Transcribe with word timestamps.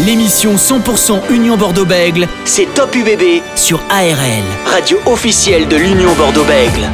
L'émission 0.00 0.56
100% 0.56 1.30
Union 1.30 1.56
Bordeaux-Bègle, 1.56 2.26
c'est 2.44 2.66
Top 2.74 2.96
UBB 2.96 3.42
sur 3.54 3.80
ARL, 3.90 4.42
radio 4.66 4.98
officielle 5.06 5.68
de 5.68 5.76
l'Union 5.76 6.12
Bordeaux-Bègle. 6.14 6.90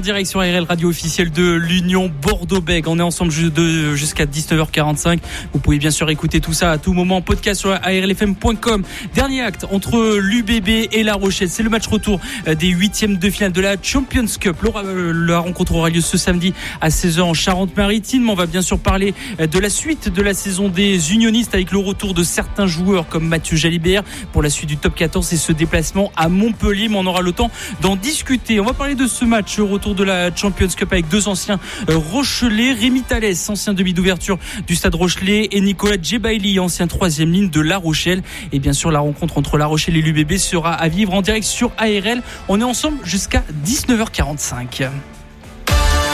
En 0.00 0.02
direction 0.02 0.40
ARL 0.40 0.64
radio 0.66 0.88
officielle 0.88 1.30
de 1.30 1.52
l'Union 1.52 2.10
Bordeaux-Bègles. 2.22 2.88
On 2.88 2.98
est 2.98 3.02
ensemble 3.02 3.30
jusqu'à 3.30 4.24
19h45. 4.24 5.18
Vous 5.52 5.58
pouvez 5.58 5.76
bien 5.76 5.90
sûr 5.90 6.08
écouter 6.08 6.40
tout 6.40 6.54
ça 6.54 6.70
à 6.70 6.78
tout 6.78 6.94
moment. 6.94 7.20
Podcast 7.20 7.60
sur 7.60 7.72
arlfm.com. 7.72 8.82
Dernier 9.14 9.42
acte 9.42 9.66
entre 9.70 10.16
l'UBB 10.16 10.88
et 10.90 11.02
La 11.02 11.12
Rochelle. 11.12 11.50
C'est 11.50 11.62
le 11.62 11.68
match 11.68 11.86
retour 11.86 12.18
euh, 12.48 12.54
des 12.54 12.68
huitièmes 12.68 13.18
de 13.18 13.28
finale 13.28 13.52
de 13.52 13.60
la 13.60 13.76
Champions 13.82 14.24
Cup. 14.40 14.56
Euh, 14.74 15.12
la 15.12 15.40
rencontre 15.40 15.74
aura 15.74 15.90
lieu 15.90 16.00
ce 16.00 16.16
samedi 16.16 16.54
à 16.80 16.88
16h 16.88 17.20
en 17.20 17.34
Charente-Maritime. 17.34 18.30
On 18.30 18.34
va 18.34 18.46
bien 18.46 18.62
sûr 18.62 18.78
parler 18.78 19.12
euh, 19.38 19.46
de 19.46 19.58
la 19.58 19.68
suite 19.68 20.08
de 20.08 20.22
la 20.22 20.32
saison 20.32 20.70
des 20.70 21.12
unionistes 21.12 21.54
avec 21.54 21.72
le 21.72 21.78
retour 21.78 22.14
de 22.14 22.22
certains 22.22 22.66
joueurs 22.66 23.06
comme 23.06 23.28
Mathieu 23.28 23.58
Jalibert 23.58 24.02
pour 24.32 24.42
la 24.42 24.48
suite 24.48 24.70
du 24.70 24.78
top 24.78 24.94
14 24.94 25.30
et 25.34 25.36
ce 25.36 25.52
déplacement 25.52 26.10
à 26.16 26.30
Montpellier. 26.30 26.88
Mais 26.88 26.96
on 26.96 27.06
aura 27.06 27.20
le 27.20 27.32
temps 27.32 27.50
d'en 27.82 27.96
discuter. 27.96 28.60
On 28.60 28.64
va 28.64 28.72
parler 28.72 28.94
de 28.94 29.06
ce 29.06 29.26
match 29.26 29.58
au 29.58 29.66
retour 29.90 29.94
de 29.94 30.04
la 30.04 30.34
Champions 30.34 30.68
Cup 30.68 30.92
avec 30.92 31.08
deux 31.08 31.28
anciens 31.28 31.58
euh, 31.88 31.96
Rochelais, 31.96 32.72
Rémi 32.72 33.02
Thalès, 33.02 33.48
ancien 33.48 33.74
demi 33.74 33.92
d'ouverture 33.92 34.38
du 34.66 34.76
Stade 34.76 34.94
Rochelet 34.94 35.48
et 35.52 35.60
Nicolas 35.60 35.96
Djebaili, 36.00 36.60
ancien 36.60 36.86
troisième 36.86 37.32
ligne 37.32 37.50
de 37.50 37.60
La 37.60 37.78
Rochelle. 37.78 38.22
Et 38.52 38.58
bien 38.58 38.72
sûr, 38.72 38.90
la 38.90 39.00
rencontre 39.00 39.38
entre 39.38 39.58
La 39.58 39.66
Rochelle 39.66 39.96
et 39.96 40.02
l'UBB 40.02 40.36
sera 40.36 40.72
à 40.72 40.88
vivre 40.88 41.12
en 41.14 41.22
direct 41.22 41.44
sur 41.44 41.72
ARL. 41.78 42.22
On 42.48 42.60
est 42.60 42.64
ensemble 42.64 42.98
jusqu'à 43.04 43.42
19h45. 43.66 44.88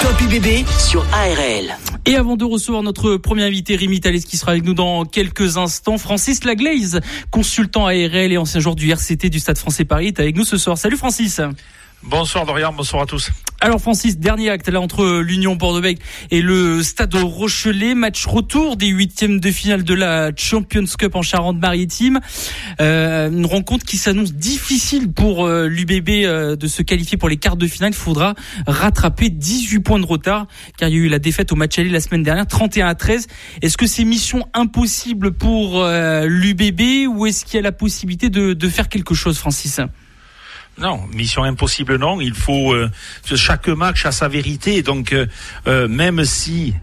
Top 0.03 0.21
UBB 0.21 0.67
sur 0.79 1.05
ARL. 1.13 1.77
Et 2.07 2.17
avant 2.17 2.37
de 2.37 2.45
recevoir 2.45 2.83
notre 2.83 3.17
premier 3.17 3.43
invité, 3.43 3.77
Rémi 3.77 4.01
Thalès, 4.01 4.25
qui 4.25 4.37
sera 4.37 4.53
avec 4.53 4.65
nous 4.65 4.75
dans 4.75 5.05
quelques 5.05 5.57
instants, 5.59 5.99
Francis 5.99 6.45
Laglaise, 6.45 7.01
consultant 7.31 7.87
ARL 7.87 8.33
et 8.33 8.39
ancien 8.39 8.61
joueur 8.61 8.77
du 8.77 8.91
RCT 8.91 9.29
du 9.29 9.41
Stade 9.41 9.59
français 9.59 9.85
Paris, 9.85 10.09
est 10.09 10.21
avec 10.21 10.37
nous 10.37 10.45
ce 10.45 10.57
soir. 10.57 10.79
Salut 10.79 10.97
Francis. 10.97 11.41
Bonsoir 12.03 12.47
Dorian, 12.47 12.73
bonsoir 12.73 13.03
à 13.03 13.07
tous. 13.07 13.31
Alors 13.59 13.81
Francis, 13.81 14.19
dernier 14.19 14.51
acte 14.51 14.69
là 14.69 14.81
entre 14.81 15.21
l'Union 15.21 15.57
Bordeaux-Bègles 15.57 16.01
et 16.31 16.43
le 16.43 16.83
Stade 16.83 17.15
Rochelet, 17.15 17.95
match 17.95 18.27
retour 18.27 18.77
des 18.77 18.89
huitièmes 18.89 19.41
de 19.41 19.51
finale 19.51 19.83
de 19.83 19.95
la 19.95 20.31
Champions 20.37 20.85
Cup 20.99 21.15
en 21.15 21.23
Charente-Maritime. 21.23 22.21
Euh, 22.81 23.31
une 23.31 23.47
rencontre 23.47 23.87
qui 23.87 23.97
s'annonce 23.97 24.35
difficile 24.35 25.11
pour 25.11 25.47
euh, 25.47 25.69
l'UBB 25.69 26.25
euh, 26.25 26.55
de 26.55 26.67
se 26.67 26.83
qualifier 26.83 27.17
pour 27.17 27.31
les 27.31 27.39
quarts 27.39 27.57
de 27.57 27.67
finale. 27.67 27.93
Il 27.93 27.97
faudra 27.97 28.35
rattraper 28.67 29.31
18 29.31 29.81
points 29.81 30.01
de 30.01 30.07
retard 30.07 30.47
car 30.77 30.91
il 30.91 30.95
y 30.95 30.99
a 30.99 31.01
eu 31.01 31.09
la 31.09 31.19
défaite 31.19 31.51
au 31.51 31.57
match 31.57 31.79
aller 31.79 31.89
la 31.89 32.01
semaine 32.01 32.23
dernière, 32.23 32.47
31 32.47 32.89
à 32.89 32.95
13. 32.95 33.27
Est-ce 33.63 33.79
que 33.79 33.87
c'est 33.87 34.05
mission 34.05 34.47
impossible 34.53 35.33
pour 35.33 35.83
l'UBB 35.83 37.09
ou 37.09 37.27
est-ce 37.27 37.45
qu'il 37.47 37.55
y 37.55 37.59
a 37.59 37.63
la 37.63 37.73
possibilité 37.73 38.29
de, 38.29 38.53
de 38.53 38.69
faire 38.69 38.91
quelque 38.91 39.15
chose, 39.15 39.39
Francis? 39.39 39.81
Non, 40.79 41.01
mission 41.15 41.43
impossible 41.43 41.97
non. 41.97 42.21
Il 42.21 42.35
faut 42.35 42.75
euh, 42.75 42.91
chaque 43.35 43.69
match 43.69 44.05
a 44.05 44.13
sa 44.13 44.29
vérité. 44.29 44.83
Donc 44.83 45.13
euh, 45.13 45.27
euh, 45.67 45.89
même 45.89 46.25
si, 46.25 46.75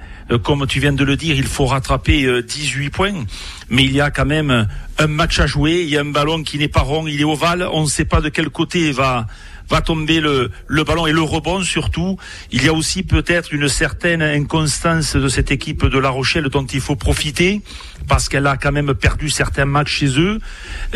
comme 0.41 0.65
tu 0.65 0.79
viens 0.79 0.93
de 0.93 1.03
le 1.03 1.15
dire, 1.15 1.35
il 1.35 1.45
faut 1.45 1.67
rattraper 1.67 2.41
18 2.41 2.89
points, 2.89 3.25
mais 3.69 3.83
il 3.83 3.91
y 3.91 4.01
a 4.01 4.09
quand 4.09 4.25
même 4.25 4.67
un 4.97 5.07
match 5.07 5.39
à 5.39 5.45
jouer. 5.45 5.83
Il 5.83 5.89
y 5.89 5.97
a 5.97 6.01
un 6.01 6.11
ballon 6.11 6.41
qui 6.41 6.57
n'est 6.57 6.67
pas 6.67 6.81
rond, 6.81 7.05
il 7.07 7.21
est 7.21 7.25
ovale. 7.25 7.67
On 7.71 7.83
ne 7.83 7.87
sait 7.87 8.05
pas 8.05 8.21
de 8.21 8.29
quel 8.29 8.49
côté 8.49 8.91
va 8.91 9.27
va 9.69 9.79
tomber 9.79 10.19
le, 10.19 10.51
le 10.67 10.83
ballon 10.83 11.07
et 11.07 11.13
le 11.13 11.21
rebond 11.21 11.61
surtout. 11.61 12.17
Il 12.51 12.65
y 12.65 12.67
a 12.67 12.73
aussi 12.73 13.03
peut-être 13.03 13.53
une 13.53 13.69
certaine 13.69 14.21
inconstance 14.21 15.15
de 15.15 15.27
cette 15.29 15.51
équipe 15.51 15.85
de 15.85 15.99
La 15.99 16.09
Rochelle 16.09 16.49
dont 16.49 16.65
il 16.65 16.81
faut 16.81 16.97
profiter 16.97 17.61
parce 18.07 18.29
qu'elle 18.29 18.47
a 18.47 18.57
quand 18.57 18.71
même 18.71 18.93
perdu 18.93 19.29
certains 19.29 19.65
matchs 19.65 19.99
chez 19.99 20.19
eux, 20.19 20.39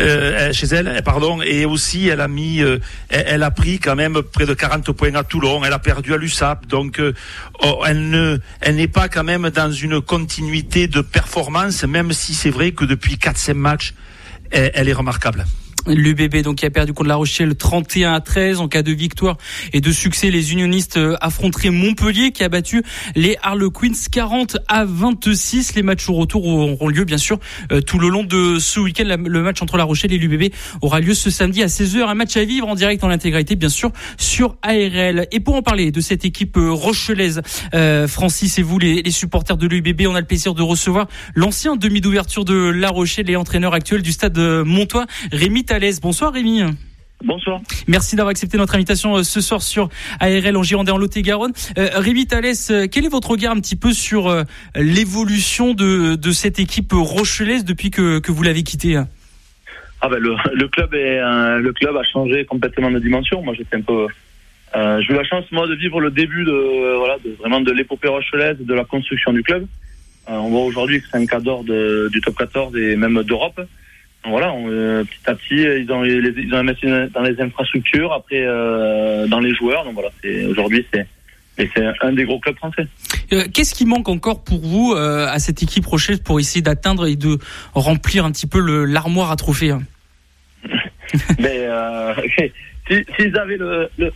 euh, 0.00 0.52
chez 0.52 0.66
elle, 0.66 1.02
pardon, 1.04 1.40
et 1.42 1.64
aussi 1.64 2.08
elle 2.08 2.20
a 2.20 2.28
mis, 2.28 2.60
euh, 2.60 2.78
elle, 3.08 3.42
a 3.42 3.50
pris 3.50 3.78
quand 3.78 3.96
même 3.96 4.22
près 4.22 4.46
de 4.46 4.54
40 4.54 4.92
points 4.92 5.14
à 5.14 5.24
Toulon, 5.24 5.64
elle 5.64 5.72
a 5.72 5.78
perdu 5.78 6.14
à 6.14 6.16
l'USAP, 6.16 6.66
donc 6.66 7.00
euh, 7.00 7.14
oh, 7.62 7.82
elle 7.86 8.10
ne, 8.10 8.38
elle 8.60 8.76
n'est 8.76 8.88
pas 8.88 9.08
quand 9.08 9.24
même 9.24 9.50
dans 9.50 9.70
une 9.70 10.00
continuité 10.00 10.88
de 10.88 11.00
performance, 11.00 11.84
même 11.84 12.12
si 12.12 12.34
c'est 12.34 12.50
vrai 12.50 12.72
que 12.72 12.84
depuis 12.84 13.14
4-5 13.14 13.54
matchs, 13.54 13.94
elle 14.50 14.88
est 14.88 14.94
remarquable. 14.94 15.44
L'UBB 15.88 16.42
donc 16.42 16.56
qui 16.56 16.66
a 16.66 16.70
perdu 16.70 16.92
contre 16.92 17.08
La 17.08 17.16
Rochelle 17.16 17.54
31 17.54 18.12
à 18.12 18.20
13 18.20 18.60
en 18.60 18.68
cas 18.68 18.82
de 18.82 18.92
victoire 18.92 19.36
et 19.72 19.80
de 19.80 19.92
succès 19.92 20.30
les 20.30 20.52
unionistes 20.52 20.96
euh, 20.96 21.16
affronteraient 21.20 21.70
Montpellier 21.70 22.32
qui 22.32 22.44
a 22.44 22.48
battu 22.48 22.82
les 23.14 23.36
Harlequins 23.42 23.92
40 24.10 24.58
à 24.68 24.84
26 24.84 25.74
les 25.74 25.82
matchs 25.82 26.08
au 26.08 26.14
retour 26.14 26.46
auront 26.46 26.88
lieu 26.88 27.04
bien 27.04 27.18
sûr 27.18 27.38
euh, 27.72 27.80
tout 27.80 27.98
le 27.98 28.08
long 28.08 28.24
de 28.24 28.58
ce 28.58 28.80
week-end. 28.80 29.16
Le 29.24 29.42
match 29.42 29.62
entre 29.62 29.76
La 29.76 29.84
Rochelle 29.84 30.12
et 30.12 30.18
l'UBB 30.18 30.52
aura 30.82 31.00
lieu 31.00 31.14
ce 31.14 31.30
samedi 31.30 31.62
à 31.62 31.66
16h 31.66 32.02
un 32.06 32.14
match 32.14 32.36
à 32.36 32.44
vivre 32.44 32.68
en 32.68 32.74
direct 32.74 33.04
en 33.04 33.10
intégralité 33.10 33.56
bien 33.56 33.68
sûr 33.68 33.92
sur 34.18 34.56
ARL 34.62 35.26
et 35.30 35.40
pour 35.40 35.54
en 35.54 35.62
parler 35.62 35.90
de 35.90 36.00
cette 36.00 36.24
équipe 36.24 36.56
euh, 36.56 36.70
rochelaise 36.70 37.42
Francis 38.08 38.58
et 38.58 38.62
vous 38.62 38.78
les, 38.78 39.10
supporters 39.10 39.56
de 39.56 39.66
l'UBB 39.66 40.02
on 40.06 40.14
a 40.14 40.20
le 40.20 40.26
plaisir 40.26 40.54
de 40.54 40.62
recevoir 40.62 41.08
l'ancien 41.34 41.76
demi 41.76 42.00
d'ouverture 42.00 42.44
de 42.44 42.54
La 42.54 42.90
Rochelle 42.90 43.30
et 43.30 43.36
entraîneur 43.36 43.74
actuel 43.74 44.02
du 44.02 44.12
stade 44.12 44.38
Montois 44.38 45.06
Rémi 45.32 45.64
Bonsoir 46.02 46.32
Rémi. 46.32 46.62
Bonsoir. 47.24 47.60
Merci 47.86 48.16
d'avoir 48.16 48.30
accepté 48.30 48.58
notre 48.58 48.74
invitation 48.74 49.16
euh, 49.16 49.22
ce 49.22 49.40
soir 49.40 49.62
sur 49.62 49.88
ARL 50.18 50.56
en 50.56 50.62
Gironde 50.64 50.90
en 50.90 50.98
Lot-et-Garonne. 50.98 51.52
Euh, 51.78 51.88
Rémi 51.94 52.26
Thalès, 52.26 52.70
euh, 52.70 52.86
quel 52.90 53.04
est 53.04 53.08
votre 53.08 53.30
regard 53.30 53.52
un 53.52 53.60
petit 53.60 53.76
peu 53.76 53.92
sur 53.92 54.44
l'évolution 54.74 55.74
de, 55.74 56.16
de 56.16 56.32
cette 56.32 56.58
équipe 56.58 56.92
rochelaise 56.92 57.64
depuis 57.64 57.90
que, 57.90 58.18
que 58.18 58.32
vous 58.32 58.42
l'avez 58.42 58.62
quittée 58.64 59.00
ah 60.00 60.08
ben 60.08 60.18
le, 60.18 60.36
le, 60.54 60.68
club 60.68 60.94
est 60.94 61.18
le 61.18 61.72
club 61.72 61.96
a 61.96 62.04
changé 62.04 62.44
complètement 62.44 62.90
de 62.90 63.00
dimension. 63.00 63.42
Moi 63.42 63.54
j'étais 63.54 63.76
un 63.76 63.82
peu 63.82 64.06
euh, 64.76 65.00
j'ai 65.00 65.12
eu 65.12 65.16
la 65.16 65.24
chance 65.24 65.44
moi 65.50 65.66
de 65.66 65.74
vivre 65.74 66.00
le 66.00 66.12
début 66.12 66.44
de 66.44 66.96
voilà 66.98 67.16
de, 67.24 67.30
vraiment 67.38 67.60
de 67.60 67.72
l'épopée 67.72 68.06
rochelaise, 68.06 68.58
de 68.60 68.74
la 68.74 68.84
construction 68.84 69.32
du 69.32 69.42
club. 69.42 69.66
on 70.28 70.50
voit 70.50 70.62
aujourd'hui 70.62 71.00
que 71.00 71.06
c'est 71.10 71.18
un 71.18 71.26
cadre 71.26 71.64
du 72.10 72.20
top 72.20 72.36
14 72.36 72.76
et 72.76 72.94
même 72.94 73.22
d'Europe 73.24 73.60
voilà, 74.30 74.52
euh, 74.52 75.04
petit 75.04 75.30
à 75.30 75.34
petit, 75.34 75.56
ils 75.56 75.90
ont, 75.90 76.04
ils 76.04 76.54
ont 76.54 76.58
investi 76.58 76.86
dans 77.12 77.22
les 77.22 77.40
infrastructures, 77.40 78.12
après 78.12 78.44
euh, 78.44 79.26
dans 79.26 79.40
les 79.40 79.54
joueurs. 79.54 79.84
Donc 79.84 79.94
voilà, 79.94 80.10
aujourd'hui 80.48 80.86
c'est 80.92 81.06
un 82.02 82.12
des 82.12 82.24
gros 82.24 82.38
clubs 82.38 82.56
français. 82.56 82.86
Euh, 83.32 83.44
qu'est-ce 83.52 83.74
qui 83.74 83.84
manque 83.84 84.08
encore 84.08 84.44
pour 84.44 84.60
vous 84.60 84.94
à 84.94 85.38
cette 85.38 85.62
équipe 85.62 85.86
Rochelle 85.86 86.20
pour 86.20 86.40
essayer 86.40 86.62
d'atteindre 86.62 87.06
et 87.06 87.16
de 87.16 87.38
remplir 87.74 88.24
un 88.24 88.32
petit 88.32 88.46
peu 88.46 88.60
l'armoire 88.84 89.30
à 89.30 89.36
trophées 89.36 89.70
hein 89.70 89.82
Mais 91.38 91.66
s'ils 93.16 93.36
avaient 93.36 93.56
le, 93.56 93.88
le, 93.98 94.10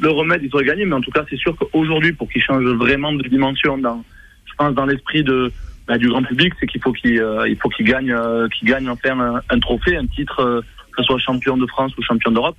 le, 0.00 0.10
remède, 0.10 0.40
ils 0.42 0.50
auraient 0.54 0.64
gagné. 0.64 0.84
Mais 0.84 0.94
en 0.94 1.00
tout 1.00 1.10
cas, 1.10 1.24
c'est 1.30 1.36
sûr 1.36 1.54
qu'aujourd'hui, 1.56 2.12
pour 2.12 2.28
qu'ils 2.28 2.42
changent 2.42 2.64
vraiment 2.64 3.12
de 3.12 3.22
dimension, 3.28 3.78
dans, 3.78 4.02
je 4.46 4.52
pense 4.56 4.74
dans 4.74 4.86
l'esprit 4.86 5.22
de 5.22 5.52
bah, 5.86 5.98
du 5.98 6.08
grand 6.08 6.22
public, 6.22 6.52
c'est 6.58 6.66
qu'il 6.66 6.80
faut 6.80 6.92
qu'il 6.92 7.18
euh, 7.20 7.48
il 7.48 7.56
faut 7.56 7.68
qu'il 7.68 7.86
gagne 7.86 8.12
euh, 8.12 8.48
qu'il 8.48 8.68
gagne 8.68 8.88
enfin 8.88 9.18
un, 9.18 9.40
un, 9.48 9.58
trophée, 9.58 9.96
un 9.96 10.06
titre, 10.06 10.40
euh, 10.40 10.60
que 10.92 11.02
ce 11.02 11.04
soit 11.04 11.18
champion 11.18 11.56
de 11.56 11.66
France 11.66 11.92
ou 11.98 12.02
champion 12.02 12.30
d'Europe. 12.30 12.56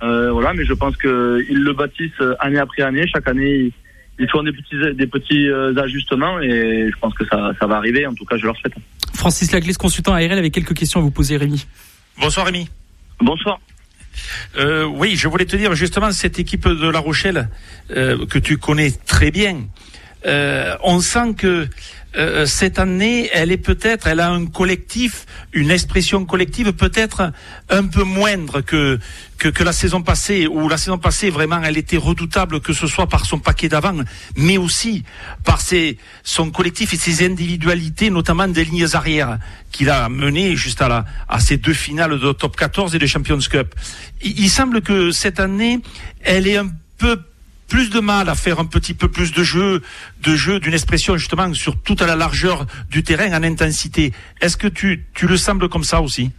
voilà, 0.00 0.52
mais 0.54 0.64
je 0.64 0.74
pense 0.74 0.96
qu'ils 0.96 1.62
le 1.68 1.72
bâtissent 1.72 2.22
année 2.40 2.58
après 2.58 2.82
année. 2.82 3.06
Chaque 3.06 3.28
année, 3.28 3.72
ils, 4.18 4.28
font 4.28 4.42
des 4.42 4.52
petits 4.52 4.94
des 4.94 5.06
petits 5.06 5.48
ajustements 5.76 6.40
et 6.40 6.90
je 6.90 6.98
pense 7.00 7.14
que 7.14 7.24
ça, 7.26 7.52
ça 7.58 7.66
va 7.66 7.76
arriver. 7.76 8.06
En 8.06 8.14
tout 8.14 8.24
cas, 8.24 8.36
je 8.36 8.46
leur 8.46 8.56
souhaite. 8.56 8.74
Francis 9.14 9.52
Laglis, 9.52 9.74
consultant 9.74 10.12
ARL, 10.14 10.32
avec 10.32 10.52
quelques 10.52 10.74
questions 10.74 11.00
à 11.00 11.02
vous 11.02 11.10
poser, 11.10 11.36
Rémi. 11.36 11.66
Bonsoir, 12.18 12.46
Rémi. 12.46 12.68
Bonsoir. 13.20 13.58
Euh, 14.56 14.84
oui, 14.84 15.16
je 15.16 15.28
voulais 15.28 15.44
te 15.44 15.56
dire 15.56 15.74
justement 15.74 16.10
cette 16.12 16.38
équipe 16.38 16.66
de 16.66 16.88
La 16.88 16.98
Rochelle 16.98 17.48
euh, 17.90 18.26
que 18.26 18.38
tu 18.38 18.58
connais 18.58 18.90
très 18.90 19.30
bien. 19.30 19.68
Euh, 20.26 20.76
on 20.82 21.00
sent 21.00 21.34
que 21.36 21.66
euh, 22.16 22.44
cette 22.44 22.78
année, 22.78 23.30
elle 23.32 23.52
est 23.52 23.56
peut-être, 23.56 24.08
elle 24.08 24.20
a 24.20 24.30
un 24.30 24.46
collectif, 24.46 25.26
une 25.52 25.70
expression 25.70 26.24
collective 26.24 26.72
peut-être 26.72 27.32
un 27.68 27.86
peu 27.86 28.02
moindre 28.02 28.62
que, 28.62 28.98
que, 29.38 29.48
que 29.48 29.62
la 29.62 29.72
saison 29.72 30.02
passée, 30.02 30.48
où 30.48 30.68
la 30.68 30.76
saison 30.76 30.98
passée 30.98 31.30
vraiment, 31.30 31.62
elle 31.62 31.78
était 31.78 31.96
redoutable, 31.96 32.60
que 32.60 32.72
ce 32.72 32.88
soit 32.88 33.06
par 33.06 33.26
son 33.26 33.38
paquet 33.38 33.68
d'avant, 33.68 33.96
mais 34.36 34.58
aussi 34.58 35.04
par 35.44 35.60
ses, 35.60 35.98
son 36.24 36.50
collectif 36.50 36.92
et 36.94 36.96
ses 36.96 37.24
individualités, 37.24 38.10
notamment 38.10 38.48
des 38.48 38.64
lignes 38.64 38.88
arrières 38.94 39.38
qu'il 39.70 39.88
a 39.88 40.08
mené 40.08 40.56
juste 40.56 40.82
à 40.82 40.88
la, 40.88 41.04
à 41.28 41.38
ces 41.38 41.58
deux 41.58 41.74
finales 41.74 42.18
de 42.18 42.32
top 42.32 42.56
14 42.56 42.94
et 42.94 42.98
de 42.98 43.06
Champions 43.06 43.38
Cup. 43.38 43.74
il 44.20 44.50
semble 44.50 44.82
que 44.82 45.12
cette 45.12 45.38
année, 45.38 45.78
elle 46.22 46.48
est 46.48 46.56
un 46.56 46.70
peu 46.98 47.20
plus 47.70 47.88
de 47.88 48.00
mal 48.00 48.28
à 48.28 48.34
faire 48.34 48.58
un 48.64 48.66
petit 48.76 48.94
peu 49.00 49.08
plus 49.08 49.30
de 49.32 49.42
jeu, 49.42 49.80
de 50.26 50.34
jeu, 50.44 50.60
d'une 50.60 50.74
expression 50.74 51.16
justement 51.16 51.54
sur 51.54 51.74
toute 51.80 52.02
la 52.02 52.16
largeur 52.24 52.66
du 52.90 53.00
terrain 53.02 53.30
en 53.38 53.42
intensité. 53.42 54.12
Est-ce 54.42 54.56
que 54.62 54.68
tu, 54.68 54.88
tu 55.14 55.26
le 55.26 55.36
sembles 55.36 55.68
comme 55.68 55.84
ça 55.92 55.98
aussi? 56.02 56.30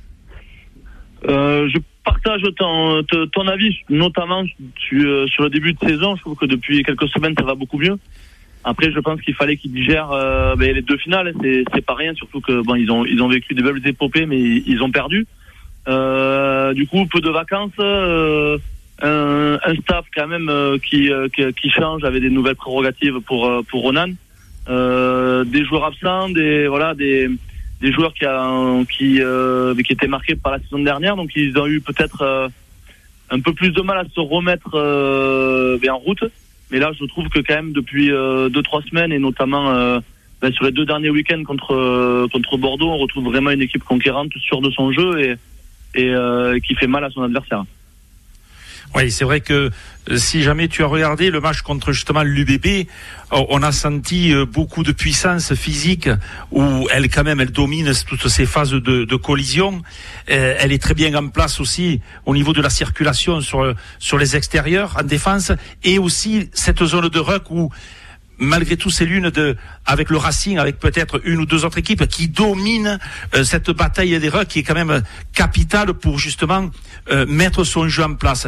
Euh, 1.27 1.69
Je 1.73 1.79
partage 2.03 2.41
ton, 2.57 3.03
ton 3.31 3.47
avis, 3.47 3.73
notamment 3.89 4.43
sur, 4.87 5.29
sur 5.29 5.43
le 5.43 5.49
début 5.49 5.73
de 5.73 5.79
saison. 5.79 6.15
Je 6.17 6.21
trouve 6.21 6.35
que 6.35 6.45
depuis 6.55 6.83
quelques 6.83 7.09
semaines, 7.09 7.35
ça 7.39 7.45
va 7.45 7.55
beaucoup 7.55 7.77
mieux. 7.77 7.97
Après, 8.63 8.91
je 8.91 8.99
pense 8.99 9.19
qu'il 9.21 9.33
fallait 9.33 9.57
qu'ils 9.57 9.71
digèrent 9.71 10.11
euh, 10.11 10.55
ben, 10.55 10.73
les 10.73 10.83
deux 10.83 10.97
finales. 10.97 11.33
C'est, 11.41 11.63
c'est 11.73 11.85
pas 11.85 11.95
rien, 11.95 12.13
surtout 12.13 12.41
que 12.41 12.61
bon, 12.61 12.75
ils 12.75 12.91
ont 12.91 13.05
ils 13.05 13.19
ont 13.23 13.27
vécu 13.27 13.53
des 13.53 13.63
belles 13.63 13.85
épopées, 13.87 14.25
mais 14.25 14.39
ils 14.39 14.81
ont 14.83 14.91
perdu. 14.91 15.25
Euh, 15.87 16.73
du 16.73 16.85
coup, 16.85 17.07
peu 17.07 17.21
de 17.21 17.29
vacances, 17.29 17.71
euh, 17.79 18.59
un, 19.01 19.59
un, 19.63 19.75
staff 19.81 20.05
quand 20.15 20.27
même 20.27 20.49
euh, 20.49 20.77
qui, 20.77 21.11
euh, 21.11 21.27
qui, 21.29 21.41
qui 21.53 21.69
change, 21.69 22.03
avec 22.03 22.21
des 22.21 22.29
nouvelles 22.29 22.55
prérogatives 22.55 23.19
pour 23.21 23.49
pour 23.69 23.81
Ronan. 23.81 24.09
des 25.45 25.65
joueurs 25.65 25.85
absents, 25.85 26.29
des 26.29 26.67
voilà 26.67 26.93
des 26.93 27.29
des 27.81 27.91
joueurs 27.91 28.13
qui 28.13 28.25
a, 28.25 28.83
qui 28.85 29.19
qui 29.85 29.93
étaient 29.93 30.07
marqués 30.07 30.35
par 30.35 30.51
la 30.53 30.59
saison 30.59 30.79
dernière, 30.79 31.15
donc 31.15 31.31
ils 31.35 31.57
ont 31.57 31.67
eu 31.67 31.81
peut-être 31.81 32.49
un 33.29 33.39
peu 33.39 33.53
plus 33.53 33.71
de 33.71 33.81
mal 33.81 33.97
à 33.97 34.05
se 34.13 34.19
remettre 34.19 34.75
en 34.75 35.97
route. 35.97 36.23
Mais 36.71 36.79
là, 36.79 36.91
je 36.97 37.05
trouve 37.05 37.27
que 37.27 37.39
quand 37.39 37.55
même 37.55 37.73
depuis 37.73 38.11
euh, 38.11 38.49
deux 38.49 38.63
trois 38.63 38.81
semaines 38.83 39.11
et 39.11 39.19
notamment 39.19 39.71
euh, 39.71 39.99
ben, 40.41 40.51
sur 40.53 40.63
les 40.63 40.71
deux 40.71 40.85
derniers 40.85 41.09
week-ends 41.09 41.43
contre 41.43 41.75
euh, 41.75 42.27
contre 42.31 42.57
Bordeaux, 42.57 42.89
on 42.89 42.97
retrouve 42.97 43.25
vraiment 43.25 43.51
une 43.51 43.61
équipe 43.61 43.83
conquérante, 43.83 44.31
sûre 44.37 44.61
de 44.61 44.71
son 44.71 44.91
jeu 44.91 45.21
et 45.21 45.35
et 45.93 46.61
qui 46.61 46.73
fait 46.75 46.87
mal 46.87 47.03
à 47.03 47.09
son 47.09 47.21
adversaire. 47.21 47.65
Oui, 48.93 49.09
c'est 49.09 49.23
vrai 49.23 49.39
que 49.39 49.71
euh, 50.09 50.17
si 50.17 50.43
jamais 50.43 50.67
tu 50.67 50.83
as 50.83 50.87
regardé 50.87 51.29
le 51.29 51.39
match 51.39 51.61
contre 51.61 51.93
justement 51.93 52.23
l'UBB, 52.23 52.87
oh, 53.31 53.45
on 53.49 53.63
a 53.63 53.71
senti 53.71 54.33
euh, 54.33 54.45
beaucoup 54.45 54.83
de 54.83 54.91
puissance 54.91 55.53
physique 55.53 56.09
où 56.51 56.87
elle 56.91 57.09
quand 57.09 57.23
même 57.23 57.39
elle 57.39 57.51
domine 57.51 57.93
toutes 58.05 58.27
ces 58.27 58.45
phases 58.45 58.71
de, 58.71 59.05
de 59.05 59.15
collision. 59.15 59.81
Euh, 60.29 60.55
elle 60.59 60.73
est 60.73 60.81
très 60.81 60.93
bien 60.93 61.15
en 61.15 61.29
place 61.29 61.61
aussi 61.61 62.01
au 62.25 62.33
niveau 62.33 62.51
de 62.51 62.61
la 62.61 62.69
circulation 62.69 63.39
sur 63.39 63.73
sur 63.97 64.17
les 64.17 64.35
extérieurs 64.35 64.97
en 64.99 65.03
défense 65.03 65.53
et 65.83 65.97
aussi 65.97 66.49
cette 66.53 66.83
zone 66.83 67.07
de 67.07 67.19
ruck 67.19 67.49
où 67.49 67.69
malgré 68.43 68.75
tout, 68.75 68.89
c'est 68.89 69.05
l'une 69.05 69.29
de, 69.29 69.55
avec 69.85 70.09
le 70.09 70.17
Racing, 70.17 70.57
avec 70.57 70.79
peut-être 70.79 71.21
une 71.25 71.41
ou 71.41 71.45
deux 71.45 71.63
autres 71.63 71.77
équipes 71.77 72.07
qui 72.07 72.27
dominent 72.27 72.97
cette 73.43 73.69
bataille 73.69 74.19
des 74.19 74.29
rucks 74.29 74.47
qui 74.47 74.59
est 74.59 74.63
quand 74.63 74.73
même 74.73 75.03
capitale 75.31 75.93
pour 75.93 76.17
justement 76.17 76.71
mettre 77.27 77.63
son 77.63 77.87
jeu 77.87 78.03
en 78.03 78.15
place. 78.15 78.47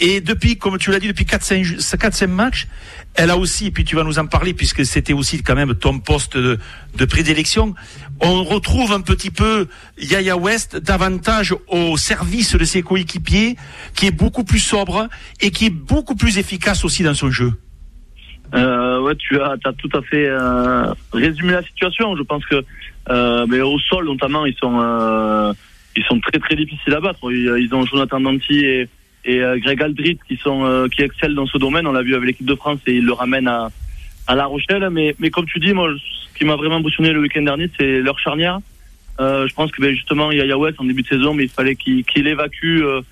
Et 0.00 0.20
depuis, 0.22 0.56
comme 0.56 0.78
tu 0.78 0.90
l'as 0.90 0.98
dit, 0.98 1.08
depuis 1.08 1.26
4-5 1.26 2.26
matchs, 2.26 2.66
elle 3.14 3.30
a 3.30 3.36
aussi, 3.36 3.66
et 3.66 3.70
puis 3.70 3.84
tu 3.84 3.96
vas 3.96 4.02
nous 4.02 4.18
en 4.18 4.26
parler, 4.26 4.54
puisque 4.54 4.84
c'était 4.86 5.12
aussi 5.12 5.42
quand 5.42 5.54
même 5.54 5.74
ton 5.74 5.98
poste 5.98 6.38
de, 6.38 6.58
de 6.96 7.04
prédilection, 7.04 7.74
on 8.20 8.42
retrouve 8.42 8.92
un 8.92 9.02
petit 9.02 9.30
peu 9.30 9.66
Yaya 9.98 10.36
West 10.36 10.76
davantage 10.76 11.54
au 11.68 11.98
service 11.98 12.56
de 12.56 12.64
ses 12.64 12.82
coéquipiers, 12.82 13.56
qui 13.94 14.06
est 14.06 14.10
beaucoup 14.10 14.44
plus 14.44 14.60
sobre 14.60 15.08
et 15.40 15.50
qui 15.50 15.66
est 15.66 15.70
beaucoup 15.70 16.16
plus 16.16 16.38
efficace 16.38 16.84
aussi 16.84 17.02
dans 17.02 17.14
son 17.14 17.30
jeu. 17.30 17.52
Euh, 18.54 19.00
ouais, 19.00 19.14
tu 19.16 19.40
as, 19.40 19.56
as 19.64 19.72
tout 19.74 19.90
à 19.92 20.02
fait 20.02 20.26
euh, 20.26 20.92
résumé 21.12 21.52
la 21.52 21.62
situation. 21.62 22.16
Je 22.16 22.22
pense 22.22 22.44
que, 22.46 22.64
euh, 23.10 23.46
mais 23.48 23.60
au 23.60 23.78
sol 23.78 24.06
notamment, 24.06 24.46
ils 24.46 24.56
sont, 24.56 24.80
euh, 24.80 25.52
ils 25.94 26.04
sont 26.04 26.18
très 26.20 26.38
très 26.38 26.56
difficiles 26.56 26.94
à 26.94 27.00
battre. 27.00 27.20
Ils, 27.30 27.54
ils 27.58 27.74
ont 27.74 27.84
Jonathan 27.86 28.20
Danti 28.20 28.58
et 28.58 28.88
et 29.24 29.40
euh, 29.40 29.58
Greg 29.58 29.82
Aldrit 29.82 30.18
qui 30.26 30.36
sont 30.36 30.64
euh, 30.64 30.88
qui 30.88 31.02
excellent 31.02 31.34
dans 31.34 31.46
ce 31.46 31.58
domaine. 31.58 31.86
On 31.86 31.92
l'a 31.92 32.02
vu 32.02 32.14
avec 32.14 32.26
l'équipe 32.26 32.46
de 32.46 32.54
France 32.54 32.78
et 32.86 32.94
il 32.94 33.04
le 33.04 33.12
ramène 33.12 33.48
à 33.48 33.70
à 34.26 34.34
La 34.34 34.46
Rochelle. 34.46 34.88
Mais 34.90 35.14
mais 35.18 35.30
comme 35.30 35.46
tu 35.46 35.58
dis, 35.58 35.72
moi, 35.72 35.92
ce 35.94 36.38
qui 36.38 36.44
m'a 36.44 36.56
vraiment 36.56 36.76
impressionné 36.76 37.12
le 37.12 37.20
week-end 37.20 37.42
dernier, 37.42 37.68
c'est 37.78 38.00
leur 38.00 38.18
charnière. 38.18 38.60
Euh, 39.20 39.46
je 39.46 39.54
pense 39.54 39.70
que 39.70 39.82
ben, 39.82 39.94
justement, 39.94 40.30
il 40.30 40.38
y 40.38 40.52
a 40.52 40.58
West 40.58 40.80
en 40.80 40.84
début 40.84 41.02
de 41.02 41.08
saison, 41.08 41.34
mais 41.34 41.44
il 41.44 41.50
fallait 41.50 41.76
qu'il 41.76 42.04
qu'il 42.04 42.26
évacue 42.26 42.82
euh, 42.82 43.02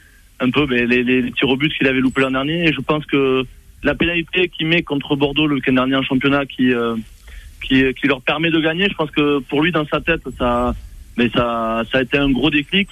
un 0.40 0.50
peu 0.50 0.66
ben, 0.66 0.88
les, 0.88 1.02
les, 1.02 1.30
tirs 1.32 1.48
au 1.48 1.56
but 1.56 1.72
qu'il 1.76 1.86
avait 1.86 2.00
loupé 2.00 2.22
l'an 2.22 2.30
dernier. 2.30 2.68
Et 2.68 2.72
je 2.72 2.80
pense 2.80 3.04
que 3.04 3.44
la 3.82 3.94
pénalité 3.94 4.48
qu'il 4.48 4.66
met 4.66 4.82
contre 4.82 5.16
Bordeaux 5.16 5.46
le 5.46 5.56
week-end 5.56 5.74
dernier 5.74 5.96
en 5.96 6.02
championnat, 6.02 6.46
qui, 6.46 6.72
qui 7.62 7.94
qui 7.94 8.06
leur 8.06 8.22
permet 8.22 8.50
de 8.50 8.60
gagner, 8.60 8.88
je 8.88 8.94
pense 8.94 9.10
que 9.10 9.40
pour 9.40 9.62
lui 9.62 9.72
dans 9.72 9.86
sa 9.86 10.00
tête, 10.00 10.22
ça, 10.38 10.74
mais 11.18 11.28
ben, 11.28 11.32
ça 11.34 11.82
ça 11.92 11.98
a 11.98 12.02
été 12.02 12.16
un 12.16 12.30
gros 12.30 12.50
déclic. 12.50 12.88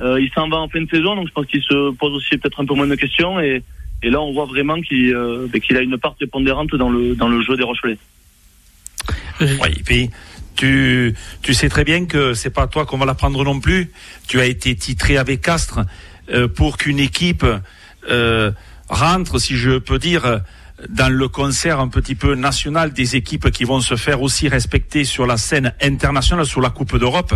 Euh, 0.00 0.20
il 0.20 0.30
s'en 0.34 0.48
va 0.48 0.56
en 0.56 0.68
fin 0.68 0.80
de 0.80 0.88
saison, 0.88 1.14
donc 1.14 1.28
je 1.28 1.32
pense 1.32 1.46
qu'il 1.46 1.62
se 1.62 1.92
pose 1.92 2.14
aussi 2.14 2.36
peut-être 2.38 2.60
un 2.60 2.64
peu 2.64 2.74
moins 2.74 2.86
de 2.86 2.94
questions. 2.94 3.38
Et, 3.40 3.62
et 4.02 4.10
là, 4.10 4.20
on 4.20 4.32
voit 4.32 4.46
vraiment 4.46 4.80
qu'il 4.80 5.14
euh, 5.14 5.46
qu'il 5.48 5.76
a 5.76 5.82
une 5.82 5.98
part 5.98 6.14
prépondérante 6.14 6.74
dans 6.74 6.88
le, 6.88 7.14
dans 7.14 7.28
le 7.28 7.42
jeu 7.42 7.56
des 7.56 7.64
Rochelais. 7.64 7.98
Oui, 9.40 9.70
et 9.78 9.82
puis 9.82 10.10
tu, 10.56 11.14
tu 11.42 11.54
sais 11.54 11.68
très 11.68 11.84
bien 11.84 12.06
que 12.06 12.34
c'est 12.34 12.50
pas 12.50 12.66
toi 12.66 12.86
qu'on 12.86 12.98
va 12.98 13.06
l'apprendre 13.06 13.42
non 13.44 13.60
plus. 13.60 13.90
Tu 14.28 14.40
as 14.40 14.46
été 14.46 14.74
titré 14.74 15.16
avec 15.16 15.40
Castres 15.40 15.80
euh, 16.30 16.48
pour 16.48 16.76
qu'une 16.76 16.98
équipe 16.98 17.46
euh, 18.10 18.52
rentre, 18.88 19.38
si 19.38 19.56
je 19.56 19.78
peux 19.78 19.98
dire, 19.98 20.40
dans 20.88 21.12
le 21.12 21.28
concert 21.28 21.80
un 21.80 21.88
petit 21.88 22.14
peu 22.14 22.34
national 22.34 22.92
des 22.92 23.16
équipes 23.16 23.50
qui 23.50 23.64
vont 23.64 23.80
se 23.80 23.96
faire 23.96 24.22
aussi 24.22 24.48
respecter 24.48 25.04
sur 25.04 25.26
la 25.26 25.36
scène 25.36 25.72
internationale, 25.82 26.46
sur 26.46 26.60
la 26.60 26.70
Coupe 26.70 26.96
d'Europe, 26.96 27.34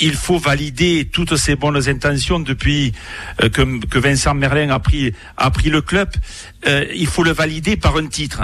il 0.00 0.14
faut 0.14 0.38
valider 0.38 1.08
toutes 1.12 1.36
ces 1.36 1.56
bonnes 1.56 1.88
intentions 1.88 2.40
depuis 2.40 2.92
euh, 3.42 3.48
que, 3.48 3.84
que, 3.86 3.98
Vincent 3.98 4.34
Merlin 4.34 4.70
a 4.70 4.78
pris, 4.78 5.12
a 5.36 5.50
pris 5.50 5.70
le 5.70 5.80
club. 5.80 6.08
Euh, 6.66 6.84
il 6.94 7.06
faut 7.06 7.22
le 7.22 7.32
valider 7.32 7.76
par 7.76 7.96
un 7.96 8.06
titre. 8.06 8.42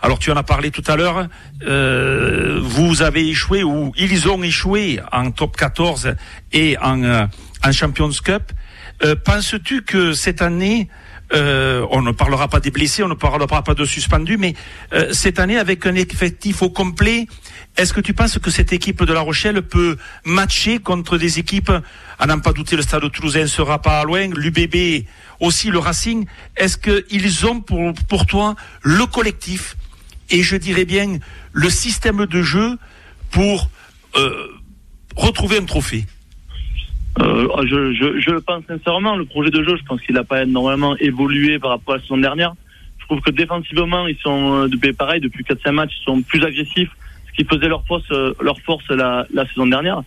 Alors 0.00 0.18
tu 0.18 0.30
en 0.30 0.36
as 0.36 0.42
parlé 0.42 0.70
tout 0.70 0.84
à 0.86 0.96
l'heure, 0.96 1.28
euh, 1.66 2.60
vous 2.62 3.00
avez 3.00 3.26
échoué 3.26 3.62
ou 3.62 3.92
ils 3.96 4.28
ont 4.28 4.42
échoué 4.42 5.00
en 5.12 5.30
top 5.30 5.56
14 5.56 6.14
et 6.52 6.76
en, 6.78 7.02
euh, 7.02 7.26
en 7.64 7.72
Champions 7.72 8.10
Cup. 8.22 8.52
Penses-tu 9.24 9.82
que 9.82 10.12
cette 10.12 10.40
année, 10.40 10.88
euh, 11.32 11.86
on 11.90 12.02
ne 12.02 12.12
parlera 12.12 12.48
pas 12.48 12.60
des 12.60 12.70
blessés, 12.70 13.02
on 13.02 13.08
ne 13.08 13.14
parlera 13.14 13.62
pas 13.62 13.74
de 13.74 13.84
suspendus, 13.84 14.36
mais 14.36 14.54
euh, 14.92 15.12
cette 15.12 15.38
année, 15.38 15.56
avec 15.56 15.86
un 15.86 15.94
effectif 15.94 16.62
au 16.62 16.70
complet, 16.70 17.26
est-ce 17.76 17.92
que 17.92 18.00
tu 18.00 18.12
penses 18.12 18.38
que 18.38 18.50
cette 18.50 18.72
équipe 18.72 19.02
de 19.02 19.12
La 19.12 19.20
Rochelle 19.20 19.62
peut 19.62 19.96
matcher 20.24 20.78
contre 20.78 21.16
des 21.16 21.38
équipes, 21.38 21.72
à 22.18 22.26
n'en 22.26 22.40
pas 22.40 22.52
douter, 22.52 22.76
le 22.76 22.82
Stade 22.82 23.10
Toulousain 23.10 23.46
sera 23.46 23.80
pas 23.80 24.04
loin, 24.04 24.28
l'UBB 24.28 25.06
aussi, 25.40 25.70
le 25.70 25.78
Racing, 25.78 26.26
est-ce 26.56 26.76
qu'ils 26.76 27.46
ont 27.46 27.60
pour, 27.60 27.94
pour 28.08 28.26
toi 28.26 28.54
le 28.82 29.06
collectif? 29.06 29.76
Et 30.30 30.42
je 30.42 30.56
dirais 30.56 30.84
bien 30.84 31.18
le 31.52 31.70
système 31.70 32.26
de 32.26 32.42
jeu 32.42 32.78
pour 33.30 33.68
euh, 34.16 34.48
retrouver 35.16 35.58
un 35.58 35.64
trophée 35.64 36.06
euh, 37.20 37.46
je, 37.64 37.92
je, 37.92 38.20
je, 38.20 38.34
pense 38.36 38.64
sincèrement. 38.66 39.16
Le 39.16 39.24
projet 39.24 39.50
de 39.50 39.62
jeu, 39.62 39.76
je 39.76 39.84
pense 39.84 40.00
qu'il 40.00 40.14
n'a 40.14 40.24
pas 40.24 40.42
énormément 40.42 40.96
évolué 40.96 41.58
par 41.58 41.70
rapport 41.70 41.94
à 41.94 41.96
la 41.98 42.02
saison 42.02 42.18
dernière. 42.18 42.54
Je 42.98 43.06
trouve 43.06 43.20
que 43.20 43.30
défensivement, 43.30 44.06
ils 44.06 44.16
sont 44.16 44.54
euh, 44.54 44.68
depuis 44.68 44.92
pareil 44.92 45.20
depuis 45.20 45.44
4-5 45.44 45.70
matchs, 45.72 45.92
ils 46.00 46.04
sont 46.04 46.22
plus 46.22 46.42
agressifs, 46.42 46.90
ce 47.28 47.32
qui 47.36 47.44
faisait 47.44 47.68
leur 47.68 47.84
force, 47.86 48.10
euh, 48.10 48.32
leur 48.40 48.58
force 48.60 48.88
la, 48.88 49.26
la 49.32 49.46
saison 49.46 49.66
dernière. 49.66 50.02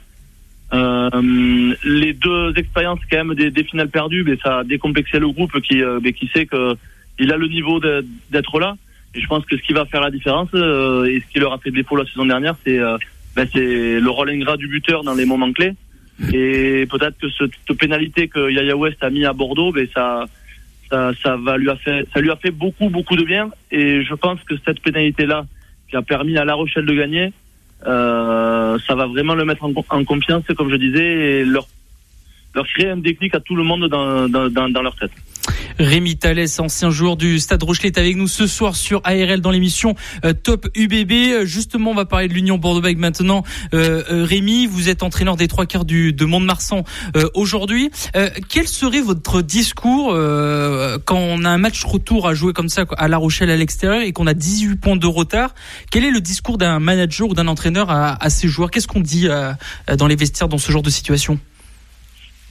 Euh, 0.74 1.76
les 1.86 2.14
deux 2.14 2.54
expériences 2.58 3.00
quand 3.10 3.24
même 3.24 3.36
des, 3.36 3.52
des 3.52 3.64
finales 3.64 3.90
perdues, 3.90 4.24
mais 4.24 4.36
ça 4.44 4.60
a 4.60 4.64
décomplexé 4.64 5.20
le 5.20 5.30
groupe 5.30 5.62
qui, 5.62 5.82
euh, 5.82 6.00
mais 6.04 6.12
qui 6.12 6.28
sait 6.28 6.46
que 6.46 6.76
il 7.20 7.32
a 7.32 7.38
le 7.38 7.48
niveau 7.48 7.80
d'être 7.80 8.60
là. 8.60 8.76
Et 9.16 9.22
je 9.22 9.28
pense 9.28 9.46
que 9.46 9.58
ce 9.58 9.62
qui 9.62 9.74
va 9.74 9.86
faire 9.86 10.02
la 10.02 10.12
différence 10.12 10.50
et 10.54 11.20
ce 11.20 11.32
qui 11.32 11.40
leur 11.40 11.54
a 11.54 11.58
fait 11.58 11.72
défaut 11.72 11.96
la 11.96 12.06
saison 12.06 12.26
dernière, 12.26 12.56
c'est 12.64 12.78
ben, 13.36 13.48
c'est 13.52 14.00
le 14.00 14.10
rôle 14.10 14.30
ingrat 14.30 14.56
du 14.58 14.68
buteur 14.68 15.04
dans 15.04 15.16
les 15.16 15.26
moments 15.26 15.52
clés. 15.52 15.74
Et 16.34 16.88
peut-être 16.90 17.18
que 17.18 17.28
cette 17.30 17.78
pénalité 17.78 18.28
que 18.28 18.50
Yaya 18.52 18.76
West 18.76 19.04
a 19.04 19.10
mis 19.10 19.26
à 19.26 19.34
Bordeaux, 19.34 19.72
ben 19.72 19.88
ça, 19.94 20.26
ça, 20.90 21.12
ça 21.22 21.38
va 21.38 21.58
lui 21.58 21.70
a 21.70 21.76
fait, 21.76 22.08
ça 22.14 22.20
lui 22.20 22.32
a 22.32 22.36
fait 22.36 22.52
beaucoup, 22.52 22.90
beaucoup 22.90 23.16
de 23.16 23.24
bien. 23.24 23.52
Et 23.72 24.04
je 24.04 24.14
pense 24.16 24.42
que 24.44 24.56
cette 24.66 24.80
pénalité-là, 24.82 25.46
qui 25.90 25.96
a 25.96 26.02
permis 26.02 26.38
à 26.38 26.46
La 26.46 26.56
Rochelle 26.56 26.86
de 26.86 26.94
gagner, 26.94 27.32
euh, 27.86 28.78
ça 28.88 28.96
va 28.96 29.06
vraiment 29.06 29.36
le 29.36 29.46
mettre 29.46 29.64
en, 29.64 30.04
confiance, 30.04 30.44
comme 30.58 30.72
je 30.72 30.76
disais, 30.76 31.40
et 31.40 31.46
leur, 31.46 31.68
leur 32.56 32.68
créer 32.68 32.90
un 32.90 32.98
déclic 32.98 33.36
à 33.36 33.40
tout 33.40 33.56
le 33.56 33.64
monde 33.64 33.88
dans, 33.88 34.28
dans, 34.28 34.50
dans 34.50 34.82
leur 34.82 34.96
tête. 34.96 35.12
Rémi 35.80 36.18
Thalès, 36.18 36.60
ancien 36.60 36.90
joueur 36.90 37.18
du 37.18 37.40
Stade 37.40 37.62
Rochelet, 37.64 37.88
est 37.90 37.98
avec 37.98 38.16
nous 38.16 38.28
ce 38.28 38.48
soir 38.48 38.76
sur 38.76 39.02
ARL 39.04 39.42
dans 39.42 39.52
l'émission 39.52 39.96
euh, 40.26 40.34
Top 40.34 40.68
UBB. 40.76 41.46
Justement, 41.46 41.92
on 41.92 41.96
va 41.96 42.06
parler 42.06 42.28
de 42.28 42.34
l'Union 42.34 42.58
Bordeaux-Bègles 42.58 43.00
maintenant. 43.00 43.44
Euh, 43.74 44.04
euh, 44.12 44.24
Rémi, 44.24 44.66
vous 44.66 44.90
êtes 44.90 45.04
entraîneur 45.04 45.36
des 45.36 45.48
trois 45.48 45.66
quarts 45.66 45.86
du, 45.86 46.14
de 46.14 46.26
Mont-de-Marsan 46.26 46.84
euh, 47.16 47.30
aujourd'hui. 47.34 47.92
quel 48.50 48.68
serait 48.68 49.02
votre 49.02 49.42
discours 49.42 50.08
quand 51.06 51.18
on 51.18 51.44
a 51.44 51.50
un 51.50 51.58
match 51.58 51.84
retour 51.84 52.28
à 52.28 52.34
jouer 52.34 52.54
comme 52.54 52.70
ça 52.70 52.86
à 52.98 53.08
La 53.08 53.18
Rochelle 53.18 53.50
à 53.50 53.56
l'extérieur 53.56 54.02
et 54.02 54.14
qu'on 54.14 54.28
a 54.28 54.34
18 54.34 54.78
points 54.78 54.96
de 54.96 55.08
retard 55.08 55.54
Quel 55.92 56.04
est 56.06 56.12
le 56.12 56.22
discours 56.22 56.58
d'un 56.58 56.80
manager 56.80 57.30
ou 57.30 57.34
d'un 57.34 57.48
entraîneur 57.48 57.90
à, 57.90 58.22
à 58.24 58.30
ces 58.30 58.48
joueurs? 58.48 58.72
Qu'est-ce 58.72 58.88
qu'on 58.88 59.02
dit 59.02 59.28
dans 59.98 60.08
les 60.08 60.16
vestiaires 60.16 60.48
dans 60.48 60.58
ce 60.58 60.72
genre 60.72 60.84
de 60.84 60.90
situation? 60.90 61.40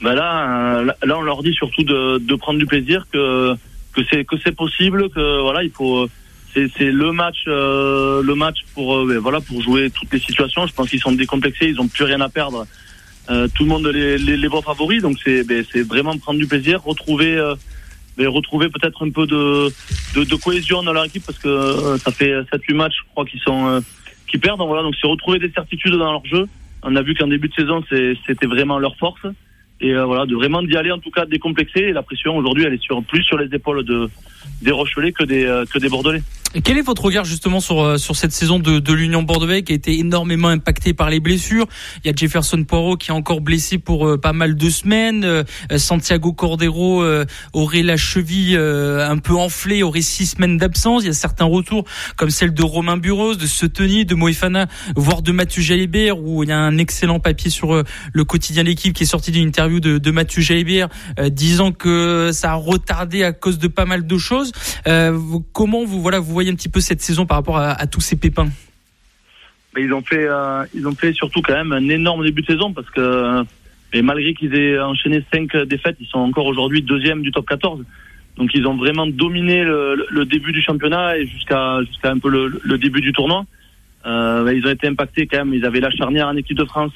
Ben 0.01 0.13
là, 0.13 0.83
là, 0.83 1.17
on 1.17 1.21
leur 1.21 1.41
dit 1.41 1.53
surtout 1.53 1.83
de, 1.83 2.19
de 2.19 2.35
prendre 2.35 2.59
du 2.59 2.65
plaisir, 2.65 3.05
que 3.11 3.55
que 3.93 4.01
c'est 4.09 4.25
que 4.25 4.35
c'est 4.43 4.55
possible, 4.55 5.09
que 5.09 5.41
voilà, 5.41 5.63
il 5.63 5.71
faut 5.71 6.07
c'est 6.53 6.91
le 6.91 7.11
match, 7.11 7.43
euh, 7.47 8.23
le 8.23 8.33
match 8.33 8.59
pour 8.73 9.05
ben, 9.05 9.19
voilà 9.19 9.41
pour 9.41 9.61
jouer 9.61 9.89
toutes 9.91 10.11
les 10.11 10.19
situations. 10.19 10.65
Je 10.65 10.73
pense 10.73 10.89
qu'ils 10.89 10.99
sont 10.99 11.11
décomplexés, 11.11 11.67
ils 11.67 11.79
ont 11.79 11.87
plus 11.87 12.03
rien 12.03 12.21
à 12.21 12.29
perdre. 12.29 12.65
tout 13.27 13.63
le 13.63 13.69
monde 13.69 13.87
les, 13.87 14.17
les, 14.17 14.37
les 14.37 14.47
voit 14.47 14.61
favoris, 14.61 15.01
donc 15.01 15.17
c'est 15.23 15.43
ben, 15.43 15.63
c'est 15.71 15.83
vraiment 15.83 16.17
prendre 16.17 16.39
du 16.39 16.47
plaisir, 16.47 16.83
retrouver 16.83 17.35
ben, 18.17 18.27
retrouver 18.27 18.69
peut-être 18.69 19.05
un 19.05 19.11
peu 19.11 19.27
de, 19.27 19.71
de, 20.15 20.23
de 20.23 20.35
cohésion 20.35 20.81
dans 20.83 20.93
leur 20.93 21.05
équipe 21.05 21.25
parce 21.25 21.37
que 21.39 21.97
ça 21.97 22.11
fait 22.11 22.33
7-8 22.41 22.73
matchs, 22.73 22.95
je 23.03 23.11
crois, 23.11 23.25
qu'ils 23.25 23.41
sont 23.41 23.83
qui 24.27 24.37
perdent. 24.37 24.61
Voilà, 24.61 24.83
donc 24.83 24.95
c'est 24.99 25.07
retrouver 25.07 25.39
des 25.39 25.51
certitudes 25.51 25.93
dans 25.93 26.11
leur 26.11 26.25
jeu. 26.25 26.47
On 26.83 26.95
a 26.95 27.01
vu 27.01 27.15
qu'en 27.15 27.27
début 27.27 27.49
de 27.49 27.53
saison, 27.53 27.83
c'était 27.89 28.45
vraiment 28.45 28.77
leur 28.79 28.95
force 28.97 29.25
et 29.79 29.93
euh, 29.93 30.05
voilà 30.05 30.25
de 30.25 30.35
vraiment 30.35 30.63
d'y 30.63 30.75
aller 30.75 30.91
en 30.91 30.97
tout 30.97 31.11
cas 31.11 31.25
décomplexé 31.25 31.79
et 31.79 31.93
la 31.93 32.01
pression 32.01 32.35
aujourd'hui 32.35 32.63
elle 32.65 32.73
est 32.73 32.81
sur 32.81 33.03
plus 33.03 33.23
sur 33.23 33.37
les 33.37 33.53
épaules 33.53 33.83
de 33.83 34.09
des 34.61 34.71
Rochelais 34.71 35.11
que 35.11 35.23
des 35.23 35.45
euh, 35.45 35.65
que 35.65 35.77
des 35.77 35.89
Bordelais. 35.89 36.23
Quel 36.63 36.77
est 36.77 36.81
votre 36.81 37.03
regard 37.03 37.25
justement 37.25 37.59
sur 37.59 37.81
euh, 37.81 37.97
sur 37.97 38.15
cette 38.15 38.31
saison 38.31 38.57
de, 38.57 38.79
de 38.79 38.93
l'Union 38.93 39.21
Bordeaux 39.21 39.61
qui 39.61 39.73
a 39.73 39.75
été 39.75 39.99
énormément 39.99 40.47
impactée 40.47 40.95
par 40.95 41.11
les 41.11 41.19
blessures? 41.19 41.67
Il 42.03 42.07
y 42.07 42.09
a 42.09 42.15
Jefferson 42.15 42.63
Poirot 42.63 42.97
qui 42.97 43.11
est 43.11 43.13
encore 43.13 43.41
blessé 43.41 43.77
pour 43.77 44.19
pas 44.19 44.33
mal 44.33 44.55
de 44.55 44.69
semaines. 44.69 45.43
Santiago 45.75 46.33
Cordero 46.33 47.03
aurait 47.53 47.83
la 47.83 47.97
cheville 47.97 48.57
un 48.57 49.17
peu 49.17 49.33
enflée, 49.33 49.83
aurait 49.83 50.01
six 50.01 50.25
semaines 50.25 50.57
d'absence. 50.57 51.03
Il 51.03 51.07
y 51.07 51.09
a 51.09 51.13
certains 51.13 51.45
retours 51.45 51.83
comme 52.15 52.29
celle 52.29 52.53
de 52.53 52.63
Romain 52.63 52.97
Buros, 52.97 53.35
de 53.35 53.45
Seteni, 53.45 54.05
de 54.05 54.15
Moefana, 54.15 54.67
voire 54.95 55.21
de 55.21 55.31
Mathieu 55.31 55.61
Jalibert 55.61 56.19
où 56.19 56.43
il 56.43 56.49
y 56.49 56.53
a 56.53 56.57
un 56.57 56.77
excellent 56.77 57.19
papier 57.19 57.51
sur 57.51 57.83
le 58.13 58.23
quotidien 58.23 58.63
l'équipe 58.63 58.93
qui 58.93 59.03
est 59.03 59.07
sorti 59.07 59.31
d'une 59.31 59.47
interview 59.47 59.66
de, 59.69 60.11
Mathieu 60.11 60.41
Jalibert 60.41 60.89
euh, 61.19 61.29
disant 61.29 61.71
que 61.71 62.31
ça 62.31 62.51
a 62.51 62.55
retardé 62.55 63.23
à 63.23 63.33
cause 63.33 63.59
de 63.59 63.67
pas 63.67 63.85
mal 63.85 64.07
de 64.07 64.17
choses. 64.17 64.51
Euh, 64.87 65.17
comment 65.53 65.83
vous 65.85 66.01
voilà 66.01 66.19
vous 66.19 66.33
voyez 66.33 66.51
un 66.51 66.55
petit 66.55 66.69
peu 66.69 66.79
cette 66.79 67.01
saison 67.01 67.25
par 67.25 67.37
rapport 67.37 67.57
à, 67.57 67.87
tous 67.87 68.01
ces 68.01 68.15
pépins? 68.15 68.49
Ils 69.77 69.93
ont 69.93 70.01
fait 70.01 70.27
euh, 70.27 70.65
ils 70.73 70.87
ont 70.87 70.95
fait 70.95 71.13
surtout 71.13 71.41
quand 71.41 71.53
même 71.53 71.71
un 71.71 71.87
énorme 71.89 72.23
début 72.23 72.41
de 72.41 72.47
saison 72.47 72.73
parce 72.73 72.89
que 72.89 73.43
et 73.93 74.01
malgré 74.01 74.33
qu'ils 74.33 74.55
aient 74.55 74.79
enchaîné 74.79 75.23
cinq 75.31 75.55
défaites, 75.55 75.97
ils 75.99 76.07
sont 76.07 76.19
encore 76.19 76.45
aujourd'hui 76.45 76.81
deuxième 76.81 77.21
du 77.21 77.31
top 77.31 77.47
14. 77.47 77.83
Donc 78.37 78.51
ils 78.53 78.65
ont 78.67 78.75
vraiment 78.75 79.07
dominé 79.07 79.63
le, 79.63 80.25
début 80.25 80.51
du 80.51 80.61
championnat 80.61 81.17
et 81.17 81.25
jusqu'à 81.25 81.79
jusqu'à 81.87 82.11
un 82.11 82.19
peu 82.19 82.29
le, 82.29 82.77
début 82.77 83.01
du 83.01 83.11
tournoi. 83.13 83.45
ils 84.05 84.63
ont 84.65 84.71
été 84.71 84.87
impactés 84.87 85.27
quand 85.27 85.37
même. 85.37 85.53
Ils 85.53 85.65
avaient 85.65 85.79
la 85.79 85.91
charnière 85.91 86.27
en 86.27 86.35
équipe 86.35 86.57
de 86.57 86.65
France 86.65 86.93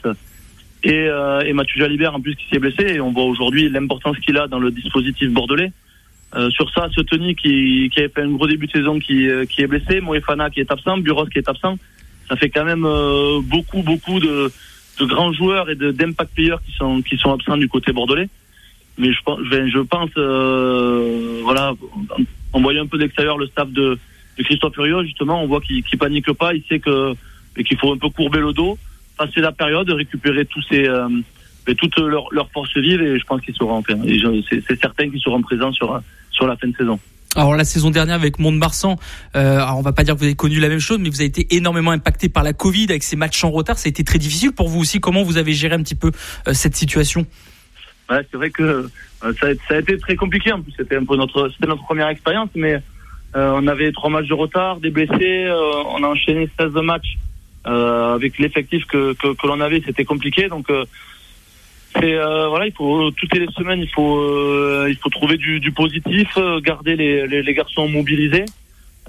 et, 0.84 1.08
euh, 1.08 1.42
et 1.42 1.54
Mathieu 1.54 1.80
Jalibert 1.80 2.16
en 2.16 2.22
plus 2.22 2.36
qui 2.36 2.46
s'est 2.50 2.60
blessé. 2.60 2.96
Et 2.96 3.02
on 3.02 3.12
voit 3.12 3.26
aujourd'hui 3.26 3.70
l'importance 3.70 4.18
qu'il 4.20 4.38
a 4.38 4.48
dans 4.48 4.60
le 4.60 4.72
dispositif 4.72 5.30
bordelais. 5.32 5.72
Euh, 6.34 6.50
sur 6.50 6.72
ça, 6.72 6.88
Soteni 6.92 7.36
qui, 7.36 7.90
qui 7.92 8.00
avait 8.00 8.10
fait 8.10 8.22
un 8.22 8.32
gros 8.32 8.48
début 8.48 8.68
de 8.68 8.72
saison 8.72 9.00
qui, 9.00 9.28
euh, 9.28 9.46
qui 9.46 9.62
est 9.62 9.68
blessé, 9.68 10.00
Moefana 10.00 10.50
qui 10.50 10.62
est 10.62 10.72
absent, 10.72 10.98
Buros 10.98 11.26
qui 11.26 11.40
est 11.40 11.50
absent. 11.50 11.78
Ça 12.30 12.38
fait 12.38 12.50
quand 12.50 12.64
même 12.64 12.86
euh, 12.86 13.42
beaucoup, 13.44 13.82
beaucoup 13.82 14.20
de, 14.20 14.50
de 15.00 15.06
grands 15.06 15.34
joueurs 15.34 15.70
et 15.70 15.76
d'impact 15.76 16.34
players 16.34 16.56
qui 16.66 16.72
sont, 16.74 17.02
qui 17.02 17.18
sont 17.18 17.34
absents 17.34 17.58
du 17.58 17.68
côté 17.68 17.92
bordelais. 17.92 18.30
Mais 18.98 19.12
je, 19.12 19.20
je, 19.52 19.68
je 19.68 19.80
pense, 19.80 20.10
euh, 20.18 21.42
voilà, 21.44 21.74
en 22.54 22.62
voyant 22.62 22.84
un 22.84 22.88
peu 22.88 22.98
d'extérieur 22.98 23.38
le 23.38 23.48
staff 23.48 23.70
de, 23.70 23.98
de 24.38 24.44
Christophe 24.44 24.76
Furieux, 24.76 25.04
justement, 25.04 25.44
on 25.44 25.48
voit 25.48 25.60
qu'il 25.60 25.84
qu 25.84 25.98
panique 25.98 26.32
pas, 26.34 26.54
il 26.54 26.64
sait 26.64 26.80
que 26.80 27.14
qu'il 27.66 27.78
faut 27.78 27.92
un 27.92 27.98
peu 27.98 28.10
courber 28.10 28.40
le 28.40 28.54
dos 28.54 28.78
passer 29.18 29.42
la 29.42 29.52
période, 29.52 29.90
récupérer 29.90 30.46
tous 30.46 30.62
ces, 30.70 30.88
euh, 30.88 31.08
toutes 31.78 31.98
leurs 32.00 32.28
leur 32.32 32.50
forces 32.52 32.76
vives 32.78 33.02
et 33.02 33.20
je 33.20 33.26
pense 33.26 33.42
qu'ils 33.42 33.56
seront, 33.56 33.78
enfin, 33.78 33.96
c'est 34.50 34.80
certain 34.80 35.10
qu'ils 35.10 35.22
seront 35.22 35.42
présents 35.42 35.72
sur, 35.72 36.02
sur 36.32 36.48
la 36.48 36.56
fin 36.58 36.68
de 36.68 36.76
saison. 36.76 37.00
Alors 37.36 37.56
la 37.56 37.64
saison 37.64 37.92
dernière 37.92 38.16
avec 38.16 38.40
Mont-de-Marsan, 38.40 38.98
euh, 39.36 39.60
alors 39.60 39.78
on 39.78 39.82
va 39.82 39.94
pas 39.94 40.04
dire 40.04 40.16
que 40.16 40.20
vous 40.20 40.26
avez 40.26 40.36
connu 40.36 40.60
la 40.60 40.68
même 40.68 40.80
chose, 40.80 41.00
mais 41.00 41.10
vous 41.10 41.22
avez 41.22 41.28
été 41.28 41.56
énormément 41.56 41.92
impacté 41.92 42.28
par 42.28 42.44
la 42.44 42.52
Covid 42.52 42.88
avec 42.90 43.04
ces 43.04 43.16
matchs 43.16 43.44
en 43.46 43.52
retard. 43.52 43.78
Ça 43.78 43.88
a 43.88 43.90
été 43.90 44.04
très 44.04 44.20
difficile 44.20 44.52
pour 44.52 44.68
vous 44.68 44.82
aussi. 44.82 45.00
Comment 45.00 45.24
vous 45.24 45.38
avez 45.38 45.54
géré 45.54 45.76
un 45.76 45.82
petit 45.82 45.96
peu 45.96 46.12
euh, 46.48 46.54
cette 46.54 46.76
situation? 46.76 47.26
Ouais, 48.10 48.28
C'est 48.30 48.36
vrai 48.36 48.50
que 48.50 48.64
euh, 48.64 49.34
ça, 49.40 49.48
a, 49.48 49.54
ça, 49.70 49.76
a, 49.76 49.80
été 49.80 49.98
très 49.98 50.18
compliqué. 50.18 50.52
En 50.52 50.62
plus, 50.62 50.74
c'était 50.76 50.98
un 50.98 51.06
peu 51.06 51.16
notre, 51.16 51.48
c'était 51.50 51.68
notre 51.68 51.84
première 51.84 52.10
expérience, 52.10 52.50
mais 52.56 52.82
on 53.34 53.66
avait 53.68 53.94
trois 53.94 54.10
matchs 54.10 54.28
de 54.28 54.34
retard, 54.34 54.82
des 54.82 54.90
blessés, 54.90 55.50
on 55.50 56.04
a 56.04 56.08
enchaîné 56.08 56.50
16 56.60 56.74
matchs 56.84 57.18
euh, 57.68 58.16
avec 58.16 58.40
l'effectif 58.40 58.86
que, 58.86 59.14
que, 59.14 59.36
que 59.36 59.48
l'on 59.48 59.60
avait, 59.60 59.84
c'était 59.86 60.06
compliqué. 60.06 60.48
Donc 60.48 60.70
euh, 60.72 60.84
c'est 61.94 62.16
euh, 62.16 62.48
voilà, 62.48 62.66
il 62.66 62.74
faut 62.74 63.12
toutes 63.12 63.36
les 63.36 63.46
semaines, 63.56 63.82
il 63.82 63.90
faut 63.90 64.88
il 64.88 64.98
faut 64.98 65.10
trouver 65.10 65.38
du, 65.38 65.60
du 65.60 65.72
positif, 65.72 66.28
garder 66.64 66.96
les, 66.96 67.28
les, 67.28 67.44
les, 67.44 67.54
garçons 67.54 67.88
mobilisés. 67.88 68.46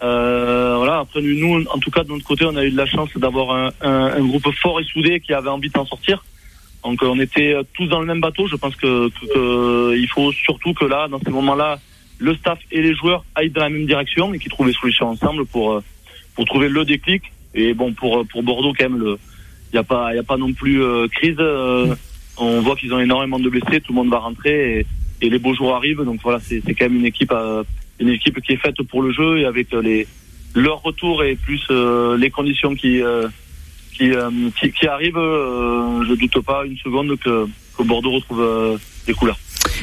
voilà. 0.00 0.98
Après 0.98 1.22
nous, 1.22 1.64
en 1.64 1.78
tout 1.78 1.90
cas 1.90 2.04
de 2.04 2.10
notre 2.10 2.26
côté, 2.26 2.44
on 2.44 2.56
a 2.56 2.64
eu 2.64 2.70
de 2.70 2.76
la 2.76 2.86
chance 2.86 3.16
d'avoir 3.16 3.56
un, 3.56 3.70
un, 3.80 4.12
un, 4.18 4.26
groupe 4.26 4.50
fort 4.60 4.80
et 4.80 4.84
soudé 4.84 5.20
qui 5.20 5.32
avait 5.32 5.48
envie 5.48 5.70
d'en 5.70 5.86
sortir. 5.86 6.22
Donc 6.84 6.98
on 7.02 7.18
était 7.20 7.56
tous 7.74 7.86
dans 7.86 8.00
le 8.00 8.06
même 8.06 8.20
bateau. 8.20 8.48
Je 8.48 8.56
pense 8.56 8.76
que, 8.76 9.08
que, 9.08 9.96
il 9.96 10.08
faut 10.08 10.30
surtout 10.32 10.74
que 10.74 10.84
là, 10.84 11.08
dans 11.08 11.20
ces 11.20 11.30
moments-là, 11.30 11.78
le 12.18 12.34
staff 12.34 12.58
et 12.70 12.82
les 12.82 12.94
joueurs 12.94 13.24
aillent 13.34 13.50
dans 13.50 13.62
la 13.62 13.70
même 13.70 13.86
direction 13.86 14.34
et 14.34 14.38
qu'ils 14.38 14.50
trouvent 14.50 14.66
des 14.66 14.74
solutions 14.74 15.08
ensemble 15.08 15.46
pour 15.46 15.80
pour 16.34 16.44
trouver 16.44 16.68
le 16.68 16.84
déclic 16.84 17.22
et 17.54 17.74
bon, 17.74 17.92
pour 17.92 18.26
pour 18.26 18.42
Bordeaux, 18.42 18.72
quand 18.76 18.88
même, 18.88 19.02
il 19.04 19.74
n'y 19.74 19.78
a 19.78 19.82
pas, 19.82 20.14
il 20.14 20.18
a 20.18 20.22
pas 20.22 20.36
non 20.36 20.52
plus 20.52 20.82
euh, 20.82 21.06
crise. 21.08 21.36
Euh, 21.38 21.94
on 22.36 22.60
voit 22.60 22.76
qu'ils 22.76 22.92
ont 22.94 23.00
énormément 23.00 23.38
de 23.38 23.48
blessés, 23.48 23.80
tout 23.80 23.92
le 23.92 23.96
monde 23.96 24.10
va 24.10 24.18
rentrer 24.18 24.80
et, 24.80 24.86
et 25.20 25.30
les 25.30 25.38
beaux 25.38 25.54
jours 25.54 25.74
arrivent. 25.74 26.02
Donc 26.02 26.20
voilà, 26.22 26.40
c'est 26.40 26.62
quand 26.74 26.86
même 26.88 26.96
une 26.96 27.06
équipe, 27.06 27.32
euh, 27.32 27.62
une 28.00 28.08
équipe 28.08 28.40
qui 28.40 28.52
est 28.52 28.56
faite 28.56 28.82
pour 28.82 29.02
le 29.02 29.12
jeu 29.12 29.38
et 29.38 29.44
avec 29.44 29.72
les 29.72 30.06
leur 30.54 30.82
retour 30.82 31.24
et 31.24 31.34
plus 31.36 31.66
les 32.18 32.30
conditions 32.30 32.74
qui 32.74 33.00
qui, 33.94 34.10
qui, 34.60 34.72
qui 34.72 34.86
arrivent, 34.86 35.14
je 35.14 36.14
doute 36.14 36.44
pas 36.44 36.66
une 36.66 36.76
seconde 36.76 37.16
que, 37.18 37.46
que 37.76 37.82
Bordeaux 37.82 38.12
retrouve 38.12 38.78
des 39.06 39.14
couleurs. 39.14 39.38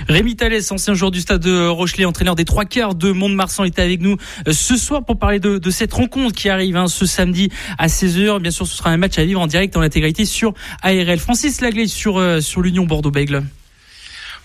Rémi 0.09 0.35
Thalès, 0.35 0.71
ancien 0.71 0.95
joueur 0.95 1.11
du 1.11 1.21
stade 1.21 1.43
de 1.43 1.67
Rochelet, 1.67 2.03
entraîneur 2.03 2.33
des 2.33 2.43
trois 2.43 2.65
quarts 2.65 2.95
de 2.95 3.11
Mont-de-Marsan, 3.11 3.63
était 3.63 3.83
avec 3.83 4.01
nous 4.01 4.17
euh, 4.47 4.53
ce 4.53 4.75
soir 4.75 5.05
pour 5.05 5.19
parler 5.19 5.39
de, 5.39 5.69
cette 5.69 5.93
rencontre 5.93 6.35
qui 6.35 6.49
arrive 6.49 6.77
hein, 6.77 6.87
ce 6.87 7.05
samedi 7.05 7.51
à 7.77 7.85
16h. 7.85 8.39
Bien 8.41 8.49
sûr, 8.49 8.65
ce 8.65 8.75
sera 8.75 8.89
un 8.89 8.97
match 8.97 9.19
à 9.19 9.23
vivre 9.23 9.39
en 9.39 9.45
direct 9.45 9.77
en 9.77 9.81
intégralité 9.81 10.25
sur 10.25 10.55
ARL. 10.81 11.19
Francis 11.19 11.61
Lagley 11.61 11.85
sur, 11.85 12.17
euh, 12.17 12.41
sur 12.41 12.61
l'Union 12.63 12.87
Bordeaux-Bègle. 12.87 13.43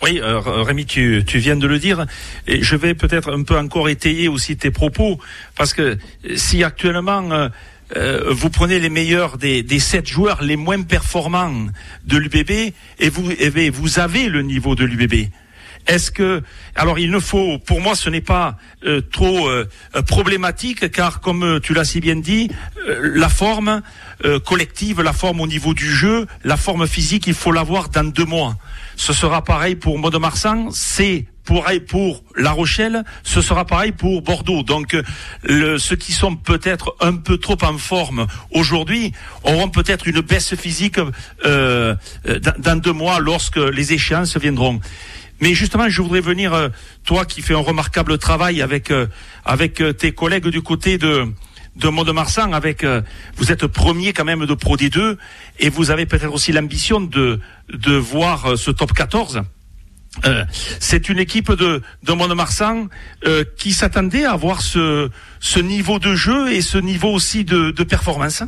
Oui, 0.03 0.21
euh, 0.23 0.39
Rémi, 0.39 0.85
tu, 0.85 1.25
viens 1.27 1.57
de 1.57 1.67
le 1.67 1.79
dire, 1.79 2.05
et 2.47 2.63
je 2.63 2.77
vais 2.77 2.93
peut-être 2.93 3.33
un 3.33 3.43
peu 3.43 3.57
encore 3.57 3.89
étayer 3.89 4.29
aussi 4.29 4.59
tes 4.59 4.71
propos, 4.71 5.19
parce 5.57 5.73
que 5.73 5.97
si 6.37 6.63
actuellement 6.63 7.49
vous 8.31 8.51
prenez 8.51 8.81
les 8.81 8.91
meilleurs 8.91 9.39
des, 9.39 9.63
des 9.63 9.79
sept 9.79 10.09
joueurs 10.09 10.43
les 10.43 10.57
moins 10.57 10.83
performants 10.83 11.69
de 12.05 12.17
l'UBB 12.19 12.51
et 12.99 13.09
vous, 13.09 13.31
et 13.31 13.71
vous 13.71 13.99
avez 13.99 14.29
le 14.29 14.43
niveau 14.43 14.75
de 14.75 14.85
l'UBB. 14.85 15.31
Est-ce 15.87 16.11
que 16.11 16.43
alors 16.75 16.99
il 16.99 17.11
ne 17.11 17.19
faut 17.19 17.59
pour 17.59 17.81
moi 17.81 17.95
ce 17.95 18.11
n'est 18.11 18.21
pas 18.21 18.57
euh, 18.85 19.01
trop 19.01 19.49
euh, 19.49 19.69
problématique 20.07 20.91
car 20.91 21.21
comme 21.21 21.61
tu 21.63 21.75
l'as 21.75 21.85
si 21.85 22.01
bien 22.01 22.17
dit 22.17 22.51
la 22.87 23.29
forme 23.29 23.83
collective 24.45 25.03
la 25.03 25.13
forme 25.13 25.41
au 25.41 25.47
niveau 25.47 25.75
du 25.75 25.91
jeu 25.91 26.27
la 26.45 26.57
forme 26.57 26.87
physique 26.87 27.27
il 27.27 27.35
faut 27.35 27.53
l'avoir 27.53 27.89
dans 27.89 28.05
deux 28.05 28.25
mois 28.25 28.57
ce 28.97 29.13
sera 29.13 29.45
pareil 29.45 29.77
pour 29.77 29.99
Mode-Marsan 29.99 30.71
c'est 30.71 31.27
pour, 31.45 31.67
pour 31.89 32.25
La 32.37 32.53
Rochelle, 32.53 33.05
ce 33.23 33.41
sera 33.43 33.65
pareil 33.65 33.93
pour 33.93 34.23
Bordeaux. 34.23 34.63
Donc, 34.63 34.97
ceux 35.47 35.97
qui 35.97 36.13
sont 36.13 36.37
peut-être 36.37 36.97
un 37.01 37.17
peu 37.17 37.39
trop 37.39 37.59
en 37.63 37.79
forme 37.79 38.27
aujourd'hui 38.51 39.13
auront 39.43 39.69
peut-être 39.69 40.09
une 40.09 40.21
baisse 40.21 40.55
physique 40.55 40.99
euh, 41.45 41.95
dans, 42.59 42.81
deux 42.81 42.93
mois 42.93 43.21
lorsque 43.21 43.57
les 43.57 43.93
échéances 43.93 44.37
viendront. 44.37 44.81
Mais 45.41 45.55
justement, 45.55 45.89
je 45.89 46.01
voudrais 46.03 46.21
venir, 46.21 46.55
euh, 46.55 46.69
toi 47.05 47.25
qui 47.25 47.43
fais 47.43 47.55
un 47.55 47.59
remarquable 47.59 48.19
travail 48.19 48.63
avec 48.63 48.91
euh, 48.91 49.07
avec 49.45 49.81
euh, 49.81 49.93
tes 49.93 50.13
collègues 50.13 50.49
du 50.49 50.63
côté 50.63 50.99
de 50.99 51.27
de 51.77 51.89
Mont-de-Marsan, 51.89 52.53
avec 52.53 52.87
vous 53.35 53.51
êtes 53.51 53.67
premier 53.67 54.13
quand 54.13 54.25
même 54.25 54.47
de 54.47 54.55
Pro 54.55 54.77
D2 54.77 55.17
et 55.59 55.71
vous 55.71 55.91
avez 55.91 56.07
peut-être 56.07 56.33
aussi 56.33 56.53
l'ambition 56.53 57.01
de 57.01 57.41
de 57.69 57.95
voir 57.97 58.57
ce 58.57 58.71
top 58.71 58.93
14. 58.93 59.43
Euh, 60.25 60.45
c'est 60.79 61.09
une 61.09 61.19
équipe 61.19 61.51
de, 61.51 61.83
de 62.05 62.13
Mont-de-Marsan 62.13 62.87
euh, 63.27 63.43
qui 63.57 63.73
s'attendait 63.73 64.25
à 64.25 64.33
avoir 64.33 64.63
ce, 64.63 65.11
ce 65.41 65.59
niveau 65.59 65.99
de 65.99 66.15
jeu 66.15 66.53
et 66.53 66.61
ce 66.63 66.79
niveau 66.79 67.09
aussi 67.13 67.45
de, 67.45 67.73
de 67.73 67.83
performance. 67.83 68.45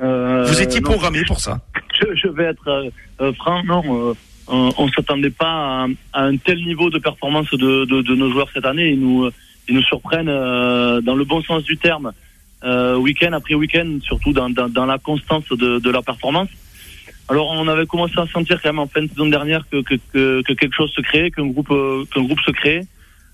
Euh, 0.00 0.44
Vous 0.46 0.60
étiez 0.62 0.80
programmé 0.80 1.24
pour 1.26 1.40
ça. 1.40 1.60
Je, 2.00 2.06
je 2.14 2.28
vais 2.28 2.44
être 2.44 2.90
euh, 3.20 3.32
franc, 3.34 3.64
non. 3.64 4.14
On 4.48 4.86
ne 4.86 4.90
s'attendait 4.92 5.30
pas 5.30 5.86
à, 6.12 6.24
un 6.24 6.36
tel 6.36 6.58
niveau 6.64 6.90
de 6.90 6.98
performance 6.98 7.50
de, 7.52 7.84
de, 7.84 8.02
de, 8.02 8.14
nos 8.14 8.30
joueurs 8.30 8.48
cette 8.52 8.66
année. 8.66 8.90
Ils 8.90 9.00
nous, 9.00 9.30
ils 9.68 9.74
nous 9.74 9.82
surprennent 9.82 10.26
dans 10.26 11.14
le 11.14 11.24
bon 11.24 11.42
sens 11.42 11.62
du 11.64 11.76
terme, 11.76 12.12
week-end 12.64 13.32
après 13.32 13.54
week-end, 13.54 13.98
surtout 14.02 14.32
dans, 14.32 14.50
dans, 14.50 14.68
dans 14.68 14.86
la 14.86 14.98
constance 14.98 15.48
de, 15.48 15.78
de 15.78 15.90
leur 15.90 16.04
performance. 16.04 16.48
Alors 17.28 17.50
on 17.50 17.68
avait 17.68 17.86
commencé 17.86 18.14
à 18.18 18.26
sentir 18.26 18.60
quand 18.60 18.70
même 18.70 18.80
en 18.80 18.86
fin 18.88 19.02
de 19.02 19.08
saison 19.08 19.26
dernière 19.26 19.64
que, 19.70 19.80
que, 19.82 19.94
que, 20.12 20.52
quelque 20.52 20.74
chose 20.74 20.90
se 20.92 21.00
créait, 21.00 21.30
qu'un 21.30 21.46
groupe, 21.46 21.72
qu'un 22.12 22.22
groupe 22.22 22.40
se 22.40 22.50
créait. 22.50 22.86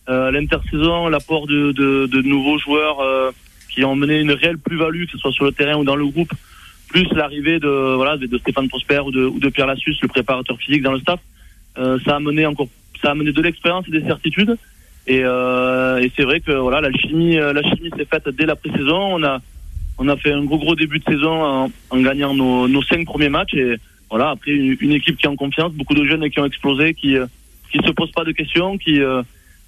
euh, 0.08 0.30
l'intersaison, 0.30 1.08
l'apport 1.08 1.46
de, 1.46 1.72
de, 1.72 2.06
de, 2.06 2.22
nouveaux 2.22 2.58
joueurs 2.58 3.00
euh, 3.00 3.30
qui 3.70 3.84
ont 3.84 3.94
mené 3.94 4.20
une 4.20 4.32
réelle 4.32 4.58
plus-value, 4.58 5.04
que 5.04 5.12
ce 5.12 5.18
soit 5.18 5.32
sur 5.32 5.44
le 5.44 5.52
terrain 5.52 5.76
ou 5.76 5.84
dans 5.84 5.96
le 5.96 6.06
groupe, 6.06 6.32
plus 6.88 7.06
l'arrivée 7.12 7.58
de 7.58 7.94
voilà 7.94 8.16
de, 8.16 8.38
Stéphane 8.38 8.68
Prosper 8.68 9.00
ou 9.00 9.10
de, 9.10 9.24
ou 9.24 9.38
de 9.38 9.48
Pierre 9.48 9.66
Lassus, 9.66 9.96
le 10.02 10.08
préparateur 10.08 10.58
physique 10.58 10.82
dans 10.82 10.92
le 10.92 11.00
staff, 11.00 11.20
euh, 11.78 11.98
ça 12.04 12.16
a 12.16 12.20
mené 12.20 12.46
encore, 12.46 12.68
ça 13.00 13.10
a 13.10 13.14
mené 13.14 13.32
de 13.32 13.42
l'expérience 13.42 13.86
et 13.88 13.92
des 13.92 14.02
certitudes. 14.02 14.56
Et, 15.06 15.20
euh, 15.24 15.98
et 15.98 16.12
c'est 16.16 16.24
vrai 16.24 16.40
que 16.40 16.52
voilà, 16.52 16.80
l'alchimie, 16.80 17.36
la 17.36 17.62
chimie 17.62 17.90
s'est 17.96 18.04
faite 18.04 18.28
dès 18.28 18.44
la 18.46 18.56
pré-saison. 18.56 19.16
On 19.16 19.22
a 19.22 19.40
on 20.00 20.08
a 20.08 20.16
fait 20.16 20.32
un 20.32 20.44
gros 20.44 20.58
gros 20.58 20.76
début 20.76 21.00
de 21.00 21.04
saison 21.04 21.42
en, 21.42 21.70
en 21.90 22.00
gagnant 22.00 22.32
nos, 22.34 22.68
nos 22.68 22.82
cinq 22.82 23.04
premiers 23.04 23.28
matchs 23.28 23.54
et 23.54 23.76
voilà 24.10 24.30
après 24.30 24.52
une, 24.52 24.92
équipe 24.92 25.16
qui 25.16 25.26
est 25.26 25.28
en 25.28 25.36
confiance, 25.36 25.72
beaucoup 25.72 25.94
de 25.94 26.04
jeunes 26.04 26.28
qui 26.30 26.38
ont 26.38 26.46
explosé, 26.46 26.94
qui 26.94 27.16
qui 27.70 27.78
se 27.78 27.90
posent 27.92 28.12
pas 28.12 28.24
de 28.24 28.32
questions, 28.32 28.78
qui 28.78 29.00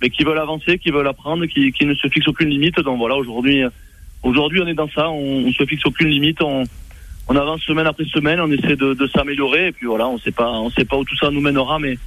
mais 0.01 0.11
qui 0.11 0.25
veulent 0.25 0.39
avancer, 0.39 0.79
qui 0.79 0.91
veulent 0.91 1.07
apprendre, 1.07 1.47
qui, 1.47 1.73
qui 1.73 1.85
ne 1.85 1.95
se 1.95 2.09
fixent 2.09 2.29
aucune 2.29 2.49
limite. 2.49 2.81
Donc 2.81 2.99
voilà, 2.99 3.17
aujourd'hui, 3.17 3.63
aujourd'hui, 4.23 4.61
on 4.63 4.67
est 4.67 4.75
dans 4.75 4.89
ça, 4.89 5.11
on, 5.11 5.47
on 5.47 5.53
se 5.53 5.65
fixe 5.65 5.85
aucune 5.85 6.09
limite, 6.09 6.41
on 7.29 7.37
avance 7.37 7.61
semaine 7.63 7.87
après 7.87 8.05
semaine, 8.05 8.41
on 8.41 8.51
essaie 8.51 8.77
de, 8.77 8.95
de 8.95 9.07
s'améliorer, 9.09 9.69
et 9.69 9.73
puis 9.73 9.87
voilà, 9.87 10.09
on 10.09 10.19
sait 10.19 10.33
pas, 10.33 10.51
on 10.51 10.71
sait 10.71 10.85
pas 10.85 10.97
où 10.97 11.05
tout 11.05 11.17
ça 11.17 11.31
nous 11.31 11.41
mènera, 11.41 11.79
mais, 11.79 11.99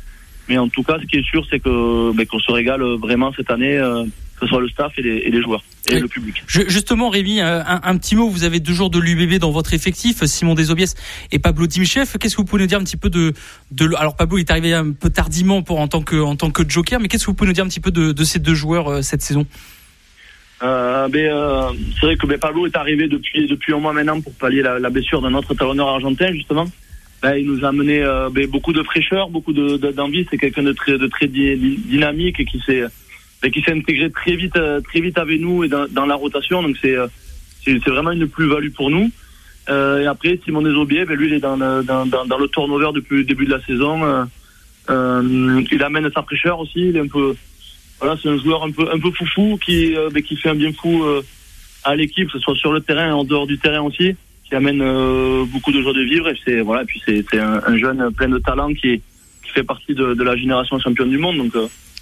mais 0.49 0.57
en 0.57 0.67
tout 0.67 0.83
cas, 0.83 0.97
ce 1.01 1.05
qui 1.05 1.17
est 1.17 1.25
sûr, 1.25 1.45
c'est 1.49 1.59
que, 1.59 2.25
qu'on 2.25 2.39
se 2.39 2.51
régale 2.51 2.81
vraiment 2.81 3.31
cette 3.33 3.51
année. 3.51 3.77
Euh, 3.77 4.03
que 4.35 4.45
ce 4.45 4.47
soit 4.47 4.61
le 4.61 4.69
staff 4.69 4.91
et 4.97 5.01
les, 5.01 5.17
et 5.17 5.31
les 5.31 5.41
joueurs 5.41 5.63
et 5.89 5.99
le 5.99 6.07
public. 6.07 6.43
justement, 6.47 7.09
Rémi, 7.09 7.41
euh, 7.41 7.61
un, 7.65 7.81
un, 7.83 7.97
petit 7.97 8.15
mot. 8.15 8.29
Vous 8.29 8.43
avez 8.43 8.59
deux 8.59 8.73
jours 8.73 8.89
de 8.89 8.99
l'UBB 8.99 9.39
dans 9.39 9.51
votre 9.51 9.73
effectif, 9.73 10.23
Simon 10.23 10.55
Desobies 10.55 10.93
et 11.31 11.39
Pablo 11.39 11.67
Dimchef. 11.67 12.17
Qu'est-ce 12.17 12.35
que 12.35 12.41
vous 12.41 12.45
pouvez 12.47 12.61
nous 12.61 12.67
dire 12.67 12.79
un 12.79 12.83
petit 12.83 12.97
peu 12.97 13.09
de, 13.09 13.33
de 13.71 13.89
alors 13.97 14.15
Pablo 14.15 14.37
est 14.37 14.49
arrivé 14.49 14.73
un 14.73 14.91
peu 14.91 15.09
tardivement 15.09 15.61
pour 15.61 15.79
en 15.79 15.87
tant 15.87 16.01
que 16.01 16.15
en 16.15 16.35
tant 16.35 16.51
que 16.51 16.67
joker, 16.67 16.99
mais 16.99 17.07
qu'est-ce 17.09 17.25
que 17.25 17.31
vous 17.31 17.35
pouvez 17.35 17.49
nous 17.49 17.53
dire 17.53 17.65
un 17.65 17.69
petit 17.69 17.79
peu 17.79 17.91
de, 17.91 18.11
de 18.11 18.23
ces 18.23 18.39
deux 18.39 18.55
joueurs 18.55 18.87
euh, 18.87 19.01
cette 19.01 19.21
saison? 19.21 19.45
Euh, 20.63 21.09
ben, 21.09 21.25
euh, 21.25 21.71
c'est 21.99 22.05
vrai 22.05 22.15
que 22.15 22.25
ben, 22.25 22.39
Pablo 22.39 22.65
est 22.65 22.77
arrivé 22.77 23.07
depuis 23.07 23.73
un 23.73 23.79
mois 23.79 23.91
maintenant 23.91 24.21
pour 24.21 24.33
pallier 24.33 24.61
la, 24.61 24.89
blessure 24.89 25.21
d'un 25.21 25.33
autre 25.33 25.53
talonneur 25.53 25.89
argentin 25.89 26.31
justement. 26.31 26.65
Ben, 27.21 27.35
il 27.35 27.47
nous 27.47 27.65
a 27.65 27.69
amené 27.69 28.01
euh, 28.01 28.29
ben, 28.29 28.47
beaucoup 28.47 28.71
de 28.71 28.81
fraîcheur, 28.83 29.29
beaucoup 29.29 29.51
de, 29.51 29.77
d'envie. 29.91 30.25
C'est 30.29 30.37
quelqu'un 30.37 30.63
de 30.63 30.71
très 30.71 31.27
dynamique 31.27 32.39
et 32.39 32.45
qui 32.45 32.59
s'est 32.65 32.83
intégré 33.67 34.09
très 34.09 34.35
vite, 34.35 35.17
avec 35.17 35.41
nous 35.41 35.65
et 35.65 35.67
dans, 35.67 36.05
la 36.05 36.15
rotation. 36.15 36.63
Donc 36.63 36.77
c'est 36.81 37.89
vraiment 37.89 38.11
une 38.11 38.27
plus-value 38.27 38.71
pour 38.71 38.89
nous. 38.89 39.11
Et 39.69 40.05
après, 40.05 40.39
Simon 40.45 40.61
Desobier, 40.61 41.05
lui, 41.05 41.27
il 41.27 41.33
est 41.33 41.39
dans, 41.39 41.57
dans, 41.57 41.83
dans, 41.83 42.25
dans, 42.25 42.37
le 42.37 42.47
turnover 42.47 42.89
depuis 42.93 43.17
le 43.17 43.23
début 43.25 43.45
de 43.45 43.51
la 43.51 43.61
saison. 43.65 44.27
Il 44.89 45.83
amène 45.83 46.09
sa 46.13 46.23
fraîcheur 46.23 46.59
aussi. 46.59 46.87
Il 46.89 46.95
est 46.95 47.01
un 47.01 47.07
peu, 47.07 47.35
voilà, 48.03 48.19
c'est 48.21 48.29
un 48.29 48.37
joueur 48.37 48.63
un 48.63 48.71
peu, 48.71 48.87
un 48.91 48.99
peu 48.99 49.11
foufou 49.11 49.57
qui, 49.63 49.95
ben, 50.13 50.21
qui 50.21 50.35
fait 50.35 50.49
un 50.49 50.55
bien 50.55 50.73
fou 50.73 51.03
à 51.83 51.95
l'équipe, 51.95 52.27
que 52.27 52.33
ce 52.33 52.39
soit 52.39 52.55
sur 52.55 52.73
le 52.73 52.81
terrain 52.81 53.07
et 53.07 53.11
en 53.11 53.23
dehors 53.23 53.47
du 53.47 53.57
terrain 53.57 53.81
aussi, 53.81 54.15
qui 54.43 54.55
amène 54.55 54.79
beaucoup 55.45 55.71
de 55.71 55.81
joie 55.81 55.93
de 55.93 56.01
vivre. 56.01 56.27
Et 56.27 56.37
c'est 56.43 56.61
voilà, 56.61 56.83
puis 56.85 57.01
c'est 57.05 57.39
un, 57.39 57.61
un, 57.65 57.77
jeune 57.77 58.11
plein 58.13 58.29
de 58.29 58.39
talent 58.39 58.73
qui, 58.73 59.01
fait 59.53 59.63
partie 59.63 59.93
de, 59.93 60.21
la 60.23 60.35
génération 60.35 60.79
championne 60.79 61.09
du 61.09 61.17
monde. 61.17 61.37
Donc 61.37 61.55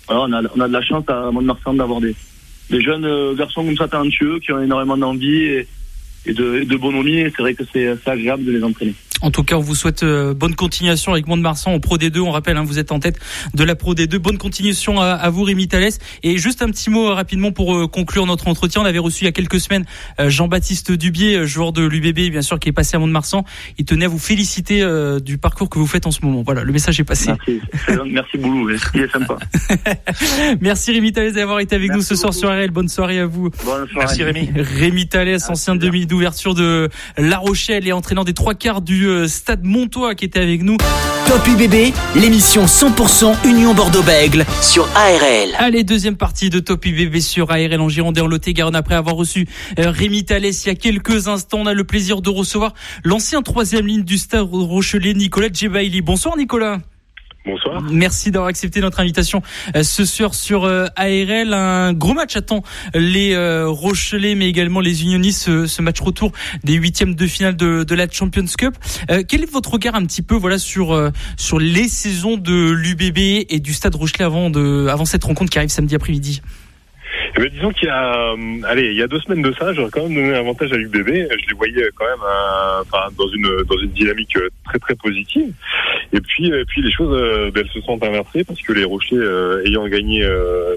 on, 0.08 0.34
a, 0.34 0.42
on 0.56 0.60
a 0.60 0.68
de 0.68 0.74
la 0.74 0.82
chance 0.82 1.04
à 1.08 1.30
Mont-de-Marsan 1.32 1.76
d'avoir 1.76 2.02
des, 2.02 2.16
des 2.72 2.82
jeunes 2.82 3.06
euh, 3.06 3.36
garçons 3.36 3.64
comme 3.66 3.78
ça 3.78 3.88
talentueux 3.88 4.40
qui 4.40 4.52
ont 4.52 4.62
énormément 4.62 4.98
d'envie 4.98 5.44
et, 6.26 6.34
de, 6.34 6.62
et 6.62 6.78
bonhomie. 6.78 7.24
C'est 7.24 7.42
vrai 7.42 7.54
que 7.54 7.64
c'est 7.72 8.08
agréable 8.08 8.46
de 8.46 8.52
les 8.52 8.64
entraîner. 8.64 8.96
En 9.22 9.30
tout 9.30 9.44
cas, 9.44 9.56
on 9.56 9.62
vous 9.62 9.76
souhaite 9.76 10.04
euh, 10.04 10.34
bonne 10.34 10.56
continuation 10.56 11.12
avec 11.12 11.28
Mont-de-Marsan 11.28 11.74
en 11.74 11.80
Pro 11.80 11.98
D2. 11.98 12.20
On 12.20 12.32
rappelle, 12.32 12.58
hein, 12.58 12.64
vous 12.64 12.80
êtes 12.80 12.92
en 12.92 13.00
tête 13.00 13.20
de 13.54 13.64
la 13.64 13.76
Pro 13.76 13.94
D2. 13.94 14.18
Bonne 14.18 14.38
continuation 14.38 15.00
à, 15.00 15.30
vous, 15.30 15.44
Rémi 15.44 15.68
Thalès. 15.68 16.00
Et 16.24 16.38
juste 16.38 16.62
un 16.62 16.70
petit 16.70 16.90
mot 16.90 17.08
euh, 17.08 17.14
rapidement 17.14 17.52
pour 17.52 17.76
euh, 17.76 17.88
conclure 17.88 18.26
notre 18.26 18.48
entretien. 18.48 18.82
On 18.82 18.86
avait 18.86 19.00
reçu 19.00 19.24
il 19.24 19.26
y 19.26 19.30
a 19.30 19.32
quelques 19.32 19.60
semaines 19.60 19.86
Jean-Baptiste 20.20 20.92
Dubier, 20.92 21.46
joueur 21.46 21.72
de 21.72 21.84
l'UBB, 21.84 22.32
bien 22.32 22.42
sûr, 22.42 22.60
qui 22.60 22.70
est 22.70 22.74
passé 22.74 22.96
à 22.96 23.00
Mont-de-Marsan. 23.00 23.46
Il 23.78 23.86
tenait 23.86 24.06
à 24.06 24.08
vous 24.08 24.20
féliciter 24.20 24.86
du 25.22 25.38
parcours 25.38 25.70
que 25.70 25.78
vous 25.78 25.88
faites 25.88 26.08
en 26.08 26.12
ce 26.12 26.22
moment. 26.24 26.42
Voilà, 26.44 26.64
le 26.64 26.72
message 26.72 27.00
est 27.00 27.04
passé. 27.04 27.32
Merci, 27.48 27.62
merci 28.08 28.38
beaucoup. 28.38 28.70
C'est 28.72 29.12
sympa. 29.12 29.38
merci 30.62 30.92
Rémi 30.92 31.12
Thalès 31.12 31.34
d'avoir 31.34 31.60
été 31.60 31.76
avec 31.76 31.92
nous 31.92 32.02
ce 32.02 32.16
soir 32.16 32.34
sur 32.34 32.50
RL. 32.50 32.72
Bonne 32.72 32.90
soirée 32.90 33.20
à 33.20 33.26
vous. 33.26 33.50
Bonne 33.64 33.88
soirée. 33.88 33.88
Merci 33.96 34.24
Rémi. 34.24 34.50
Rémi 34.56 35.08
Thalès, 35.08 35.50
ancien 35.50 35.76
demi 35.76 36.06
d'ouverture 36.06 36.56
de 36.56 36.90
La 37.18 37.38
Rochelle 37.38 37.88
et 37.88 37.92
entraînant 37.92 38.24
des 38.24 38.34
trois 38.34 38.56
quarts 38.56 38.82
du 38.82 39.11
Stade 39.28 39.64
Montois 39.64 40.16
qui 40.16 40.26
était 40.26 40.40
avec 40.40 40.62
nous. 40.64 40.78
Top 41.28 41.48
UBB, 41.48 41.94
l'émission 42.16 42.66
100% 42.66 43.48
Union 43.48 43.74
Bordeaux-Bègle 43.74 44.46
sur 44.62 44.88
ARL. 44.96 45.56
Allez, 45.58 45.84
deuxième 45.84 46.18
partie 46.18 46.50
de 46.50 46.60
Top 46.60 46.86
UBB 46.86 47.20
sur 47.20 47.52
ARL 47.52 47.80
en 47.80 47.88
Gironde 47.88 48.20
en 48.20 48.28
Lot-et-Garonne. 48.28 48.76
Après 48.76 48.96
avoir 48.96 49.16
reçu 49.16 49.48
euh, 49.80 49.92
Rémi 49.92 50.26
Thalès 50.26 50.66
il 50.66 50.68
y 50.68 50.72
a 50.72 50.76
quelques 50.76 51.28
instants, 51.28 51.60
on 51.62 51.68
a 51.68 51.74
le 51.74 51.84
plaisir 51.84 52.22
de 52.22 52.30
recevoir 52.30 52.74
l'ancien 53.04 53.42
troisième 53.42 53.88
ligne 53.88 54.04
du 54.04 54.18
Stade 54.18 54.48
Rochelet, 54.52 55.14
Nicolas 55.14 55.50
Djebaili. 55.54 56.02
Bonsoir 56.02 56.36
Nicolas. 56.36 56.80
Bonsoir. 57.44 57.82
Merci 57.92 58.30
d'avoir 58.30 58.50
accepté 58.50 58.82
notre 58.82 59.00
invitation 59.00 59.42
euh, 59.76 59.82
ce 59.82 60.06
soir 60.06 60.36
sur 60.36 60.66
euh, 60.66 60.86
ARL. 60.96 61.54
Un 61.54 61.92
gros 61.92 62.14
match 62.14 62.36
attend 62.36 62.62
les 62.94 63.34
euh, 63.34 63.68
Rochelais, 63.68 64.36
mais 64.36 64.48
également 64.48 64.80
les 64.80 65.04
Unionistes, 65.04 65.66
ce, 65.66 65.82
match 65.82 66.00
retour 66.00 66.32
des 66.64 66.74
huitièmes 66.74 67.16
de 67.16 67.26
finale 67.26 67.56
de, 67.56 67.96
la 67.96 68.08
Champions 68.08 68.46
Cup. 68.58 68.76
quel 69.28 69.42
est 69.42 69.52
votre 69.52 69.72
regard 69.72 69.96
un 69.96 70.06
petit 70.06 70.22
peu 70.22 70.36
voilà 70.36 70.60
sur 70.60 71.12
sur 71.38 71.60
les 71.60 71.88
saisons 71.88 72.38
de 72.38 72.72
l'UBB 72.72 73.46
et 73.50 73.60
du 73.60 73.74
Stade 73.74 73.96
Rochelet 73.96 74.24
avant 74.24 74.50
de 74.50 74.88
avant 74.90 75.06
cette 75.06 75.24
rencontre 75.24 75.50
qui 75.50 75.58
arrive 75.58 75.70
samedi 75.70 75.96
après-midi? 75.96 76.42
Eh 77.36 77.40
ben, 77.40 77.50
disons 77.50 77.72
qu'il 77.72 77.88
y 77.88 77.92
a, 77.92 78.36
allez, 78.68 78.92
il 78.92 78.98
y 78.98 79.02
a 79.02 79.08
deux 79.08 79.20
semaines 79.20 79.42
de 79.42 79.52
ça, 79.54 79.74
j'aurais 79.74 79.90
quand 79.92 80.04
même 80.04 80.16
donné 80.16 80.36
un 80.36 80.40
avantage 80.40 80.72
à 80.72 80.76
l'UBB. 80.76 81.08
Je 81.08 81.48
les 81.48 81.56
voyais 81.56 81.90
quand 81.96 82.06
même, 82.06 82.24
enfin, 82.82 83.08
dans 83.18 83.28
une 83.28 83.64
dans 83.68 83.78
une 83.78 83.92
dynamique 83.92 84.38
très 84.66 84.80
très 84.80 84.96
positive. 84.96 85.54
Et 86.14 86.20
puis, 86.20 86.52
euh, 86.52 86.64
puis 86.68 86.82
les 86.82 86.92
choses, 86.92 87.14
euh, 87.14 87.52
ben, 87.52 87.64
elles 87.64 87.72
se 87.72 87.82
sont 87.86 88.02
inversées 88.04 88.44
parce 88.44 88.62
que 88.62 88.74
les 88.74 88.84
Rochers, 88.84 89.16
euh, 89.16 89.66
ayant 89.66 89.88
gagné 89.88 90.22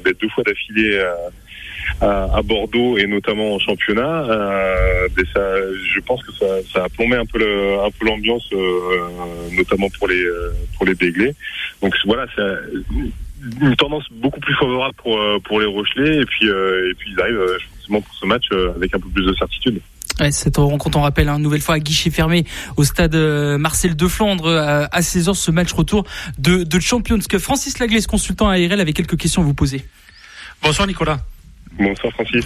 ben, 0.05 0.13
deux 0.21 0.29
fois 0.29 0.45
d'affilée 0.45 1.01
à, 2.01 2.43
Bordeaux 2.45 2.99
et 2.99 3.07
notamment 3.07 3.55
en 3.55 3.59
championnat, 3.59 4.27
ça, 5.33 5.41
je 5.95 6.01
pense 6.01 6.23
que 6.23 6.33
ça, 6.33 6.47
ça 6.73 6.85
a 6.85 6.89
plombé 6.89 7.17
un 7.17 7.25
peu 7.25 7.39
le, 7.39 7.81
un 7.81 7.91
peu 7.91 8.07
l'ambiance, 8.07 8.49
notamment 9.57 9.89
pour 9.99 10.09
les 10.09 10.25
pour 10.77 10.87
les 10.87 10.95
Béglés. 10.95 11.35
Donc 11.83 11.95
voilà, 12.05 12.27
c'est 12.37 12.43
une 13.61 13.77
tendance 13.77 14.05
beaucoup 14.11 14.41
plus 14.41 14.55
favorable 14.55 14.95
pour 14.97 15.19
pour 15.45 15.61
les 15.61 15.67
Rochelais 15.67 16.23
et 16.23 16.27
puis 16.27 16.47
et 16.47 16.95
puis 16.97 17.13
ils 17.13 17.21
arrivent 17.21 17.43
effectivement 17.57 18.01
pour 18.01 18.15
ce 18.15 18.27
match 18.27 18.45
avec 18.77 18.95
un 18.95 19.01
peu 19.01 19.09
plus 19.09 19.25
de 19.25 19.35
certitude. 19.35 19.81
Ouais, 20.21 20.31
cette 20.31 20.59
rencontre, 20.59 20.97
on 20.97 21.03
rappelle, 21.03 21.27
une 21.27 21.35
hein, 21.35 21.39
nouvelle 21.41 21.61
fois 21.61 21.75
à 21.75 21.81
guichet 21.81 22.11
fermé 22.11 22.45
au 22.77 22.85
stade 22.85 23.17
euh, 23.17 23.59
Marcel 23.59 23.97
de 23.97 24.07
Flandre 24.07 24.47
euh, 24.47 24.87
à 24.93 25.01
16h, 25.01 25.35
ce 25.35 25.51
match 25.51 25.73
retour 25.73 26.05
de, 26.39 26.63
de 26.63 26.81
Champions 26.81 27.19
Cup. 27.19 27.41
Francis 27.41 27.81
Laglaise, 27.81 28.07
consultant 28.07 28.49
ARL, 28.49 28.81
avait 28.81 28.93
quelques 28.93 29.17
questions 29.17 29.43
à 29.43 29.45
vous 29.45 29.55
poser? 29.55 29.85
Bonsoir 30.63 30.87
Nicolas. 30.87 31.19
Bonsoir 31.73 32.13
Francis. 32.13 32.45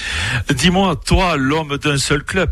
Dis-moi, 0.54 0.94
toi, 1.04 1.36
l'homme 1.36 1.76
d'un 1.78 1.98
seul 1.98 2.22
club, 2.22 2.50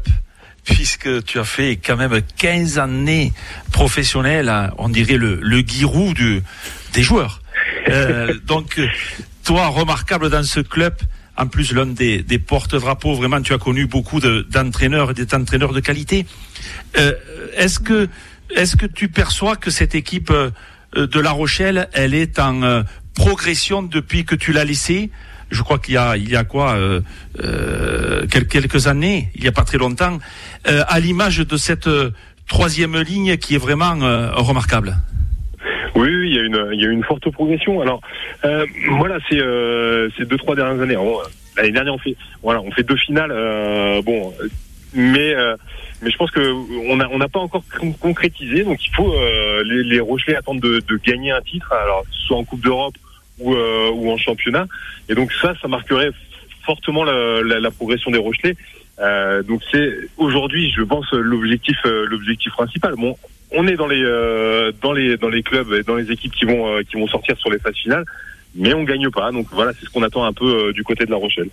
puisque 0.65 1.25
tu 1.25 1.39
as 1.39 1.45
fait 1.45 1.77
quand 1.77 1.97
même 1.97 2.21
15 2.37 2.81
années 2.81 3.33
professionnelles, 3.71 4.49
hein, 4.49 4.73
on 4.79 4.89
dirait 4.89 5.17
le, 5.17 5.39
le 5.41 5.61
guirou 5.61 6.13
du, 6.13 6.43
des 6.93 7.03
joueurs. 7.03 7.41
Euh, 7.89 8.35
donc, 8.47 8.81
toi, 9.45 9.69
remarquable 9.69 10.31
dans 10.31 10.43
ce 10.43 10.61
club, 10.61 10.95
en 11.37 11.47
plus 11.47 11.73
l'un 11.73 11.87
des, 11.87 12.23
des 12.23 12.39
porte-drapeaux. 12.39 13.15
Vraiment, 13.15 13.41
tu 13.41 13.53
as 13.53 13.59
connu 13.59 13.87
beaucoup 13.87 14.21
d'entraîneurs 14.21 15.11
et 15.11 15.15
des 15.15 15.35
entraîneurs 15.35 15.73
de 15.73 15.81
qualité. 15.81 16.27
Euh, 16.97 17.13
est-ce 17.57 17.79
que 17.79 18.09
est-ce 18.55 18.77
que 18.77 18.87
tu 18.87 19.09
perçois 19.09 19.57
que 19.57 19.71
cette 19.71 19.95
équipe 19.95 20.31
euh, 20.31 20.51
de 20.95 21.21
La 21.21 21.33
Rochelle, 21.33 21.89
elle 21.93 22.15
est 22.15 22.39
en 22.39 22.63
euh, 22.63 22.83
progression 23.15 23.83
depuis 23.83 24.25
que 24.25 24.35
tu 24.35 24.53
l'as 24.53 24.65
laissée? 24.65 25.11
Je 25.51 25.63
crois 25.63 25.79
qu'il 25.79 25.95
y 25.95 25.97
a 25.97 26.17
il 26.17 26.29
y 26.29 26.37
a 26.37 26.43
quoi 26.43 26.77
quelques 28.29 28.89
années, 28.89 29.31
il 29.37 29.45
y 29.45 29.47
a 29.47 29.53
pas 29.53 29.63
très 29.63 29.79
longtemps, 29.79 30.19
à 30.65 30.99
l'image 30.99 31.39
de 31.39 31.57
cette 31.57 31.89
troisième 32.49 32.99
ligne 33.01 33.37
qui 33.37 33.55
est 33.55 33.59
vraiment 33.59 33.95
remarquable. 34.35 34.97
Oui, 35.97 36.11
il 36.11 36.35
y 36.35 36.39
a 36.39 36.43
une, 36.43 36.69
il 36.75 36.81
y 36.81 36.87
a 36.87 36.91
une 36.91 37.03
forte 37.03 37.31
progression. 37.31 37.81
Alors, 37.81 38.03
euh, 38.45 38.67
voilà, 38.99 39.17
c'est 39.29 39.41
euh, 39.41 40.11
ces 40.19 40.27
deux 40.27 40.37
trois 40.37 40.55
dernières 40.55 40.83
années. 40.83 40.99
L'année 41.57 41.71
dernière, 41.71 41.95
on 41.95 41.99
fait, 41.99 42.15
voilà, 42.43 42.61
on 42.61 42.71
fait 42.71 42.83
deux 42.83 42.97
finales. 42.97 43.33
Euh, 43.33 44.03
bon, 44.03 44.31
mais 44.93 45.35
euh, 45.35 45.57
mais 46.03 46.11
je 46.11 46.17
pense 46.19 46.31
que 46.31 46.53
on 46.91 47.01
a 47.01 47.09
on 47.09 47.17
n'a 47.17 47.29
pas 47.29 47.41
encore 47.41 47.65
concrétisé. 47.99 48.63
Donc, 48.63 48.85
il 48.85 48.95
faut 48.95 49.11
euh, 49.11 49.63
les, 49.65 49.85
les 49.85 50.01
Rochelais 50.01 50.37
attendent 50.37 50.61
de, 50.61 50.81
de, 50.81 50.97
gagner 51.03 51.31
un 51.31 51.41
titre, 51.41 51.73
alors 51.73 52.05
soit 52.11 52.37
en 52.37 52.45
Coupe 52.45 52.61
d'Europe 52.61 52.95
ou 53.39 53.55
euh, 53.55 53.91
ou 53.95 54.11
en 54.11 54.19
championnat. 54.19 54.67
Et 55.09 55.15
donc 55.15 55.33
ça, 55.41 55.55
ça 55.63 55.67
marquerait 55.67 56.11
fortement 56.67 57.05
la, 57.05 57.41
la, 57.43 57.59
la 57.59 57.71
progression 57.71 58.11
des 58.11 58.19
Rochelais. 58.19 58.55
donc 59.49 59.63
c'est 59.73 59.95
aujourd'hui, 60.19 60.71
je 60.77 60.83
pense, 60.83 61.11
l'objectif 61.13 61.79
l'objectif 61.85 62.53
principal. 62.53 62.95
Bon, 62.99 63.17
on 63.53 63.67
est 63.67 63.77
dans 63.77 63.87
les 63.87 64.03
euh, 64.03 64.73
dans 64.83 64.93
les 64.93 65.17
dans 65.17 65.29
les 65.29 65.43
clubs 65.43 65.73
et 65.73 65.83
dans 65.83 65.97
les 65.97 66.11
équipes 66.11 66.33
qui 66.33 66.45
vont 66.45 66.69
euh, 66.69 66.83
qui 66.83 66.97
vont 66.97 67.07
sortir 67.07 67.37
sur 67.39 67.51
les 67.51 67.59
phases 67.59 67.77
finales. 67.77 68.05
mais 68.55 68.75
on 68.75 68.85
gagne 68.85 69.11
pas. 69.11 69.31
Donc 69.33 69.47
voilà, 69.53 69.73
c'est 69.73 69.87
ce 69.87 69.91
qu'on 69.91 70.03
attend 70.03 70.25
un 70.25 70.33
peu 70.33 70.73
du 70.73 70.83
côté 70.83 71.05
de 71.05 71.11
La 71.11 71.17
Rochelle. 71.17 71.51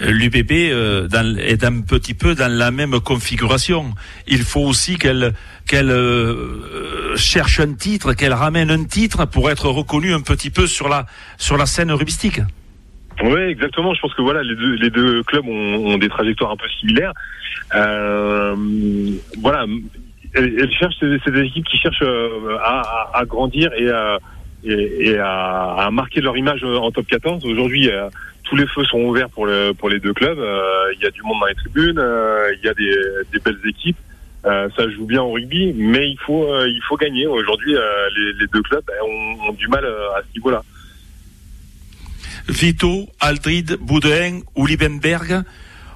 L'UBB 0.00 0.50
euh, 0.52 1.08
est 1.38 1.62
un 1.62 1.80
petit 1.80 2.14
peu 2.14 2.34
dans 2.34 2.52
la 2.52 2.70
même 2.70 2.98
configuration. 3.00 3.94
Il 4.26 4.42
faut 4.42 4.62
aussi 4.62 4.98
qu'elle 4.98 5.34
qu'elle 5.68 5.90
euh, 5.90 7.16
cherche 7.16 7.60
un 7.60 7.74
titre, 7.74 8.12
qu'elle 8.14 8.32
ramène 8.32 8.70
un 8.70 8.84
titre 8.84 9.24
pour 9.26 9.50
être 9.50 9.68
reconnue 9.68 10.12
un 10.12 10.20
petit 10.20 10.50
peu 10.50 10.66
sur 10.66 10.88
la 10.88 11.06
sur 11.38 11.56
la 11.56 11.66
scène 11.66 11.92
rubistique. 11.92 12.40
Oui, 13.22 13.40
exactement. 13.42 13.94
Je 13.94 14.00
pense 14.00 14.14
que 14.14 14.22
voilà, 14.22 14.42
les 14.42 14.56
deux, 14.56 14.74
les 14.74 14.90
deux 14.90 15.22
clubs 15.22 15.46
ont, 15.46 15.86
ont 15.86 15.98
des 15.98 16.08
trajectoires 16.08 16.50
un 16.50 16.56
peu 16.56 16.68
similaires. 16.80 17.12
Euh, 17.76 18.56
voilà, 19.40 19.66
elles, 20.34 20.72
cherchent 20.72 20.96
c'est 21.00 21.30
des 21.30 21.42
équipes 21.42 21.66
qui 21.66 21.78
cherchent 21.78 22.02
euh, 22.02 22.56
à, 22.62 23.10
à, 23.14 23.24
grandir 23.24 23.72
et 23.76 23.90
à 23.90 24.18
et, 24.66 25.18
à, 25.18 25.74
à, 25.74 25.90
marquer 25.90 26.22
leur 26.22 26.36
image 26.38 26.64
en 26.64 26.90
top 26.90 27.06
14. 27.06 27.44
Aujourd'hui, 27.44 27.90
tous 28.44 28.56
les 28.56 28.66
feux 28.66 28.84
sont 28.84 29.00
ouverts 29.00 29.30
pour, 29.30 29.46
le, 29.46 29.72
pour 29.72 29.88
les 29.88 29.98
deux 29.98 30.12
clubs. 30.12 30.38
Euh, 30.38 30.92
il 30.94 31.02
y 31.02 31.06
a 31.06 31.10
du 31.10 31.22
monde 31.22 31.40
dans 31.40 31.46
les 31.46 31.54
tribunes, 31.54 31.98
euh, 31.98 32.52
il 32.56 32.64
y 32.64 32.68
a 32.68 32.74
des, 32.74 32.96
des 33.32 33.38
belles 33.40 33.60
équipes. 33.66 33.96
Euh, 34.44 34.68
ça 34.76 34.88
joue 34.90 35.06
bien 35.06 35.22
au 35.22 35.32
rugby, 35.32 35.72
mais 35.74 36.10
il 36.10 36.18
faut 36.18 36.46
il 36.66 36.80
faut 36.86 36.96
gagner. 36.96 37.26
Aujourd'hui, 37.26 37.72
les, 37.72 38.32
les, 38.34 38.46
deux 38.52 38.62
clubs 38.62 38.84
ben, 38.86 38.94
ont, 39.02 39.48
ont, 39.48 39.52
du 39.52 39.68
mal 39.68 39.86
à 39.86 40.20
ce 40.20 40.38
niveau-là. 40.38 40.62
Vito, 42.48 43.08
Aldrid, 43.20 43.78
Boudin 43.80 44.40
ou 44.54 44.66
Liebenberg, 44.66 45.42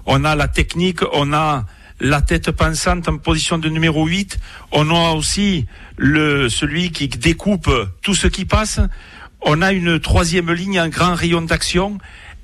on 0.06 0.24
a 0.24 0.34
la 0.34 0.48
technique, 0.48 1.00
on 1.12 1.34
a 1.34 1.64
la 2.00 2.22
tête 2.22 2.50
pensante 2.50 3.08
en 3.08 3.18
position 3.18 3.58
de 3.58 3.68
numéro 3.68 4.06
8, 4.06 4.38
on 4.72 4.90
a 4.90 5.14
aussi 5.14 5.66
le 5.96 6.48
celui 6.48 6.90
qui 6.90 7.08
découpe 7.08 7.70
tout 8.02 8.14
ce 8.14 8.28
qui 8.28 8.44
passe. 8.44 8.80
On 9.40 9.62
a 9.62 9.72
une 9.72 10.00
troisième 10.00 10.52
ligne, 10.52 10.78
un 10.78 10.88
grand 10.88 11.14
rayon 11.14 11.42
d'action 11.42 11.98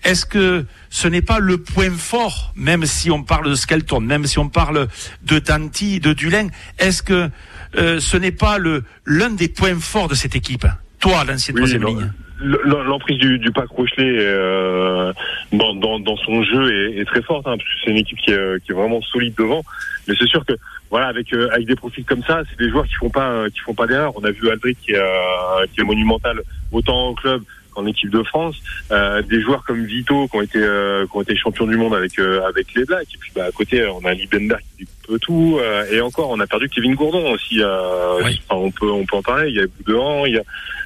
est-ce 0.05 0.27
que 0.27 0.67
ce 0.91 1.09
n'est 1.09 1.23
pas 1.23 1.39
le 1.39 1.59
point 1.59 1.91
fort, 1.91 2.53
même 2.55 2.85
si 2.85 3.11
on 3.11 3.23
parle 3.23 3.49
de 3.49 3.55
Skelton, 3.55 4.01
même 4.01 4.27
si 4.27 4.39
on 4.39 4.49
parle 4.49 4.89
de 5.23 5.39
Danti, 5.39 5.99
de 5.99 6.13
Dulin, 6.13 6.49
est-ce 6.79 7.03
que 7.03 7.31
euh, 7.77 8.01
ce 8.01 8.17
n'est 8.17 8.33
pas 8.33 8.59
le 8.59 8.85
l'un 9.07 9.31
des 9.31 9.49
points 9.49 9.81
forts 9.81 10.09
de 10.09 10.15
cette 10.15 10.37
équipe? 10.37 10.67
Toi, 11.01 11.25
l'ancienne 11.25 11.57
troisième 11.57 11.87
ligne. 11.87 12.13
L'emprise 12.41 13.19
du, 13.19 13.39
du 13.39 13.51
pack 13.53 13.69
Rochelet 13.69 14.19
euh, 14.19 15.13
dans, 15.57 15.75
dans, 15.75 15.99
dans, 15.99 16.17
son 16.17 16.43
jeu 16.43 16.73
est, 16.73 17.01
est 17.01 17.05
très 17.05 17.23
forte, 17.23 17.47
hein, 17.47 17.57
parce 17.57 17.65
que 17.65 17.75
c'est 17.85 17.91
une 17.91 17.99
équipe 17.99 18.19
qui 18.19 18.31
est, 18.31 18.65
qui 18.65 18.73
est, 18.73 18.75
vraiment 18.75 19.01
solide 19.03 19.35
devant. 19.37 19.63
Mais 20.07 20.15
c'est 20.19 20.27
sûr 20.27 20.45
que 20.45 20.53
voilà, 20.91 21.09
avec 21.09 21.33
euh, 21.33 21.49
avec 21.53 21.67
des 21.67 21.77
profils 21.77 22.05
comme 22.05 22.23
ça, 22.23 22.43
c'est 22.49 22.59
des 22.59 22.71
joueurs 22.71 22.87
qui 22.87 22.95
font 22.95 23.11
pas 23.11 23.49
qui 23.51 23.61
font 23.61 23.75
pas 23.75 23.87
d'erreur. 23.87 24.13
On 24.17 24.25
a 24.25 24.31
vu 24.31 24.51
Aldric 24.51 24.79
qui, 24.79 24.93
qui 24.93 25.81
est 25.81 25.85
monumental 25.85 26.41
autant 26.73 27.09
au 27.09 27.15
club 27.15 27.43
en 27.77 27.87
équipe 27.87 28.11
de 28.11 28.23
France, 28.23 28.57
euh, 28.91 29.23
des 29.23 29.41
joueurs 29.41 29.65
comme 29.65 29.85
Vito 29.85 30.29
qui 30.29 30.37
ont 30.37 30.43
été 30.43 30.59
euh, 30.59 31.07
qui 31.07 31.17
ont 31.17 31.23
été 31.23 31.37
champions 31.37 31.67
du 31.67 31.77
monde 31.77 31.95
avec 31.95 32.19
euh, 32.19 32.43
avec 32.47 32.75
les 32.75 32.85
Blacks 32.85 33.09
et 33.15 33.19
puis 33.19 33.33
bah, 33.35 33.45
à 33.47 33.53
côté 33.53 33.87
on 33.87 34.05
a 34.05 34.15
Liebenberg 34.15 34.63
qui 34.79 34.87
peut 35.07 35.19
tout 35.19 35.59
et 35.91 36.01
encore 36.01 36.31
on 36.31 36.41
a 36.41 36.47
perdu 36.47 36.69
Kevin 36.69 36.95
Gourdon 36.95 37.33
aussi 37.33 37.63
enfin, 37.63 38.31
on 38.51 38.71
peut 38.71 38.91
on 38.91 39.05
peut 39.05 39.17
en 39.17 39.23
parler 39.23 39.51
il 39.51 39.57
y 39.57 39.61
a 39.61 39.67
Boudouan 39.67 40.27
il 40.27 40.35
y 40.35 40.39
a 40.39 40.43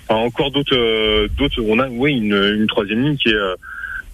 enfin, 0.08 0.20
encore 0.20 0.50
d'autres 0.50 1.28
d'autres 1.36 1.62
on 1.66 1.78
a 1.78 1.88
oui 1.88 2.14
une, 2.14 2.34
une 2.34 2.66
troisième 2.66 3.02
ligne 3.02 3.16
qui 3.16 3.28
est 3.28 3.38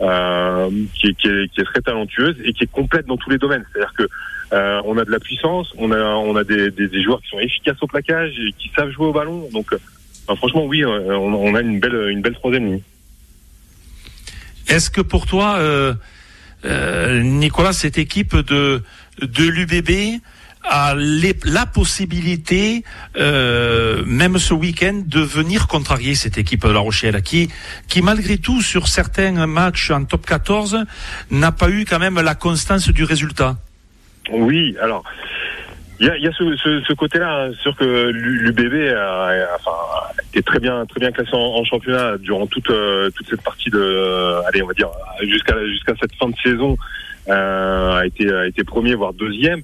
euh, 0.01 0.71
qui, 0.95 1.09
est, 1.09 1.65
très 1.65 1.81
talentueuse 1.81 2.37
et 2.45 2.53
qui 2.53 2.65
est 2.65 2.71
complète 2.71 3.07
dans 3.07 3.17
tous 3.17 3.31
les 3.31 3.39
domaines. 3.39 3.65
C'est-à-dire 3.73 3.95
que 3.97 4.09
euh, 4.53 4.81
on 4.85 4.99
a 4.99 5.05
de 5.05 5.11
la 5.11 5.21
puissance, 5.21 5.73
on 5.79 5.91
a 5.93 5.99
on 5.99 6.37
a 6.37 6.45
des, 6.45 7.03
joueurs 7.03 7.21
qui 7.23 7.29
sont 7.29 7.39
efficaces 7.39 7.79
au 7.81 7.87
plaquage 7.87 8.33
et 8.39 8.53
qui 8.59 8.71
savent 8.77 8.91
jouer 8.91 9.07
au 9.07 9.13
ballon. 9.13 9.49
Donc 9.53 9.75
franchement, 10.37 10.65
oui, 10.65 10.83
euh, 10.83 11.17
on, 11.17 11.55
a 11.55 11.61
une 11.61 11.81
belle, 11.81 12.09
une 12.11 12.23
belle 12.23 12.35
troisième 12.35 12.67
ligne. 12.67 12.81
Est-ce 14.69 14.91
que 14.91 15.03
pour 15.03 15.27
toi, 15.27 15.57
euh, 15.59 15.95
euh, 16.65 17.23
Nicolas, 17.23 17.73
cette 17.73 17.99
équipe 17.99 18.35
de, 18.35 18.83
de 19.21 19.45
l'UBB 19.45 20.21
a 20.65 20.95
la 20.97 21.67
possibilité, 21.67 22.85
même 23.15 24.39
ce 24.39 24.55
week-end, 24.55 25.03
de 25.05 25.21
venir 25.21 25.67
contrarier 25.67 26.15
cette 26.15 26.39
équipe 26.39 26.67
de 26.67 26.73
La 26.73 26.81
Rochelle, 26.81 27.21
qui, 27.23 27.51
qui 27.89 28.03
malgré 28.03 28.39
tout, 28.39 28.63
sur 28.63 28.89
certains 28.89 29.47
matchs 29.47 29.91
en 29.91 30.05
top 30.05 30.27
14, 30.27 30.85
n'a 31.31 31.53
pas 31.53 31.69
eu 31.69 31.85
quand 31.85 31.99
même 31.99 32.21
la 32.21 32.35
constance 32.35 32.89
du 32.89 33.05
résultat. 33.05 33.57
Oui, 34.31 34.77
alors 34.81 35.05
il 36.01 36.07
y 36.07 36.11
a, 36.11 36.19
y 36.19 36.27
a, 36.27 36.33
ce, 36.33 36.57
ce, 36.57 36.83
ce 36.83 36.93
côté-là, 36.93 37.51
sûr 37.63 37.77
que 37.77 37.85
l'UBB 37.85 38.93
a, 38.97 39.31
enfin, 39.55 39.71
très 40.45 40.59
bien, 40.59 40.85
très 40.87 40.99
bien 40.99 41.13
classé 41.13 41.31
en, 41.33 41.65
championnat 41.65 42.19
durant 42.19 42.47
toute 42.47 42.69
euh, 42.71 43.11
toute 43.11 43.29
cette 43.29 43.43
partie 43.43 43.71
de, 43.71 44.45
allez, 44.47 44.63
on 44.63 44.67
va 44.67 44.75
dire 44.75 44.91
jusqu'à 45.23 45.55
jusqu'à 45.67 45.95
cette 46.01 46.15
fin 46.17 46.29
de 46.29 46.37
saison, 46.43 46.77
euh, 47.29 47.99
a 47.99 48.07
été 48.07 48.33
a 48.33 48.47
été 48.47 48.65
premier 48.65 48.95
voire 48.95 49.13
deuxième, 49.13 49.61
euh, 49.61 49.63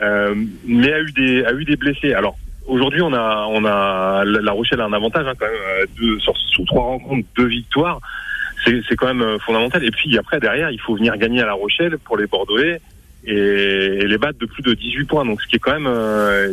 mais 0.00 0.92
a 0.92 1.00
eu 1.00 1.12
des 1.12 1.44
a 1.44 1.52
eu 1.52 1.64
des 1.64 1.76
blessés. 1.76 2.14
Alors 2.14 2.36
aujourd'hui, 2.66 3.02
on 3.02 3.12
a 3.12 3.46
on 3.48 3.64
a 3.64 4.24
La 4.24 4.52
Rochelle 4.52 4.80
a 4.80 4.84
un 4.84 4.92
avantage 4.92 5.26
hein, 5.26 5.34
quand 5.38 5.46
même, 5.46 5.54
euh, 5.54 5.86
deux, 5.98 6.18
sur, 6.20 6.36
sur 6.36 6.64
trois 6.64 6.84
rencontres, 6.84 7.26
deux 7.36 7.46
victoires. 7.46 8.00
C'est 8.64 8.96
quand 8.96 9.08
même 9.08 9.22
euh, 9.22 9.38
fondamental. 9.40 9.84
Et 9.84 9.90
puis 9.90 10.16
après 10.16 10.40
derrière, 10.40 10.70
il 10.70 10.80
faut 10.80 10.96
venir 10.96 11.16
gagner 11.18 11.42
à 11.42 11.46
La 11.46 11.52
Rochelle 11.52 11.98
pour 11.98 12.16
les 12.16 12.26
Bordelais 12.26 12.80
et, 13.24 14.06
les 14.06 14.18
battre 14.18 14.38
de 14.38 14.46
plus 14.46 14.62
de 14.62 14.72
18 14.72 15.04
points. 15.04 15.24
Donc 15.24 15.42
ce 15.42 15.46
qui 15.46 15.56
est 15.56 15.58
quand 15.58 15.72
même, 15.72 15.86
euh, 15.86 16.52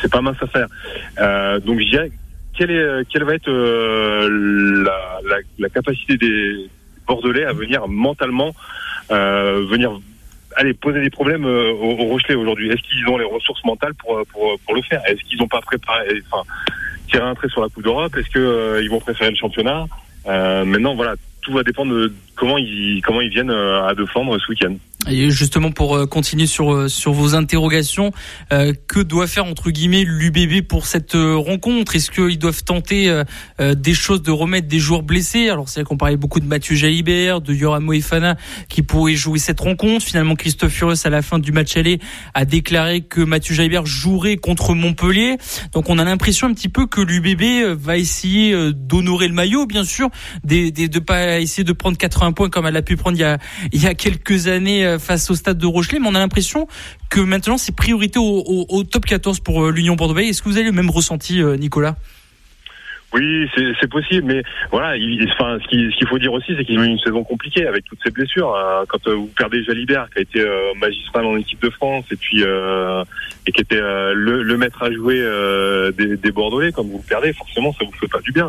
c'est 0.00 0.10
pas 0.10 0.20
mince 0.20 0.36
à 0.40 0.46
faire. 0.46 0.68
Euh, 1.18 1.58
donc 1.60 1.80
je 1.80 1.90
dirais, 1.90 2.12
quelle, 2.56 2.70
est, 2.70 3.08
quelle 3.08 3.24
va 3.24 3.34
être 3.34 3.48
euh, 3.48 4.84
la, 4.84 5.20
la, 5.28 5.36
la, 5.58 5.68
capacité 5.68 6.16
des 6.16 6.70
Bordelais 7.06 7.44
à 7.44 7.52
venir 7.52 7.88
mentalement 7.88 8.54
euh, 9.10 9.66
venir 9.68 9.98
aller 10.56 10.74
poser 10.74 11.00
des 11.00 11.10
problèmes 11.10 11.44
euh, 11.44 11.72
au, 11.72 11.90
au 11.92 12.04
Rochelet 12.04 12.34
aujourd'hui. 12.34 12.70
Est-ce 12.70 12.82
qu'ils 12.82 13.08
ont 13.08 13.18
les 13.18 13.24
ressources 13.24 13.64
mentales 13.64 13.94
pour, 13.94 14.20
pour, 14.32 14.58
pour 14.64 14.74
le 14.74 14.82
faire? 14.82 15.02
Est-ce 15.06 15.22
qu'ils 15.22 15.38
n'ont 15.38 15.48
pas 15.48 15.60
préparé, 15.60 16.22
enfin, 16.30 16.48
tiré 17.08 17.24
un 17.24 17.34
trait 17.34 17.48
sur 17.48 17.62
la 17.62 17.68
Coupe 17.68 17.84
d'Europe? 17.84 18.16
Est-ce 18.16 18.30
qu'ils 18.30 18.84
ils 18.84 18.90
vont 18.90 19.00
préférer 19.00 19.30
le 19.30 19.36
championnat? 19.36 19.86
Maintenant, 20.26 20.94
voilà, 20.94 21.14
tout 21.42 21.52
va 21.52 21.62
dépendre 21.62 21.92
de 21.94 22.12
comment 22.42 22.58
ils 22.58 23.00
comment 23.02 23.20
ils 23.20 23.30
viennent 23.30 23.52
à 23.52 23.94
défendre 23.94 24.36
ce 24.36 24.50
week-end. 24.50 24.74
Et 25.08 25.30
justement 25.30 25.70
pour 25.70 25.96
euh, 25.96 26.06
continuer 26.06 26.46
sur 26.46 26.72
euh, 26.72 26.88
sur 26.88 27.12
vos 27.12 27.34
interrogations, 27.34 28.12
euh, 28.52 28.72
que 28.88 29.00
doit 29.00 29.26
faire 29.28 29.44
entre 29.44 29.70
guillemets 29.70 30.04
l'UBB 30.04 30.66
pour 30.66 30.86
cette 30.86 31.14
rencontre? 31.14 31.94
Est-ce 31.94 32.10
qu'ils 32.10 32.38
doivent 32.38 32.64
tenter 32.64 33.22
des 33.58 33.94
choses 33.94 34.22
de 34.22 34.30
remettre 34.32 34.66
des 34.66 34.80
joueurs 34.80 35.02
blessés? 35.02 35.48
Alors 35.48 35.68
c'est 35.68 35.80
vrai 35.80 35.84
qu'on 35.84 35.96
parlait 35.96 36.16
beaucoup 36.16 36.40
de 36.40 36.46
Mathieu 36.46 36.74
Jalibert, 36.74 37.40
de 37.40 37.54
Yoram 37.54 37.84
Moefana 37.84 38.36
qui 38.68 38.82
pourrait 38.82 39.14
jouer 39.14 39.38
cette 39.38 39.60
rencontre. 39.60 40.04
Finalement 40.04 40.34
Christophe 40.34 40.72
Furios 40.72 41.06
à 41.06 41.10
la 41.10 41.22
fin 41.22 41.38
du 41.38 41.52
match 41.52 41.76
aller 41.76 42.00
a 42.34 42.44
déclaré 42.44 43.02
que 43.02 43.20
Mathieu 43.20 43.54
Jalibert 43.54 43.86
jouerait 43.86 44.36
contre 44.36 44.74
Montpellier. 44.74 45.36
Donc 45.72 45.90
on 45.90 45.98
a 45.98 46.04
l'impression 46.04 46.48
un 46.48 46.54
petit 46.54 46.68
peu 46.68 46.86
que 46.86 47.00
l'UBB 47.00 47.76
va 47.78 47.98
essayer 47.98 48.72
d'honorer 48.72 49.28
le 49.28 49.34
maillot, 49.34 49.66
bien 49.66 49.84
sûr, 49.84 50.08
de, 50.44 50.70
de, 50.70 50.86
de 50.86 50.98
pas 50.98 51.40
essayer 51.40 51.64
de 51.64 51.72
prendre 51.72 51.96
80 51.96 52.31
points 52.32 52.50
comme 52.50 52.66
elle 52.66 52.76
a 52.76 52.82
pu 52.82 52.96
prendre 52.96 53.16
il 53.16 53.82
y 53.82 53.86
a 53.86 53.94
quelques 53.94 54.48
années 54.48 54.86
euh, 54.86 54.98
face 54.98 55.30
au 55.30 55.34
stade 55.34 55.58
de 55.58 55.66
Rochelet, 55.66 55.98
mais 55.98 56.08
on 56.08 56.14
a 56.14 56.18
l'impression 56.18 56.66
que 57.08 57.20
maintenant 57.20 57.58
c'est 57.58 57.74
priorité 57.74 58.18
au, 58.18 58.82
top 58.84 59.04
14 59.04 59.40
pour 59.40 59.64
euh, 59.64 59.70
l'Union 59.70 59.96
Bordeaux. 59.96 60.18
Est-ce 60.18 60.42
que 60.42 60.48
vous 60.48 60.56
avez 60.56 60.66
le 60.66 60.72
même 60.72 60.90
ressenti, 60.90 61.40
euh, 61.40 61.56
Nicolas? 61.56 61.96
Oui, 63.14 63.48
c'est 63.54 63.90
possible, 63.90 64.26
mais 64.26 64.42
voilà, 64.70 64.96
il, 64.96 65.28
enfin, 65.32 65.58
ce 65.62 65.68
qu'il 65.68 66.08
faut 66.08 66.18
dire 66.18 66.32
aussi, 66.32 66.54
c'est 66.56 66.64
qu'ils 66.64 66.78
ont 66.78 66.84
eu 66.84 66.88
une 66.88 66.98
saison 66.98 67.24
compliquée 67.24 67.66
avec 67.66 67.84
toutes 67.84 67.98
ces 68.04 68.10
blessures. 68.10 68.54
Hein. 68.56 68.84
Quand 68.88 69.06
vous 69.08 69.30
perdez 69.36 69.62
Jalibert, 69.64 70.08
qui 70.10 70.18
a 70.18 70.22
été 70.22 70.44
magistral 70.80 71.26
en 71.26 71.36
équipe 71.36 71.62
de 71.62 71.70
France, 71.70 72.04
et 72.10 72.16
puis 72.16 72.42
et 72.42 73.52
qui 73.52 73.60
était 73.60 73.80
le, 73.80 74.56
maître 74.56 74.82
à 74.82 74.90
jouer 74.90 75.20
des, 75.96 76.16
des, 76.16 76.30
Bordelais, 76.30 76.72
quand 76.72 76.84
vous 76.84 76.98
le 76.98 77.08
perdez, 77.08 77.32
forcément, 77.32 77.72
ça 77.72 77.84
vous 77.84 77.92
fait 77.92 78.08
pas 78.08 78.20
du 78.20 78.32
bien. 78.32 78.48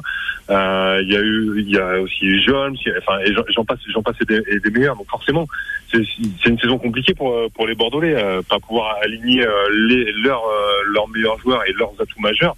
Il 0.49 1.09
y 1.09 1.15
a 1.15 1.21
eu, 1.21 1.59
il 1.59 1.69
y 1.69 1.77
a 1.77 1.99
aussi 1.99 2.41
Jones, 2.43 2.75
enfin, 2.99 3.19
j'en 3.49 3.65
passe, 3.65 3.79
j'en 3.93 4.01
passe 4.01 4.17
des, 4.27 4.59
des 4.59 4.69
meilleurs. 4.71 4.95
Donc 4.95 5.09
forcément, 5.09 5.47
c'est 5.91 6.49
une 6.49 6.59
saison 6.59 6.77
compliquée 6.77 7.13
pour 7.13 7.33
pour 7.51 7.67
les 7.67 7.75
Bordelais, 7.75 8.15
euh, 8.15 8.41
pas 8.41 8.59
pouvoir 8.59 8.97
aligner 9.01 9.45
euh, 9.45 9.51
les, 9.87 10.11
leurs 10.23 10.45
euh, 10.45 10.83
leurs 10.93 11.07
meilleurs 11.09 11.39
joueurs 11.39 11.63
et 11.67 11.73
leurs 11.73 11.93
atouts 11.99 12.19
majeurs. 12.19 12.55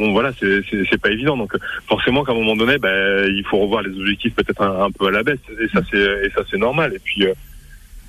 Bon 0.00 0.12
voilà, 0.12 0.32
c'est 0.40 1.00
pas 1.00 1.10
évident. 1.10 1.36
Donc 1.36 1.52
forcément 1.86 2.24
qu'à 2.24 2.32
un 2.32 2.36
moment 2.36 2.56
donné, 2.56 2.78
ben, 2.78 3.26
il 3.28 3.44
faut 3.44 3.58
revoir 3.58 3.82
les 3.82 3.90
objectifs 3.90 4.34
peut-être 4.34 4.62
un, 4.62 4.90
peu 4.90 5.08
à 5.08 5.10
la 5.10 5.22
baisse. 5.22 5.40
Et 5.60 5.68
ça 5.68 5.82
c'est 5.90 5.98
et 5.98 6.30
ça 6.34 6.40
c'est 6.50 6.56
normal. 6.56 6.94
Et 6.94 6.98
puis 6.98 7.26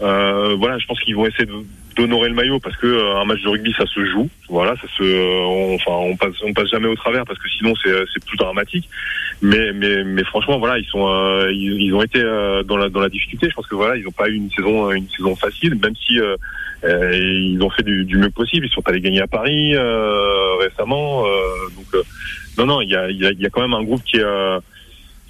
euh, 0.02 0.56
voilà, 0.58 0.78
je 0.80 0.86
pense 0.88 1.00
qu'ils 1.02 1.16
vont 1.16 1.28
essayer 1.28 1.48
d'honorer 1.96 2.30
le 2.30 2.36
maillot 2.36 2.60
parce 2.60 2.76
que 2.78 2.88
euh, 2.88 3.18
un 3.18 3.26
match 3.26 3.42
de 3.44 3.50
rugby 3.50 3.74
ça 3.78 3.86
se 3.86 4.04
joue. 4.06 4.30
Voilà, 4.50 4.76
ça 4.78 4.88
se, 4.98 5.04
on, 5.04 5.76
enfin 5.76 5.92
on 5.92 6.16
passe, 6.16 6.34
on 6.44 6.54
passe 6.54 6.70
jamais 6.70 6.88
au 6.88 6.96
travers 6.96 7.24
parce 7.26 7.38
que 7.38 7.50
sinon 7.50 7.74
c'est 7.84 7.94
c'est 8.14 8.26
plus 8.26 8.38
dramatique. 8.38 8.90
Mais 9.42 9.72
mais 9.74 10.04
mais 10.04 10.24
franchement 10.24 10.58
voilà, 10.58 10.80
ils 10.80 10.86
sont 10.86 11.08
euh, 11.08 11.52
ils, 11.52 11.94
ont 11.94 12.02
été 12.02 12.22
dans 12.66 12.78
la 12.78 12.90
dans 12.90 13.00
la 13.00 13.10
difficulté. 13.10 13.48
Je 13.50 13.54
pense 13.54 13.68
que 13.68 13.76
voilà, 13.76 13.96
ils 13.96 14.04
n'ont 14.04 14.12
pas 14.12 14.30
eu 14.30 14.36
une 14.36 14.50
saison 14.52 14.92
une 14.92 15.10
saison 15.10 15.36
facile, 15.36 15.76
même 15.76 15.96
si 15.96 16.18
ils 16.84 17.60
ont 17.62 17.70
fait 17.70 17.84
du, 17.84 18.06
du, 18.06 18.18
mieux 18.18 18.32
possible. 18.32 18.66
Ils 18.66 18.72
sont 18.72 18.88
allés 18.88 19.02
gagner 19.02 19.22
à 19.22 19.28
Paris 19.28 19.76
récemment, 20.60 21.24
donc 21.76 22.04
non, 22.58 22.66
non, 22.66 22.82
il 22.82 22.90
y 22.90 22.96
a, 22.96 23.10
y, 23.10 23.26
a, 23.26 23.32
y 23.32 23.46
a 23.46 23.50
quand 23.50 23.62
même 23.62 23.74
un 23.74 23.84
groupe 23.84 24.04
qui 24.04 24.18
est, 24.18 24.26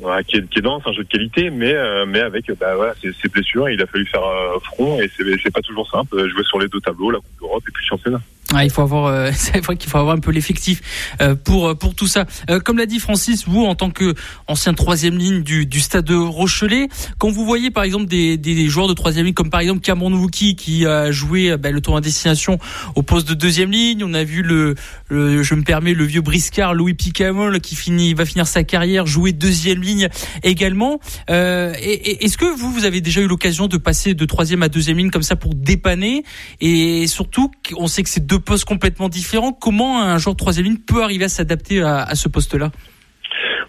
euh, 0.04 0.22
qui 0.24 0.38
est, 0.38 0.50
qui 0.50 0.60
est 0.60 0.62
dense, 0.62 0.84
un 0.86 0.94
jeu 0.94 1.04
de 1.04 1.10
qualité, 1.10 1.50
mais, 1.50 1.74
euh, 1.74 2.06
mais 2.08 2.22
avec 2.22 2.52
bah, 2.60 2.76
ces, 3.02 3.12
ces 3.14 3.28
blessures, 3.30 3.70
il 3.70 3.82
a 3.82 3.86
fallu 3.86 4.06
faire 4.06 4.24
euh, 4.24 4.60
front 4.60 5.00
et 5.00 5.10
c'est 5.16 5.54
pas 5.54 5.62
toujours 5.62 5.90
simple. 5.90 6.28
Jouer 6.30 6.44
sur 6.44 6.60
les 6.60 6.68
deux 6.68 6.82
tableaux, 6.82 7.12
la 7.12 7.20
Coupe 7.20 7.40
d'Europe 7.40 7.64
et 7.68 7.72
puis 7.72 7.84
le 7.84 7.88
championnat. 7.88 8.22
Ah, 8.54 8.66
il 8.66 8.70
faut 8.70 8.82
avoir, 8.82 9.06
euh, 9.06 9.32
c'est 9.36 9.64
vrai 9.64 9.78
qu'il 9.78 9.90
faut 9.90 9.98
avoir 9.98 10.16
un 10.16 10.20
peu 10.20 10.32
l'effectif 10.32 10.82
euh, 11.22 11.36
pour 11.36 11.78
pour 11.78 11.96
tout 11.96 12.08
ça. 12.08 12.26
Euh, 12.50 12.60
comme 12.60 12.78
l'a 12.78 12.86
dit 12.86 13.00
Francis, 13.00 13.48
vous 13.48 13.64
en 13.64 13.76
tant 13.76 13.92
que 13.92 14.14
ancien 14.48 14.74
troisième 14.74 15.18
ligne 15.18 15.42
du, 15.42 15.66
du 15.66 15.80
stade 15.80 16.06
de 16.06 16.16
Rochelet, 16.16 16.90
quand 17.18 17.30
vous 17.30 17.46
voyez 17.46 17.72
par 17.72 17.84
exemple 17.84 18.08
des, 18.08 18.38
des 18.38 18.68
joueurs 18.68 18.88
de 18.88 18.94
troisième 18.94 19.26
ligne 19.26 19.34
comme 19.34 19.50
par 19.50 19.62
exemple 19.62 19.80
Cameron 19.80 20.12
Wookie 20.14 20.56
qui 20.56 20.86
a 20.86 21.12
joué 21.12 21.56
bah, 21.58 21.72
le 21.72 21.80
tour 21.80 21.96
à 21.96 22.02
destination 22.02 22.60
au 22.96 23.04
poste 23.04 23.28
de 23.28 23.34
deuxième 23.34 23.72
ligne, 23.72 24.04
on 24.04 24.14
a 24.14 24.24
vu 24.24 24.42
le, 24.42 24.76
le 25.08 25.44
je 25.44 25.56
me 25.56 25.64
permets 25.64 25.94
le 25.94 26.04
vieux 26.04 26.22
briscard 26.22 26.74
Louis 26.74 26.94
Picamol 26.94 27.62
qui 27.62 27.76
finit 27.76 28.14
va 28.14 28.26
finir 28.26 28.48
sa 28.48 28.64
carrière 28.64 29.06
jouer 29.06 29.32
deuxième 29.32 29.82
ligne 29.82 30.10
également. 30.44 31.00
Euh, 31.30 31.74
Est-ce 31.80 32.38
que 32.38 32.46
vous 32.46 32.72
vous 32.72 32.84
avez 32.84 33.00
déjà 33.00 33.22
eu 33.22 33.28
l'occasion 33.28 33.68
de 33.68 33.78
passer 33.78 34.14
de 34.14 34.26
troisième 34.26 34.62
à 34.64 34.68
deuxième 34.68 34.98
ligne 34.98 35.12
comme 35.12 35.24
ça 35.24 35.38
pour 35.38 35.56
dépanner? 35.56 36.24
Et 36.60 37.08
surtout 37.08 37.50
on 37.78 37.88
sait 37.88 38.04
que 38.04 38.10
c'est 38.10 38.26
deux 38.26 38.41
postes 38.42 38.66
complètement 38.66 39.10
différents. 39.10 39.54
Comment 39.54 40.02
un 40.02 40.18
joueur 40.18 40.36
de 40.36 40.40
troisième 40.40 40.66
ligne 40.66 40.78
peut 40.78 41.04
arriver 41.04 41.26
à 41.26 41.30
s'adapter 41.30 41.82
à, 41.82 42.14
ce 42.16 42.28
poste-là? 42.28 42.72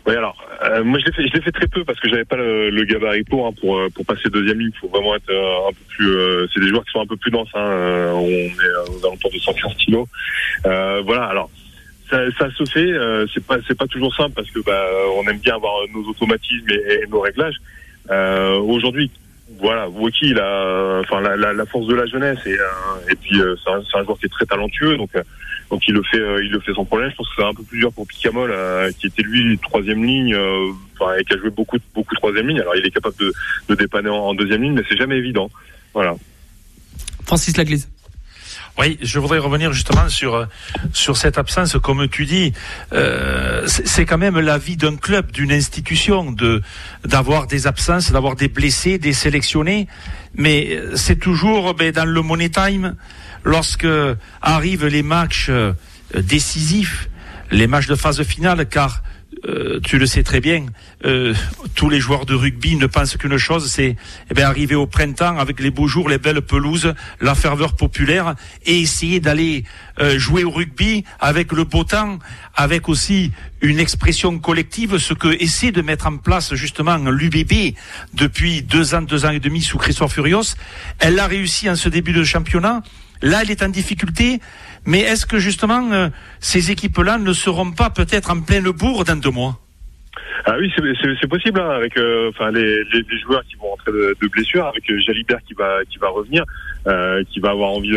Oui, 0.06 0.16
alors 0.16 0.36
euh, 0.64 0.82
moi 0.82 0.98
je 0.98 1.22
l'ai 1.22 1.30
fait, 1.40 1.52
très 1.52 1.66
peu 1.68 1.84
parce 1.84 1.98
que 2.00 2.08
j'avais 2.08 2.24
pas 2.24 2.36
le, 2.36 2.70
le 2.70 2.84
gabarit 2.84 3.24
pour 3.24 3.46
hein, 3.46 3.52
euh, 3.64 3.88
pour 3.94 4.04
passer 4.04 4.28
deuxième 4.30 4.58
ligne. 4.58 4.70
Il 4.74 4.78
faut 4.78 4.88
vraiment 4.88 5.14
être 5.14 5.30
euh, 5.30 5.68
un 5.68 5.72
peu 5.72 5.84
plus. 5.88 6.48
C'est 6.52 6.60
des 6.60 6.68
joueurs 6.68 6.84
qui 6.84 6.90
sont 6.90 7.00
un 7.00 7.06
peu 7.06 7.16
plus 7.16 7.30
denses. 7.30 7.50
Hein, 7.54 8.10
on 8.14 8.28
est 8.28 8.52
aux 8.88 9.06
alentours 9.06 9.30
de 9.32 9.38
115 9.38 9.74
kilos. 9.76 10.06
voilà. 10.64 11.24
Alors 11.24 11.50
ça, 12.10 12.50
se 12.50 12.64
fait. 12.64 12.92
c'est 13.32 13.44
pas 13.44 13.56
c'est 13.66 13.78
pas 13.78 13.86
toujours 13.86 14.14
simple 14.14 14.34
parce 14.34 14.50
que 14.50 14.60
bah 14.60 14.86
on 15.16 15.28
aime 15.28 15.38
bien 15.38 15.54
avoir 15.54 15.72
nos 15.94 16.08
automatismes 16.08 16.68
et 16.68 17.06
nos 17.08 17.20
réglages. 17.20 17.56
Aujourd'hui, 18.10 19.10
voilà, 19.58 19.88
Woki, 19.88 20.30
il 20.30 20.38
a, 20.38 21.00
enfin 21.00 21.20
la, 21.20 21.36
la, 21.36 21.52
la, 21.52 21.66
force 21.66 21.86
de 21.86 21.94
la 21.94 22.06
jeunesse 22.06 22.38
et, 22.46 22.52
euh, 22.52 23.10
et 23.10 23.14
puis 23.14 23.40
euh, 23.40 23.54
c'est 23.62 23.70
un, 23.70 24.00
un, 24.00 24.04
joueur 24.04 24.18
qui 24.18 24.26
est 24.26 24.28
très 24.28 24.46
talentueux, 24.46 24.96
donc 24.96 25.10
euh, 25.14 25.22
donc 25.70 25.82
il 25.88 25.94
le 25.94 26.02
fait, 26.02 26.18
il 26.44 26.50
le 26.50 26.60
fait 26.60 26.74
sans 26.74 26.84
problème. 26.84 27.10
Je 27.10 27.16
pense 27.16 27.28
que 27.28 27.34
c'est 27.36 27.44
un 27.44 27.54
peu 27.54 27.62
plus 27.62 27.78
dur 27.78 27.92
pour 27.92 28.06
Picamol, 28.06 28.54
qui 28.98 29.06
était 29.06 29.22
lui 29.22 29.58
troisième 29.58 30.04
ligne, 30.04 30.36
enfin 30.98 31.14
et 31.18 31.24
qui 31.24 31.32
a 31.32 31.38
joué 31.38 31.50
beaucoup 31.50 31.78
beaucoup 31.94 32.14
troisième 32.14 32.48
ligne. 32.48 32.60
Alors 32.60 32.76
il 32.76 32.84
est 32.84 32.90
capable 32.90 33.16
de, 33.16 33.32
de 33.68 33.74
dépanner 33.74 34.10
en, 34.10 34.16
en 34.16 34.34
deuxième 34.34 34.62
ligne, 34.62 34.74
mais 34.74 34.82
c'est 34.88 34.98
jamais 34.98 35.16
évident. 35.16 35.50
Voilà. 35.94 36.14
Francis 37.24 37.56
Laglise. 37.56 37.88
Oui, 38.78 38.98
je 39.02 39.18
voudrais 39.18 39.38
revenir 39.38 39.72
justement 39.74 40.08
sur 40.08 40.48
sur 40.94 41.18
cette 41.18 41.36
absence, 41.36 41.76
comme 41.82 42.08
tu 42.08 42.24
dis, 42.24 42.54
euh, 42.94 43.66
c'est 43.66 44.06
quand 44.06 44.16
même 44.16 44.38
la 44.40 44.56
vie 44.56 44.78
d'un 44.78 44.96
club, 44.96 45.30
d'une 45.30 45.52
institution, 45.52 46.32
de 46.32 46.62
d'avoir 47.04 47.46
des 47.46 47.66
absences, 47.66 48.12
d'avoir 48.12 48.34
des 48.34 48.48
blessés, 48.48 48.98
des 48.98 49.12
sélectionnés, 49.12 49.88
mais 50.34 50.80
c'est 50.94 51.18
toujours 51.18 51.74
ben, 51.74 51.92
dans 51.92 52.06
le 52.06 52.22
money 52.22 52.48
time, 52.48 52.96
lorsque 53.44 53.86
arrivent 54.40 54.86
les 54.86 55.02
matchs 55.02 55.50
euh, 55.50 55.74
décisifs, 56.14 57.10
les 57.50 57.66
matchs 57.66 57.88
de 57.88 57.94
phase 57.94 58.22
finale, 58.22 58.66
car 58.66 59.02
euh, 59.48 59.80
tu 59.82 59.98
le 59.98 60.06
sais 60.06 60.22
très 60.22 60.40
bien, 60.40 60.66
euh, 61.04 61.34
tous 61.74 61.90
les 61.90 61.98
joueurs 61.98 62.26
de 62.26 62.34
rugby 62.34 62.76
ne 62.76 62.86
pensent 62.86 63.16
qu'une 63.16 63.38
chose, 63.38 63.68
c'est 63.68 63.96
eh 64.30 64.34
bien, 64.34 64.46
arriver 64.46 64.76
au 64.76 64.86
printemps 64.86 65.36
avec 65.36 65.58
les 65.58 65.70
beaux 65.70 65.88
jours, 65.88 66.08
les 66.08 66.18
belles 66.18 66.42
pelouses, 66.42 66.94
la 67.20 67.34
ferveur 67.34 67.74
populaire, 67.74 68.36
et 68.66 68.80
essayer 68.80 69.18
d'aller 69.18 69.64
euh, 69.98 70.16
jouer 70.16 70.44
au 70.44 70.50
rugby 70.50 71.04
avec 71.18 71.50
le 71.50 71.64
beau 71.64 71.82
temps, 71.82 72.20
avec 72.54 72.88
aussi 72.88 73.32
une 73.60 73.80
expression 73.80 74.38
collective, 74.38 74.98
ce 74.98 75.12
que 75.12 75.36
essaie 75.42 75.72
de 75.72 75.82
mettre 75.82 76.06
en 76.06 76.18
place 76.18 76.54
justement 76.54 76.96
l'UBB 76.98 77.74
depuis 78.14 78.62
deux 78.62 78.94
ans, 78.94 79.02
deux 79.02 79.24
ans 79.24 79.30
et 79.30 79.40
demi 79.40 79.60
sous 79.60 79.78
Christophe 79.78 80.14
Furios. 80.14 80.54
Elle 81.00 81.18
a 81.18 81.26
réussi 81.26 81.68
en 81.68 81.74
ce 81.74 81.88
début 81.88 82.12
de 82.12 82.22
championnat. 82.22 82.82
Là, 83.22 83.42
elle 83.42 83.50
est 83.50 83.62
en 83.62 83.68
difficulté. 83.68 84.40
Mais 84.84 85.00
est-ce 85.00 85.26
que 85.26 85.38
justement 85.38 85.92
euh, 85.92 86.08
ces 86.40 86.70
équipes-là 86.70 87.18
ne 87.18 87.32
seront 87.32 87.70
pas 87.70 87.90
peut-être 87.90 88.30
en 88.30 88.40
pleine 88.40 88.70
bourre 88.70 89.04
dans 89.04 89.18
deux 89.18 89.30
mois? 89.30 89.58
Ah 90.44 90.56
oui, 90.58 90.72
c'est 90.76 91.28
possible 91.28 91.60
hein, 91.60 91.70
avec 91.70 91.96
euh, 91.96 92.30
enfin 92.30 92.50
les, 92.50 92.84
les, 92.84 93.02
les, 93.08 93.18
joueurs 93.20 93.44
qui 93.44 93.54
vont 93.56 93.68
rentrer 93.68 93.92
de, 93.92 94.16
de 94.20 94.28
blessure, 94.28 94.66
avec 94.66 94.90
euh, 94.90 94.98
Jalibert 94.98 95.38
qui 95.46 95.54
va 95.54 95.80
qui 95.88 95.98
va 95.98 96.08
revenir, 96.08 96.44
euh, 96.86 97.22
qui 97.30 97.40
va 97.40 97.50
avoir 97.50 97.70
envie 97.70 97.96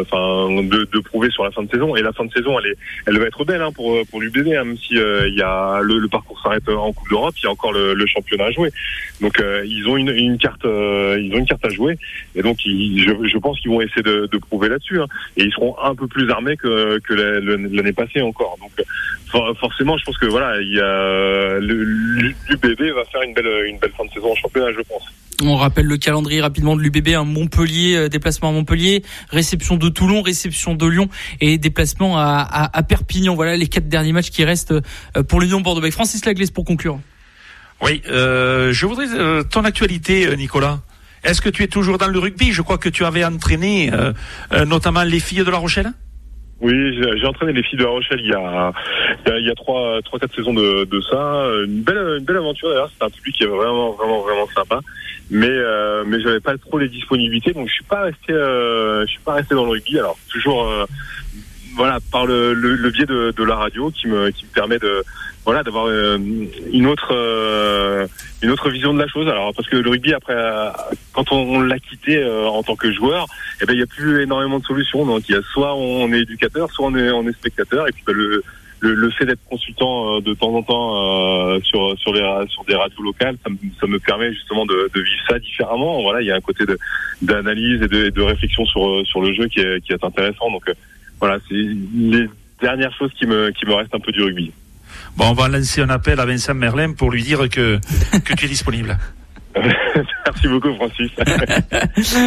enfin 0.00 0.48
de, 0.62 0.88
de, 0.92 0.98
prouver 1.00 1.30
sur 1.30 1.44
la 1.44 1.50
fin 1.50 1.62
de 1.62 1.70
saison. 1.70 1.96
Et 1.96 2.02
la 2.02 2.12
fin 2.12 2.24
de 2.24 2.32
saison, 2.32 2.58
elle 2.58 2.72
est 2.72 2.76
elle 3.06 3.18
va 3.18 3.26
être 3.26 3.44
belle 3.44 3.62
hein, 3.62 3.72
pour 3.72 3.98
pour 4.10 4.20
l'UBB, 4.20 4.48
hein, 4.48 4.64
même 4.64 4.76
si 4.76 4.94
il 4.94 5.34
y 5.34 5.42
a 5.42 5.80
le, 5.82 5.98
le 5.98 6.08
parcours 6.08 6.40
s'arrête 6.42 6.68
en 6.68 6.92
Coupe 6.92 7.08
d'Europe, 7.08 7.34
il 7.38 7.44
y 7.44 7.46
a 7.46 7.50
encore 7.50 7.72
le, 7.72 7.94
le, 7.94 8.06
championnat 8.06 8.46
à 8.46 8.50
jouer. 8.50 8.70
Donc 9.20 9.42
ils 9.64 9.88
ont 9.88 9.96
une, 9.96 10.10
une 10.10 10.38
carte 10.38 10.64
ils 10.64 11.32
ont 11.34 11.38
une 11.38 11.46
carte 11.46 11.64
à 11.64 11.70
jouer 11.70 11.98
et 12.34 12.42
donc 12.42 12.64
ils, 12.64 13.02
je, 13.02 13.28
je 13.28 13.38
pense 13.38 13.58
qu'ils 13.60 13.70
vont 13.70 13.80
essayer 13.80 14.02
de, 14.02 14.28
de 14.30 14.38
prouver 14.38 14.68
là-dessus. 14.68 15.00
Hein. 15.00 15.06
Et 15.36 15.44
ils 15.44 15.52
seront 15.52 15.76
un 15.82 15.94
peu 15.94 16.06
plus 16.06 16.30
armés 16.30 16.56
que 16.56 16.98
que 16.98 17.14
l'année 17.14 17.92
passée 17.92 18.20
encore. 18.20 18.58
Donc 18.60 18.84
forcément, 19.58 19.96
je 19.96 20.04
pense 20.04 20.18
que 20.18 20.26
voilà, 20.26 20.60
il 20.60 20.72
y 20.72 20.80
a 20.80 21.58
l'UBB 21.76 22.94
va 22.94 23.04
faire 23.04 23.22
une 23.22 23.34
belle, 23.34 23.66
une 23.68 23.78
belle 23.78 23.92
fin 23.96 24.04
de 24.04 24.10
saison 24.10 24.32
en 24.32 24.34
championnat, 24.34 24.72
je 24.72 24.82
pense. 24.82 25.02
On 25.42 25.56
rappelle 25.56 25.84
le 25.84 25.98
calendrier 25.98 26.40
rapidement 26.40 26.76
de 26.76 26.82
l'UBB, 26.82 27.08
un 27.08 27.24
Montpellier, 27.24 27.94
euh, 27.94 28.08
déplacement 28.08 28.48
à 28.48 28.52
Montpellier, 28.52 29.02
réception 29.28 29.76
de 29.76 29.88
Toulon, 29.90 30.22
réception 30.22 30.74
de 30.74 30.86
Lyon 30.86 31.08
et 31.42 31.58
déplacement 31.58 32.18
à, 32.18 32.38
à, 32.40 32.78
à 32.78 32.82
Perpignan. 32.82 33.34
Voilà 33.34 33.56
les 33.56 33.68
quatre 33.68 33.88
derniers 33.88 34.12
matchs 34.12 34.30
qui 34.30 34.44
restent 34.44 34.72
euh, 34.72 35.22
pour 35.28 35.40
l'Union 35.40 35.60
Bordeaux. 35.60 35.90
Francis 35.90 36.24
Laglaise 36.24 36.50
pour 36.50 36.64
conclure. 36.64 36.98
Oui, 37.82 38.00
euh, 38.08 38.72
je 38.72 38.86
voudrais 38.86 39.08
euh, 39.12 39.42
ton 39.42 39.64
actualité, 39.64 40.34
Nicolas. 40.36 40.80
Est-ce 41.22 41.42
que 41.42 41.50
tu 41.50 41.62
es 41.62 41.66
toujours 41.66 41.98
dans 41.98 42.06
le 42.06 42.18
rugby? 42.18 42.52
Je 42.52 42.62
crois 42.62 42.78
que 42.78 42.88
tu 42.88 43.04
avais 43.04 43.24
entraîné 43.24 43.90
notamment 44.64 45.02
les 45.02 45.18
filles 45.18 45.44
de 45.44 45.50
La 45.50 45.56
Rochelle. 45.56 45.92
Oui, 46.60 46.98
j'ai 47.18 47.26
entraîné 47.26 47.52
les 47.52 47.62
filles 47.62 47.78
de 47.78 47.84
La 47.84 47.90
Rochelle 47.90 48.20
il 48.20 48.30
y 48.30 48.32
a 48.32 48.72
il 49.26 49.46
y 49.46 49.50
a, 49.50 49.54
trois 49.54 50.00
trois 50.02 50.18
quatre 50.18 50.34
saisons 50.34 50.54
de, 50.54 50.84
de 50.84 51.00
ça. 51.02 51.48
Une 51.66 51.82
belle 51.82 52.16
une 52.18 52.24
belle 52.24 52.38
aventure 52.38 52.70
d'ailleurs. 52.70 52.88
C'était 52.90 53.04
un 53.04 53.10
public 53.10 53.36
qui 53.36 53.44
est 53.44 53.46
vraiment 53.46 53.92
vraiment 53.92 54.22
vraiment 54.22 54.46
sympa. 54.54 54.80
Mais 55.30 55.50
euh, 55.50 56.04
mais 56.06 56.20
j'avais 56.20 56.40
pas 56.40 56.56
trop 56.56 56.78
les 56.78 56.88
disponibilités, 56.88 57.52
donc 57.52 57.68
je 57.68 57.74
suis 57.74 57.84
pas 57.84 58.02
resté 58.02 58.32
euh, 58.32 59.04
je 59.06 59.10
suis 59.10 59.20
pas 59.20 59.34
resté 59.34 59.54
dans 59.54 59.64
le 59.64 59.72
rugby. 59.72 59.98
Alors 59.98 60.16
toujours 60.30 60.64
euh, 60.64 60.86
voilà 61.76 61.98
par 62.10 62.26
le, 62.26 62.54
le, 62.54 62.90
biais 62.90 63.04
de, 63.04 63.44
la 63.44 63.54
radio 63.54 63.90
qui 63.90 64.08
me 64.08 64.30
qui 64.30 64.46
me 64.46 64.50
permet 64.50 64.78
de 64.78 65.04
voilà 65.44 65.62
d'avoir 65.62 65.86
euh, 65.86 66.18
une 66.72 66.86
autre 66.86 67.12
euh, 67.12 68.06
une 68.42 68.50
autre 68.50 68.70
vision 68.70 68.94
de 68.94 68.98
la 68.98 69.06
chose. 69.06 69.28
Alors 69.28 69.52
parce 69.54 69.68
que 69.68 69.76
le 69.76 69.90
rugby 69.90 70.14
après 70.14 70.34
euh, 70.34 70.70
quand 71.12 71.30
on, 71.32 71.60
l'a 71.60 71.78
quitté 71.78 72.24
en 72.24 72.62
tant 72.62 72.76
que 72.76 72.90
joueur, 72.92 73.26
eh 73.60 73.66
ben 73.66 73.74
il 73.74 73.80
y 73.80 73.82
a 73.82 73.86
plus 73.86 74.22
énormément 74.22 74.58
de 74.58 74.64
solutions. 74.64 75.04
Donc 75.04 75.28
il 75.28 75.34
y 75.34 75.38
a 75.38 75.42
soit 75.52 75.76
on 75.76 76.10
est 76.12 76.20
éducateur, 76.20 76.70
soit 76.72 76.86
on 76.86 76.96
est 76.96 77.10
on 77.10 77.28
est 77.28 77.32
spectateur 77.32 77.86
et 77.86 77.92
puis 77.92 78.02
ben, 78.06 78.14
le 78.14 78.42
le, 78.80 78.94
le, 78.94 79.10
fait 79.10 79.24
d'être 79.24 79.42
consultant 79.48 80.20
de 80.20 80.34
temps 80.34 80.54
en 80.54 80.62
temps 80.62 81.54
euh, 81.54 81.60
sur 81.62 81.98
sur 81.98 82.12
les 82.12 82.20
sur 82.48 82.62
des 82.64 82.74
radios 82.74 83.02
locales, 83.02 83.36
ça 83.42 83.50
me, 83.50 83.56
ça 83.80 83.86
me 83.86 83.98
permet 83.98 84.32
justement 84.34 84.66
de, 84.66 84.90
de, 84.94 85.00
vivre 85.00 85.22
ça 85.28 85.38
différemment. 85.38 86.02
Voilà, 86.02 86.20
il 86.20 86.26
y 86.26 86.30
a 86.30 86.36
un 86.36 86.42
côté 86.42 86.64
d'analyse 87.22 87.80
et 87.80 87.88
de, 87.88 88.10
de, 88.10 88.22
réflexion 88.22 88.66
sur 88.66 89.06
sur 89.06 89.22
le 89.22 89.32
jeu 89.32 89.46
qui 89.46 89.60
est 89.60 89.80
qui 89.80 89.94
est 89.94 90.04
intéressant. 90.04 90.50
Donc 90.50 90.70
voilà, 91.20 91.38
c'est 91.48 91.54
les 91.54 92.28
dernières 92.60 92.94
choses 92.96 93.12
qui 93.18 93.26
me 93.26 93.50
qui 93.50 93.66
me 93.66 93.74
restent 93.74 93.94
un 93.94 94.00
peu 94.00 94.12
du 94.12 94.22
rugby. 94.22 94.52
Bon, 95.16 95.30
on 95.30 95.34
va 95.34 95.48
lancer 95.48 95.80
un 95.80 95.88
appel 95.88 96.20
à 96.20 96.26
Vincent 96.26 96.54
Merlin 96.54 96.92
pour 96.92 97.10
lui 97.10 97.22
dire 97.22 97.48
que, 97.48 97.78
que 98.24 98.34
tu 98.34 98.44
es 98.44 98.48
disponible. 98.48 98.98
merci 100.26 100.48
beaucoup 100.48 100.74
Francis. 100.74 101.10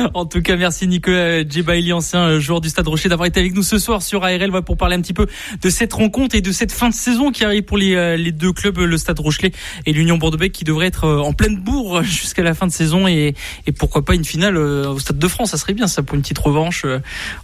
en 0.14 0.26
tout 0.26 0.42
cas, 0.42 0.56
merci 0.56 0.88
Nicolas 0.88 1.48
Djebaili, 1.48 1.94
ancien 1.94 2.40
joueur 2.40 2.62
du 2.62 2.70
Stade 2.70 2.88
Rocher, 2.88 3.10
d'avoir 3.10 3.28
été 3.28 3.40
avec 3.40 3.54
nous 3.54 3.64
ce 3.64 3.78
soir 3.78 4.02
sur 4.02 4.24
ARL 4.24 4.52
pour 4.64 4.78
parler 4.78 4.96
un 4.96 5.02
petit 5.02 5.14
peu 5.14 5.28
de 5.62 5.70
cette 5.70 5.94
rencontre 5.94 6.36
et 6.36 6.42
de 6.42 6.52
cette 6.52 6.72
fin 6.72 6.90
de 6.90 6.94
saison 6.94 7.32
qui 7.32 7.44
arrive 7.44 7.64
pour 7.64 7.78
les, 7.78 7.96
euh, 7.96 8.18
les 8.18 8.32
deux 8.32 8.52
clubs, 8.52 8.78
le 8.78 8.98
Stade 8.98 9.20
Rochelet 9.20 9.52
et 9.86 9.94
l'Union 9.94 10.18
Bordeaux-Bègles, 10.18 10.54
qui 10.54 10.64
devrait 10.64 10.88
être 10.88 11.06
euh, 11.06 11.20
en 11.20 11.34
pleine 11.34 11.58
bourre 11.58 12.04
jusqu'à 12.04 12.44
la 12.44 12.54
fin 12.54 12.68
de 12.68 12.72
saison 12.72 13.08
et, 13.08 13.36
et 13.68 13.72
pourquoi 13.72 14.04
pas 14.04 14.16
une 14.16 14.26
finale 14.26 14.58
euh, 14.58 14.90
au 14.90 15.00
Stade 15.00 15.20
de 15.20 15.28
France. 15.28 15.52
Ça 15.52 15.58
serait 15.58 15.74
bien 15.74 15.88
ça 15.88 16.04
pour 16.04 16.16
une 16.16 16.22
petite 16.22 16.40
revanche 16.40 16.86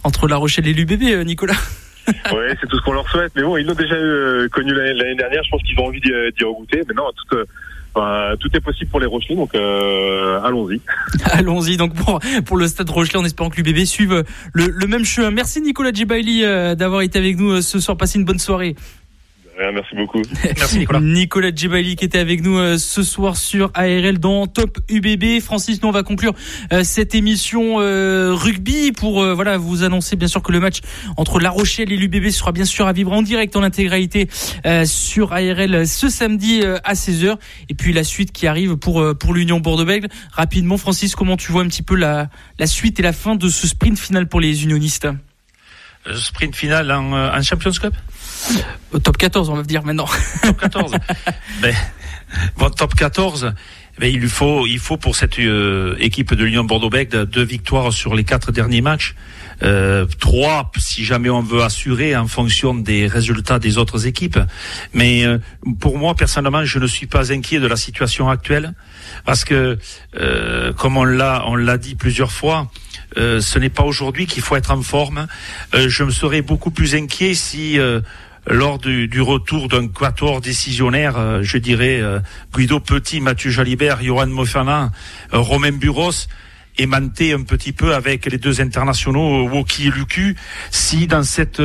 entre 0.04 0.28
La 0.28 0.36
Rochelle 0.36 0.66
et 0.66 0.72
l'UBB, 0.72 1.24
Nicolas. 1.24 1.56
oui, 2.08 2.46
c'est 2.60 2.68
tout 2.68 2.78
ce 2.78 2.82
qu'on 2.84 2.92
leur 2.92 3.08
souhaite. 3.08 3.32
Mais 3.34 3.42
bon, 3.42 3.56
ils 3.56 3.66
l'ont 3.66 3.74
déjà 3.74 3.96
eu, 3.96 4.48
connu 4.50 4.72
l'année 4.72 5.16
dernière. 5.16 5.42
Je 5.44 5.50
pense 5.50 5.62
qu'ils 5.62 5.78
ont 5.80 5.86
envie 5.86 6.00
d'y 6.00 6.44
regoûter. 6.44 6.82
Mais 6.88 6.94
non, 6.94 7.04
tout, 7.16 7.36
euh, 7.98 8.36
tout 8.36 8.48
est 8.54 8.60
possible 8.60 8.90
pour 8.90 9.00
les 9.00 9.06
Rochelais, 9.06 9.36
donc 9.36 9.54
euh, 9.54 10.40
allons-y. 10.42 10.80
allons-y 11.32 11.76
donc 11.76 11.94
pour, 11.94 12.20
pour 12.44 12.56
le 12.56 12.66
Stade 12.68 12.90
Rochelet 12.90 13.18
en 13.18 13.24
espérant 13.24 13.50
que 13.50 13.60
l'UBB 13.60 13.84
suive 13.84 14.24
le, 14.52 14.86
même 14.86 15.04
chemin. 15.04 15.30
Merci 15.30 15.60
Nicolas 15.60 15.92
Djibaili 15.92 16.44
euh, 16.44 16.74
d'avoir 16.74 17.02
été 17.02 17.18
avec 17.18 17.38
nous 17.38 17.60
ce 17.62 17.80
soir. 17.80 17.96
Passez 17.96 18.18
une 18.18 18.24
bonne 18.24 18.38
soirée. 18.38 18.76
Merci 19.72 19.94
beaucoup. 19.94 20.22
Merci 20.44 20.78
Nicolas. 20.78 21.00
Nicolas 21.00 21.50
Djebali 21.54 21.96
qui 21.96 22.04
était 22.04 22.18
avec 22.18 22.42
nous 22.42 22.58
euh, 22.58 22.78
ce 22.78 23.02
soir 23.02 23.36
sur 23.36 23.70
ARL 23.74 24.18
dans 24.18 24.46
Top 24.46 24.78
UBB. 24.88 25.40
Francis, 25.40 25.82
nous 25.82 25.88
on 25.88 25.92
va 25.92 26.02
conclure 26.02 26.34
euh, 26.72 26.84
cette 26.84 27.14
émission 27.14 27.80
euh, 27.80 28.34
rugby 28.34 28.92
pour 28.92 29.24
voilà 29.34 29.56
vous 29.56 29.82
annoncer 29.82 30.16
bien 30.16 30.28
sûr 30.28 30.42
que 30.42 30.52
le 30.52 30.60
match 30.60 30.80
entre 31.16 31.40
La 31.40 31.50
Rochelle 31.50 31.92
et 31.92 31.96
l'UBB 31.96 32.30
sera 32.30 32.52
bien 32.52 32.64
sûr 32.64 32.86
à 32.86 32.92
vivre 32.92 33.12
en 33.12 33.22
direct 33.22 33.56
en 33.56 33.62
intégralité 33.62 34.28
sur 34.84 35.32
ARL 35.32 35.86
ce 35.86 36.08
samedi 36.08 36.62
à 36.84 36.94
16h 36.94 37.36
et 37.68 37.74
puis 37.74 37.92
la 37.92 38.04
suite 38.04 38.32
qui 38.32 38.46
arrive 38.46 38.76
pour 38.76 39.04
pour 39.18 39.34
l'Union 39.34 39.60
Bordeaux-Bègles. 39.60 40.08
Rapidement 40.32 40.76
Francis, 40.76 41.14
comment 41.14 41.36
tu 41.36 41.52
vois 41.52 41.62
un 41.62 41.68
petit 41.68 41.82
peu 41.82 41.96
la 41.96 42.28
la 42.58 42.66
suite 42.66 43.00
et 43.00 43.02
la 43.02 43.12
fin 43.12 43.36
de 43.36 43.48
ce 43.48 43.66
sprint 43.66 43.98
final 43.98 44.28
pour 44.28 44.40
les 44.40 44.64
unionistes? 44.64 45.08
Sprint 46.14 46.54
final 46.54 46.90
en, 46.92 47.12
en 47.12 47.42
Champions 47.42 47.72
Cup 47.72 47.94
au 48.92 48.98
top 48.98 49.16
14, 49.16 49.50
on 49.50 49.54
va 49.54 49.62
dire 49.62 49.84
maintenant. 49.84 50.08
Top 50.42 50.60
14. 50.60 50.92
ben, 51.62 51.74
bon, 52.56 52.70
top 52.70 52.94
14. 52.94 53.52
Ben, 53.98 54.12
il 54.12 54.28
faut, 54.28 54.66
il 54.66 54.78
faut 54.78 54.96
pour 54.96 55.16
cette 55.16 55.38
euh, 55.38 55.96
équipe 55.98 56.34
de 56.34 56.44
l'Union 56.44 56.64
Bordeaux-Bègles 56.64 57.26
deux 57.26 57.44
victoires 57.44 57.92
sur 57.92 58.14
les 58.14 58.24
quatre 58.24 58.52
derniers 58.52 58.82
matchs. 58.82 59.14
Euh, 59.62 60.06
trois, 60.18 60.70
si 60.76 61.04
jamais 61.04 61.30
on 61.30 61.40
veut 61.40 61.62
assurer 61.62 62.14
en 62.16 62.26
fonction 62.26 62.74
des 62.74 63.06
résultats 63.06 63.58
des 63.58 63.78
autres 63.78 64.06
équipes. 64.06 64.38
Mais 64.92 65.24
euh, 65.24 65.38
pour 65.80 65.98
moi, 65.98 66.14
personnellement, 66.14 66.64
je 66.64 66.78
ne 66.78 66.86
suis 66.86 67.06
pas 67.06 67.32
inquiet 67.32 67.58
de 67.58 67.66
la 67.66 67.76
situation 67.76 68.28
actuelle 68.28 68.74
parce 69.24 69.44
que, 69.44 69.78
euh, 70.18 70.72
comme 70.72 70.96
on 70.96 71.04
l'a, 71.04 71.44
on 71.46 71.56
l'a 71.56 71.78
dit 71.78 71.94
plusieurs 71.94 72.32
fois, 72.32 72.70
ce 73.16 73.58
n'est 73.58 73.70
pas 73.70 73.84
aujourd'hui 73.84 74.26
qu'il 74.26 74.42
faut 74.42 74.56
être 74.56 74.72
en 74.72 74.82
forme. 74.82 75.26
je 75.72 76.02
me 76.02 76.10
serais 76.10 76.42
beaucoup 76.42 76.70
plus 76.70 76.94
inquiet 76.94 77.32
si 77.32 77.78
lors 78.48 78.78
du, 78.78 79.08
du 79.08 79.20
retour 79.20 79.68
d'un 79.68 79.88
quator 79.88 80.40
décisionnaire, 80.40 81.16
euh, 81.16 81.42
je 81.42 81.58
dirais 81.58 82.00
euh, 82.00 82.20
Guido 82.54 82.80
Petit, 82.80 83.20
Mathieu 83.20 83.50
Jalibert, 83.50 84.02
Johan 84.02 84.28
Mofana, 84.28 84.90
euh, 85.34 85.38
Romain 85.38 85.72
Buros, 85.72 86.28
aimanté 86.78 87.32
un 87.32 87.42
petit 87.42 87.72
peu 87.72 87.94
avec 87.94 88.26
les 88.26 88.38
deux 88.38 88.60
internationaux, 88.60 89.48
Woki 89.48 89.88
et 89.88 89.90
Lucu, 89.90 90.36
si 90.70 91.06
dans 91.06 91.22
cette 91.22 91.60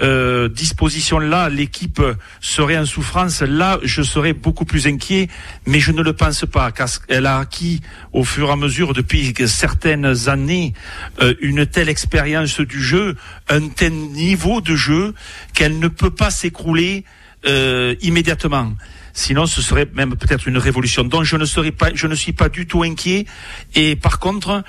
euh, 0.00 0.48
disposition-là, 0.48 1.48
l'équipe 1.48 2.02
serait 2.40 2.76
en 2.76 2.84
souffrance, 2.84 3.42
là, 3.42 3.78
je 3.82 4.02
serais 4.02 4.34
beaucoup 4.34 4.64
plus 4.64 4.86
inquiet, 4.86 5.28
mais 5.66 5.80
je 5.80 5.92
ne 5.92 6.02
le 6.02 6.12
pense 6.12 6.44
pas, 6.44 6.70
car 6.72 6.88
elle 7.08 7.26
a 7.26 7.38
acquis 7.38 7.80
au 8.12 8.24
fur 8.24 8.48
et 8.48 8.52
à 8.52 8.56
mesure 8.56 8.92
depuis 8.92 9.34
certaines 9.46 10.28
années 10.28 10.74
euh, 11.20 11.34
une 11.40 11.64
telle 11.66 11.88
expérience 11.88 12.60
du 12.60 12.82
jeu, 12.82 13.16
un 13.48 13.68
tel 13.68 13.92
niveau 13.92 14.60
de 14.60 14.76
jeu 14.76 15.14
qu'elle 15.54 15.78
ne 15.78 15.88
peut 15.88 16.10
pas 16.10 16.30
s'écrouler 16.30 17.04
euh, 17.46 17.94
immédiatement. 18.02 18.72
Sinon, 19.12 19.46
ce 19.46 19.62
serait 19.62 19.88
même 19.94 20.16
peut-être 20.16 20.48
une 20.48 20.58
révolution. 20.58 21.04
Donc, 21.04 21.24
je 21.24 21.36
ne 21.36 21.44
serais 21.44 21.72
pas, 21.72 21.90
je 21.94 22.06
ne 22.06 22.14
suis 22.14 22.32
pas 22.32 22.48
du 22.48 22.66
tout 22.66 22.82
inquiet. 22.82 23.26
Et 23.74 23.96
par 23.96 24.18
contre, 24.18 24.62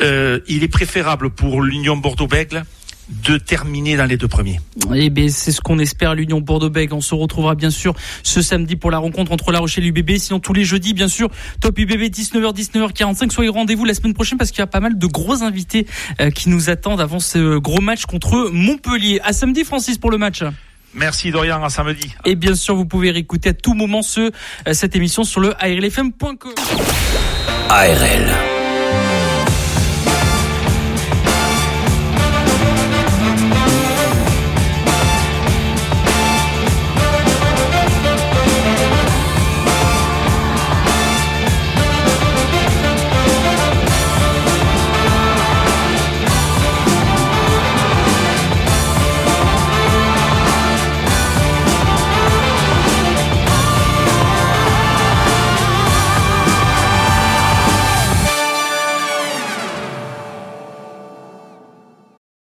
il 0.00 0.62
est 0.62 0.68
préférable 0.68 1.30
pour 1.30 1.62
l'Union 1.62 1.96
Bordeaux-Bègles 1.96 2.64
de 3.08 3.38
terminer 3.38 3.96
dans 3.96 4.04
les 4.04 4.16
deux 4.16 4.28
premiers. 4.28 4.60
Eh 4.94 5.10
bien, 5.10 5.28
c'est 5.28 5.52
ce 5.52 5.60
qu'on 5.60 5.78
espère 5.78 6.14
l'Union 6.14 6.40
Bordeaux-Bègles. 6.40 6.94
On 6.94 7.00
se 7.00 7.14
retrouvera 7.14 7.54
bien 7.54 7.70
sûr 7.70 7.94
ce 8.22 8.42
samedi 8.42 8.76
pour 8.76 8.90
la 8.90 8.98
rencontre 8.98 9.32
entre 9.32 9.52
La 9.52 9.60
Rochelle 9.60 9.84
et 9.84 9.90
l'UBB. 9.90 10.16
Sinon, 10.18 10.40
tous 10.40 10.52
les 10.52 10.64
jeudis, 10.64 10.92
bien 10.92 11.08
sûr, 11.08 11.30
Top 11.60 11.78
UBB 11.78 12.02
19h, 12.02 12.54
19h45. 12.54 13.30
Soyez 13.30 13.50
rendez-vous 13.50 13.84
la 13.84 13.94
semaine 13.94 14.14
prochaine 14.14 14.38
parce 14.38 14.50
qu'il 14.50 14.58
y 14.58 14.62
a 14.62 14.66
pas 14.66 14.80
mal 14.80 14.98
de 14.98 15.06
gros 15.06 15.42
invités 15.42 15.86
euh, 16.20 16.30
qui 16.30 16.48
nous 16.48 16.68
attendent 16.68 17.00
avant 17.00 17.20
ce 17.20 17.58
gros 17.58 17.80
match 17.80 18.06
contre 18.06 18.50
Montpellier. 18.52 19.20
À 19.22 19.32
samedi, 19.32 19.64
Francis, 19.64 19.98
pour 19.98 20.10
le 20.10 20.18
match. 20.18 20.42
Merci 20.96 21.30
Dorian, 21.30 21.62
à 21.62 21.68
samedi. 21.68 22.14
Et 22.24 22.34
bien 22.34 22.54
sûr, 22.54 22.74
vous 22.74 22.86
pouvez 22.86 23.10
réécouter 23.10 23.50
à 23.50 23.54
tout 23.54 23.74
moment 23.74 24.02
ce, 24.02 24.20
euh, 24.66 24.72
cette 24.72 24.96
émission 24.96 25.24
sur 25.24 25.40
le 25.40 25.54
ARLFM.com. 25.62 26.54
ARL. 27.68 28.55